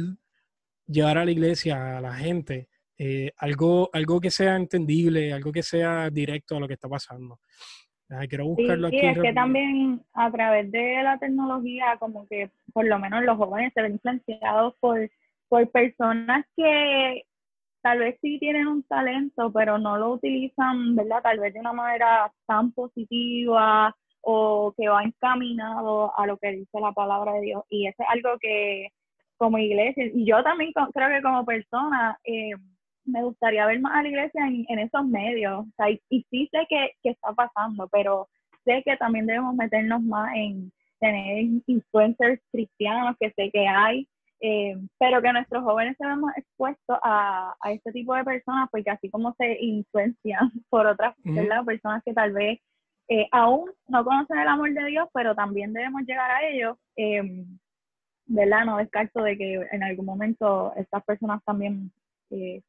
llevar 0.88 1.20
a 1.20 1.26
la 1.26 1.32
iglesia, 1.32 1.98
a 1.98 2.02
la 2.02 2.16
gente, 2.16 2.68
eh, 2.98 3.32
algo, 3.38 3.90
algo 3.94 4.20
que 4.20 4.32
sea 4.32 4.56
entendible, 4.56 5.32
algo 5.34 5.52
que 5.52 5.64
sea 5.64 6.10
directo 6.10 6.58
a 6.58 6.60
lo 6.60 6.68
que 6.68 6.74
está 6.74 6.90
pasando 6.90 7.40
quiero 8.30 8.46
buscarlo 8.46 8.90
sí, 8.90 9.00
es 9.00 9.20
que 9.20 9.34
también 9.34 10.02
a 10.14 10.32
través 10.32 10.72
de 10.72 11.02
la 11.04 11.18
tecnología, 11.18 11.98
como 12.00 12.28
que 12.28 12.52
por 12.74 12.86
lo 12.86 13.00
menos 13.00 13.24
los 13.24 13.38
jóvenes 13.38 13.74
se 13.74 13.82
ven 13.82 13.94
influenciados 13.94 14.76
por, 14.80 15.10
por 15.50 15.70
personas 15.72 16.46
que 16.56 17.24
tal 17.82 18.00
vez 18.00 18.18
sí 18.22 18.40
tienen 18.40 18.68
un 18.68 18.84
talento, 18.84 19.52
pero 19.52 19.78
no 19.78 19.98
lo 19.98 20.14
utilizan, 20.14 20.96
¿verdad? 20.96 21.22
Tal 21.22 21.40
vez 21.40 21.54
de 21.54 21.60
una 21.60 21.74
manera 21.74 22.32
tan 22.46 22.72
positiva 22.72 23.96
o 24.22 24.74
que 24.78 24.88
va 24.88 25.04
encaminado 25.04 26.18
a 26.18 26.26
lo 26.26 26.38
que 26.38 26.52
dice 26.52 26.80
la 26.80 26.94
palabra 26.94 27.34
de 27.34 27.42
Dios. 27.42 27.64
Y 27.70 27.88
eso 27.88 28.02
es 28.04 28.10
algo 28.10 28.38
que 28.40 28.88
como 29.36 29.58
iglesia, 29.58 30.06
y 30.06 30.26
yo 30.26 30.42
también 30.44 30.72
creo 30.94 31.10
que 31.10 31.22
como 31.22 31.44
persona, 31.44 32.18
eh, 32.24 32.52
me 33.06 33.24
gustaría 33.24 33.66
ver 33.66 33.80
más 33.80 33.96
a 33.96 34.04
la 34.04 34.10
iglesia 34.10 34.48
en, 34.48 34.80
esos 34.80 35.06
medios. 35.06 35.66
O 35.66 35.72
sea, 35.78 35.90
y, 35.90 36.26
sí 36.30 36.50
sé 36.52 36.66
que, 36.70 36.92
está 37.04 37.34
pasando, 37.34 37.88
pero 37.90 38.28
sé 38.66 38.82
que 38.86 38.98
también 38.98 39.26
debemos 39.26 39.56
meternos 39.56 40.02
más 40.02 40.34
en 40.36 40.72
tener 41.00 41.46
influencers 41.68 42.42
cristianos, 42.52 43.16
que 43.20 43.32
sé 43.32 43.52
que 43.52 43.68
hay, 43.68 44.08
eh, 44.40 44.76
pero 45.00 45.22
que 45.22 45.34
nuestros 45.34 45.64
jóvenes 45.64 45.96
se 45.98 46.06
vean 46.06 46.22
más 46.22 46.38
expuestos 46.38 46.98
a, 47.04 47.56
este 47.72 47.92
tipo 47.92 48.16
de 48.16 48.24
personas, 48.24 48.70
porque 48.72 48.90
así 48.90 49.10
como 49.10 49.34
se 49.38 49.58
influencian 49.60 50.52
por 50.70 50.88
otras 50.88 51.16
personas 51.66 52.02
que 52.06 52.14
tal 52.14 52.32
vez 52.32 52.60
eh, 53.10 53.28
aún 53.32 53.70
no 53.88 54.04
conocen 54.06 54.40
el 54.40 54.48
amor 54.48 54.74
de 54.74 54.86
Dios, 54.86 55.10
pero 55.14 55.36
también 55.36 55.74
debemos 55.74 56.04
llegar 56.04 56.32
a 56.32 56.48
ellos. 56.48 56.78
Eh, 56.96 57.46
¿verdad? 58.26 58.66
No 58.66 58.78
descarto 58.78 59.22
de 59.24 59.38
que 59.38 59.68
en 59.72 59.84
algún 59.84 60.06
momento 60.06 60.74
estas 60.76 61.04
personas 61.04 61.44
también 61.44 61.92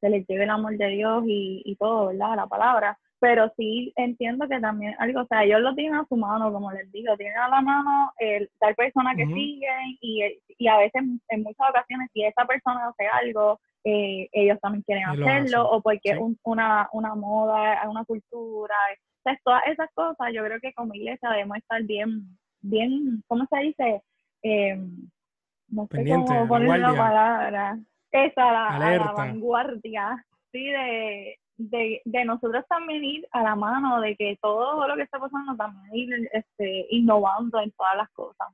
se 0.01 0.11
les 0.11 0.27
lleve 0.27 0.45
el 0.45 0.51
amor 0.51 0.77
de 0.77 0.89
Dios 0.89 1.25
y, 1.27 1.63
y 1.65 1.77
todo, 1.77 2.09
¿verdad? 2.09 2.37
La 2.37 2.47
palabra. 2.47 2.99
Pero 3.21 3.51
sí 3.57 3.93
entiendo 3.97 4.47
que 4.49 4.61
también 4.61 4.95
algo, 4.99 5.23
o 5.23 5.27
sea, 5.27 5.45
ellos 5.45 5.61
lo 5.61 5.75
tienen 5.75 5.95
a 5.95 6.07
su 6.07 6.17
mano, 6.17 6.53
como 6.53 6.71
les 6.73 6.91
digo, 6.93 7.17
tienen 7.17 7.39
a 7.39 7.49
la 7.49 7.61
mano 7.63 8.13
el, 8.19 8.51
tal 8.59 8.75
persona 8.75 9.15
que 9.15 9.25
siguen 9.27 9.97
y, 10.01 10.23
y 10.59 10.69
a 10.69 10.77
veces 10.77 11.03
en 11.29 11.43
muchas 11.43 11.71
ocasiones 11.71 12.11
si 12.13 12.25
esa 12.25 12.45
persona 12.45 12.89
hace 12.89 13.07
algo, 13.07 13.61
eh, 13.85 14.29
ellos 14.33 14.59
también 14.61 14.83
quieren 14.83 15.09
hacerlo, 15.09 15.71
o 15.71 15.81
porque 15.81 16.19
una, 16.43 16.89
una 16.93 17.15
moda, 17.15 17.81
una 17.89 18.05
cultura, 18.05 18.75
entonces, 19.25 19.43
todas 19.43 19.63
esas 19.69 19.89
cosas, 19.95 20.33
yo 20.35 20.45
creo 20.45 20.61
que 20.61 20.75
como 20.75 20.95
iglesia 20.95 21.31
debemos 21.31 21.57
estar 21.57 21.83
bien, 21.85 22.37
bien, 22.61 23.23
¿cómo 23.27 23.47
se 23.47 23.59
dice? 23.61 24.03
Eh, 24.43 24.77
no 25.69 25.89
sé 25.91 26.05
cómo 26.05 26.47
poner 26.47 26.79
la 26.79 26.95
palabra 26.95 27.79
esa, 28.15 28.53
la, 28.53 28.79
la 28.79 29.13
vanguardia, 29.13 30.25
sí, 30.53 30.65
de, 30.67 32.01
de, 32.05 32.25
nosotros 32.25 32.65
también 32.69 33.05
ir 33.05 33.27
a 33.33 33.43
la 33.43 33.57
mano 33.57 34.01
de 34.01 34.17
que 34.17 34.39
todo 34.41 34.87
lo 34.87 34.97
que 34.97 35.03
está 35.03 35.19
pasando 35.19 35.57
también 35.57 35.95
ir 35.95 36.31
este, 36.33 36.87
innovando 36.91 37.61
en 37.61 37.73
todas 37.73 37.97
las 37.97 38.11
cosas. 38.11 38.49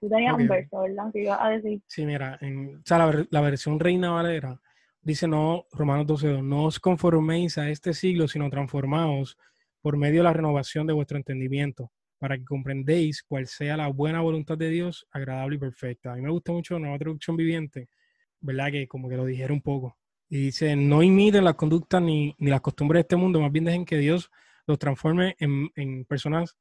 Tú 0.00 0.08
tenías 0.08 0.34
un 0.34 0.48
verso, 0.48 0.80
¿verdad? 0.80 1.12
Que 1.12 1.30
a 1.30 1.48
decir. 1.48 1.80
Sí, 1.86 2.04
mira, 2.04 2.36
en, 2.40 2.76
o 2.76 2.82
sea, 2.84 2.98
la, 2.98 3.24
la, 3.30 3.40
versión 3.40 3.78
Reina 3.78 4.10
Valera 4.10 4.60
dice, 5.00 5.28
no, 5.28 5.66
Romanos 5.72 6.06
12.2, 6.06 6.42
no 6.42 6.64
os 6.64 6.80
conforméis 6.80 7.56
a 7.58 7.68
este 7.68 7.94
siglo, 7.94 8.26
sino 8.26 8.50
transformaos 8.50 9.38
por 9.80 9.96
medio 9.96 10.20
de 10.20 10.24
la 10.24 10.32
renovación 10.32 10.88
de 10.88 10.92
vuestro 10.92 11.18
entendimiento, 11.18 11.92
para 12.18 12.36
que 12.36 12.44
comprendéis 12.44 13.22
cuál 13.22 13.46
sea 13.46 13.76
la 13.76 13.88
buena 13.88 14.20
voluntad 14.20 14.58
de 14.58 14.70
Dios, 14.70 15.06
agradable 15.12 15.56
y 15.56 15.60
perfecta. 15.60 16.12
A 16.12 16.16
mí 16.16 16.22
me 16.22 16.30
gusta 16.30 16.50
mucho 16.50 16.74
la 16.74 16.80
nueva 16.80 16.98
traducción 16.98 17.36
viviente, 17.36 17.88
¿verdad? 18.42 18.70
Que 18.70 18.86
como 18.86 19.08
que 19.08 19.16
lo 19.16 19.24
dijera 19.24 19.52
un 19.52 19.62
poco. 19.62 19.96
Y 20.28 20.46
dice, 20.46 20.76
no 20.76 21.02
imiten 21.02 21.44
las 21.44 21.54
conductas 21.54 22.02
ni, 22.02 22.34
ni, 22.38 22.50
las 22.50 22.60
costumbres 22.60 22.98
de 22.98 23.02
este 23.02 23.16
mundo, 23.16 23.40
más 23.40 23.52
bien 23.52 23.64
dejen 23.64 23.84
que 23.84 23.98
Dios 23.98 24.30
los 24.66 24.78
transforme 24.78 25.36
en, 25.38 25.70
en 25.76 26.04
personas 26.04 26.56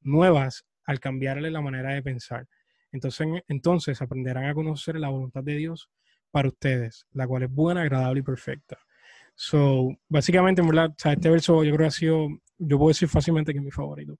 nuevas 0.00 0.64
al 0.84 1.00
cambiarle 1.00 1.50
la 1.50 1.60
manera 1.60 1.92
de 1.92 2.02
pensar. 2.02 2.46
Entonces, 2.90 3.26
entonces 3.48 4.02
aprenderán 4.02 4.46
a 4.46 4.54
conocer 4.54 4.96
la 4.96 5.08
voluntad 5.08 5.42
de 5.42 5.56
Dios 5.56 5.88
para 6.30 6.48
ustedes, 6.48 7.06
la 7.12 7.26
cual 7.26 7.44
es 7.44 7.50
buena, 7.50 7.82
agradable 7.82 8.20
y 8.20 8.22
perfecta. 8.24 8.78
So, 9.34 9.90
básicamente, 10.08 10.60
en 10.60 10.68
verdad, 10.68 10.92
este 11.04 11.30
verso 11.30 11.64
yo 11.64 11.70
creo 11.74 11.84
que 11.84 11.88
ha 11.88 11.90
sido, 11.90 12.28
yo 12.58 12.78
puedo 12.78 12.88
decir 12.88 13.08
fácilmente 13.08 13.52
que 13.52 13.58
es 13.58 13.64
mi 13.64 13.70
favorito, 13.70 14.18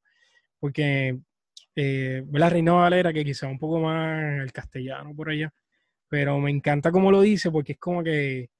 porque 0.58 1.18
eh, 1.76 2.24
la 2.32 2.50
Reina 2.50 2.72
Valera, 2.72 3.12
que 3.12 3.24
quizá 3.24 3.46
un 3.46 3.58
poco 3.58 3.80
más 3.80 4.42
el 4.42 4.52
castellano 4.52 5.14
por 5.14 5.30
allá, 5.30 5.52
pero 6.12 6.38
me 6.38 6.50
encanta 6.50 6.92
cómo 6.92 7.10
lo 7.10 7.22
dice 7.22 7.50
porque 7.50 7.72
es 7.72 7.78
como 7.78 8.04
que, 8.04 8.50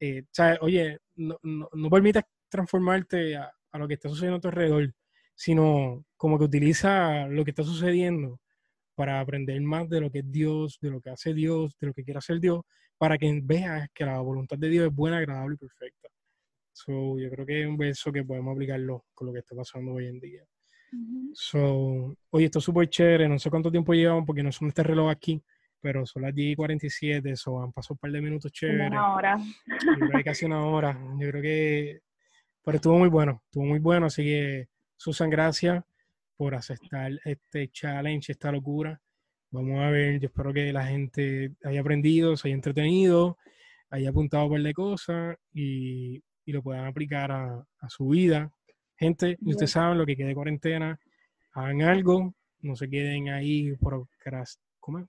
eh, 0.00 0.24
oye, 0.60 0.98
no, 1.14 1.38
no, 1.40 1.88
permitas 1.88 2.24
transformarte 2.48 3.36
a, 3.36 3.48
lo 3.74 3.86
que 3.86 3.94
está 3.94 4.08
sucediendo 4.08 4.38
a 4.38 4.40
tu 4.40 4.48
alrededor, 4.48 4.92
sino 5.36 6.04
como 6.16 6.36
que 6.36 6.46
utiliza 6.46 7.28
lo 7.28 7.44
que 7.44 7.52
está 7.52 7.62
sucediendo 7.62 8.40
para 8.96 9.20
aprender 9.20 9.60
más 9.60 9.88
de 9.88 10.00
lo 10.00 10.10
que 10.10 10.18
es 10.18 10.32
Dios, 10.32 10.78
de 10.80 10.90
lo 10.90 11.00
que 11.00 11.10
hace 11.10 11.32
Dios, 11.32 11.78
de 11.80 11.86
lo 11.86 11.94
que 11.94 12.02
quiere 12.02 12.18
hacer 12.18 12.40
Dios, 12.40 12.62
para 12.98 13.16
que 13.16 13.40
veas 13.40 13.88
que 13.94 14.04
la 14.04 14.18
voluntad 14.18 14.58
de 14.58 14.68
Dios 14.68 14.88
es 14.88 14.92
buena, 14.92 15.18
agradable 15.18 15.54
y 15.54 15.58
perfecta. 15.58 16.08
So, 16.72 17.20
yo 17.20 17.30
creo 17.30 17.46
que 17.46 17.62
es 17.62 17.68
un 17.68 17.76
verso 17.76 18.10
que 18.10 18.24
podemos 18.24 18.52
aplicarlo 18.52 19.04
con 19.14 19.28
lo 19.28 19.32
que 19.32 19.38
está 19.38 19.54
pasando 19.54 19.92
hoy 19.92 20.08
en 20.08 20.18
día. 20.18 20.42
So, 21.34 22.16
oye, 22.30 22.46
esto 22.46 22.58
es 22.58 22.64
súper 22.64 22.88
chévere, 22.88 23.28
no 23.28 23.38
sé 23.38 23.48
cuánto 23.48 23.70
tiempo 23.70 23.94
llevamos 23.94 24.24
porque 24.26 24.42
no 24.42 24.50
son 24.50 24.66
este 24.66 24.82
reloj 24.82 25.08
aquí, 25.08 25.40
pero 25.80 26.06
son 26.06 26.22
las 26.22 26.34
10 26.34 26.52
y 26.52 26.56
47, 26.56 27.30
eso 27.30 27.62
han 27.62 27.72
pasado 27.72 27.94
un 27.94 27.98
par 27.98 28.12
de 28.12 28.20
minutos 28.20 28.52
chéveres. 28.52 28.88
Una 28.90 29.14
hora. 29.14 29.38
Yo 29.38 29.98
creo 29.98 30.10
que 30.18 30.24
casi 30.24 30.44
una 30.44 30.64
hora. 30.64 30.98
Yo 31.18 31.28
creo 31.30 31.42
que. 31.42 32.00
Pero 32.64 32.76
estuvo 32.76 32.98
muy 32.98 33.08
bueno, 33.08 33.42
estuvo 33.46 33.64
muy 33.64 33.78
bueno. 33.78 34.06
Así 34.06 34.22
que, 34.22 34.68
Susan, 34.96 35.30
gracias 35.30 35.82
por 36.36 36.54
aceptar 36.54 37.12
este 37.24 37.68
challenge, 37.68 38.32
esta 38.32 38.52
locura. 38.52 39.00
Vamos 39.50 39.80
a 39.80 39.90
ver, 39.90 40.20
yo 40.20 40.26
espero 40.26 40.52
que 40.52 40.72
la 40.72 40.86
gente 40.86 41.52
haya 41.64 41.80
aprendido, 41.80 42.36
se 42.36 42.48
haya 42.48 42.54
entretenido, 42.54 43.36
haya 43.90 44.10
apuntado 44.10 44.44
un 44.44 44.52
par 44.52 44.62
de 44.62 44.74
cosas 44.74 45.36
y, 45.52 46.22
y 46.44 46.52
lo 46.52 46.62
puedan 46.62 46.86
aplicar 46.86 47.32
a, 47.32 47.66
a 47.80 47.88
su 47.88 48.08
vida. 48.08 48.52
Gente, 48.96 49.38
ustedes 49.40 49.72
saben 49.72 49.98
lo 49.98 50.06
que 50.06 50.16
quede 50.16 50.34
cuarentena, 50.34 51.00
hagan 51.52 51.82
algo, 51.82 52.34
no 52.60 52.76
se 52.76 52.88
queden 52.88 53.30
ahí 53.30 53.72
procrast 53.76 54.60
¿cómo 54.78 54.98
es? 54.98 55.06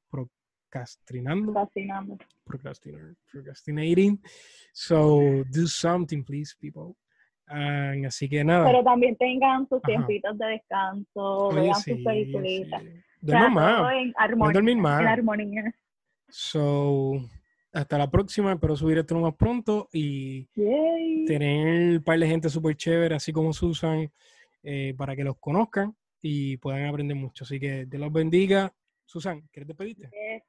Procrastinando. 0.72 1.54
Fascinando. 1.54 2.18
Procrastinating. 2.46 3.16
Procrastinating. 3.32 4.20
So 4.74 5.44
do 5.52 5.68
something, 5.68 6.24
please, 6.24 6.56
people. 6.60 6.96
Ah, 7.48 7.94
así 8.08 8.30
que 8.30 8.44
nada. 8.44 8.66
Pero 8.66 8.84
también 8.84 9.16
tengan 9.18 9.68
sus 9.68 9.80
Ajá. 9.84 9.88
tiempitos 9.88 10.38
de 10.38 10.46
descanso, 10.48 11.22
Oye, 11.50 11.62
vean 11.62 11.76
sí, 11.76 11.92
sus 11.96 12.04
peliculitas. 12.04 12.82
sí. 12.82 12.90
Duerman 13.20 13.54
más. 13.54 13.94
en 13.94 14.14
armonía. 14.18 14.54
dormir 14.54 14.76
En 14.78 14.82
más. 14.82 15.06
armonía. 15.06 15.76
So, 16.30 17.30
hasta 17.74 17.98
la 17.98 18.10
próxima. 18.10 18.54
Espero 18.54 18.76
subir 18.76 18.98
esto 18.98 19.20
más 19.20 19.36
pronto 19.36 19.90
y 19.92 20.48
Yay. 20.56 21.26
tener 21.26 21.98
un 21.98 22.04
par 22.04 22.18
de 22.18 22.28
gente 22.28 22.50
súper 22.50 22.76
chévere, 22.78 23.16
así 23.16 23.32
como 23.34 23.52
Susan, 23.54 24.10
eh, 24.64 24.94
para 24.98 25.16
que 25.16 25.24
los 25.26 25.38
conozcan 25.38 25.94
y 26.22 26.56
puedan 26.58 26.86
aprender 26.86 27.18
mucho. 27.18 27.44
Así 27.44 27.60
que 27.60 27.86
Dios 27.86 28.00
los 28.02 28.14
bendiga. 28.14 28.74
Susan, 29.06 29.42
¿quieres 29.52 29.68
despedirte? 29.68 30.10
Eh, 30.14 30.42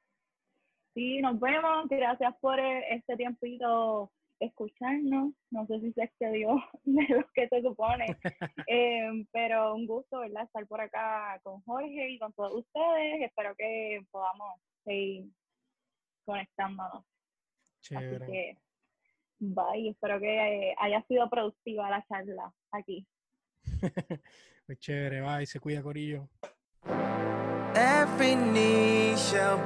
Sí, 0.93 1.19
nos 1.21 1.39
vemos. 1.39 1.87
Gracias 1.89 2.35
por 2.39 2.59
eh, 2.59 2.93
este 2.95 3.15
tiempito 3.17 4.11
escucharnos. 4.39 5.33
No 5.51 5.65
sé 5.67 5.79
si 5.79 5.91
se 5.93 6.03
excedió 6.03 6.55
de 6.83 7.07
lo 7.09 7.25
que 7.33 7.47
se 7.47 7.61
supone, 7.61 8.05
Eh, 8.67 9.25
pero 9.31 9.75
un 9.75 9.87
gusto, 9.87 10.19
¿verdad? 10.19 10.43
Estar 10.43 10.67
por 10.67 10.81
acá 10.81 11.39
con 11.43 11.61
Jorge 11.61 12.09
y 12.09 12.19
con 12.19 12.33
todos 12.33 12.53
ustedes. 12.59 13.21
Espero 13.21 13.55
que 13.55 14.01
podamos 14.11 14.59
seguir 14.83 15.25
conectándonos. 16.25 17.03
Así 17.81 17.95
Chévere. 17.95 18.25
que, 18.25 18.57
bye. 19.39 19.89
Espero 19.89 20.19
que 20.19 20.69
eh, 20.69 20.75
haya 20.77 21.01
sido 21.07 21.29
productiva 21.29 21.89
la 21.89 22.05
charla 22.07 22.53
aquí. 22.71 23.05
Pues 24.65 24.79
chévere, 24.79 25.21
y 25.41 25.45
se 25.45 25.59
cuida, 25.59 25.83
Corillo. 25.83 26.29
Every 27.75 28.35
knee 28.35 29.15
shall. 29.15 29.59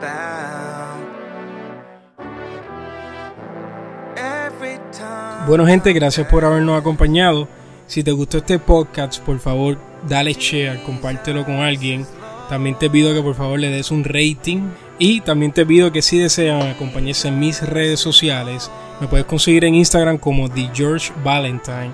Bueno, 5.48 5.66
gente, 5.66 5.94
gracias 5.94 6.28
por 6.28 6.44
habernos 6.44 6.78
acompañado. 6.78 7.48
Si 7.88 8.04
te 8.04 8.12
gustó 8.12 8.40
este 8.40 8.60
podcast, 8.60 9.22
por 9.22 9.40
favor, 9.40 9.78
dale 10.08 10.34
share, 10.34 10.84
compártelo 10.84 11.46
con 11.46 11.56
alguien. 11.56 12.06
También 12.50 12.78
te 12.78 12.90
pido 12.90 13.14
que 13.14 13.22
por 13.22 13.36
favor 13.36 13.58
le 13.58 13.70
des 13.70 13.92
un 13.92 14.04
rating. 14.04 14.70
Y 15.00 15.22
también 15.22 15.54
te 15.54 15.66
pido 15.66 15.92
que 15.92 16.02
si 16.02 16.18
desean 16.18 16.64
acompañarse 16.64 17.30
en 17.30 17.40
mis 17.40 17.62
redes 17.62 18.00
sociales, 18.00 18.70
me 19.00 19.08
puedes 19.08 19.26
conseguir 19.26 19.64
en 19.64 19.76
Instagram 19.76 20.18
como 20.18 20.50
The 20.50 20.70
George 20.74 21.14
Valentine. 21.24 21.92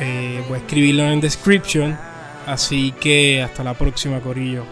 Eh, 0.00 0.42
voy 0.48 0.58
a 0.58 0.62
escribirlo 0.62 1.04
en 1.04 1.20
description. 1.20 1.96
Así 2.46 2.92
que 3.00 3.42
hasta 3.42 3.62
la 3.62 3.74
próxima, 3.74 4.18
Corillo. 4.20 4.64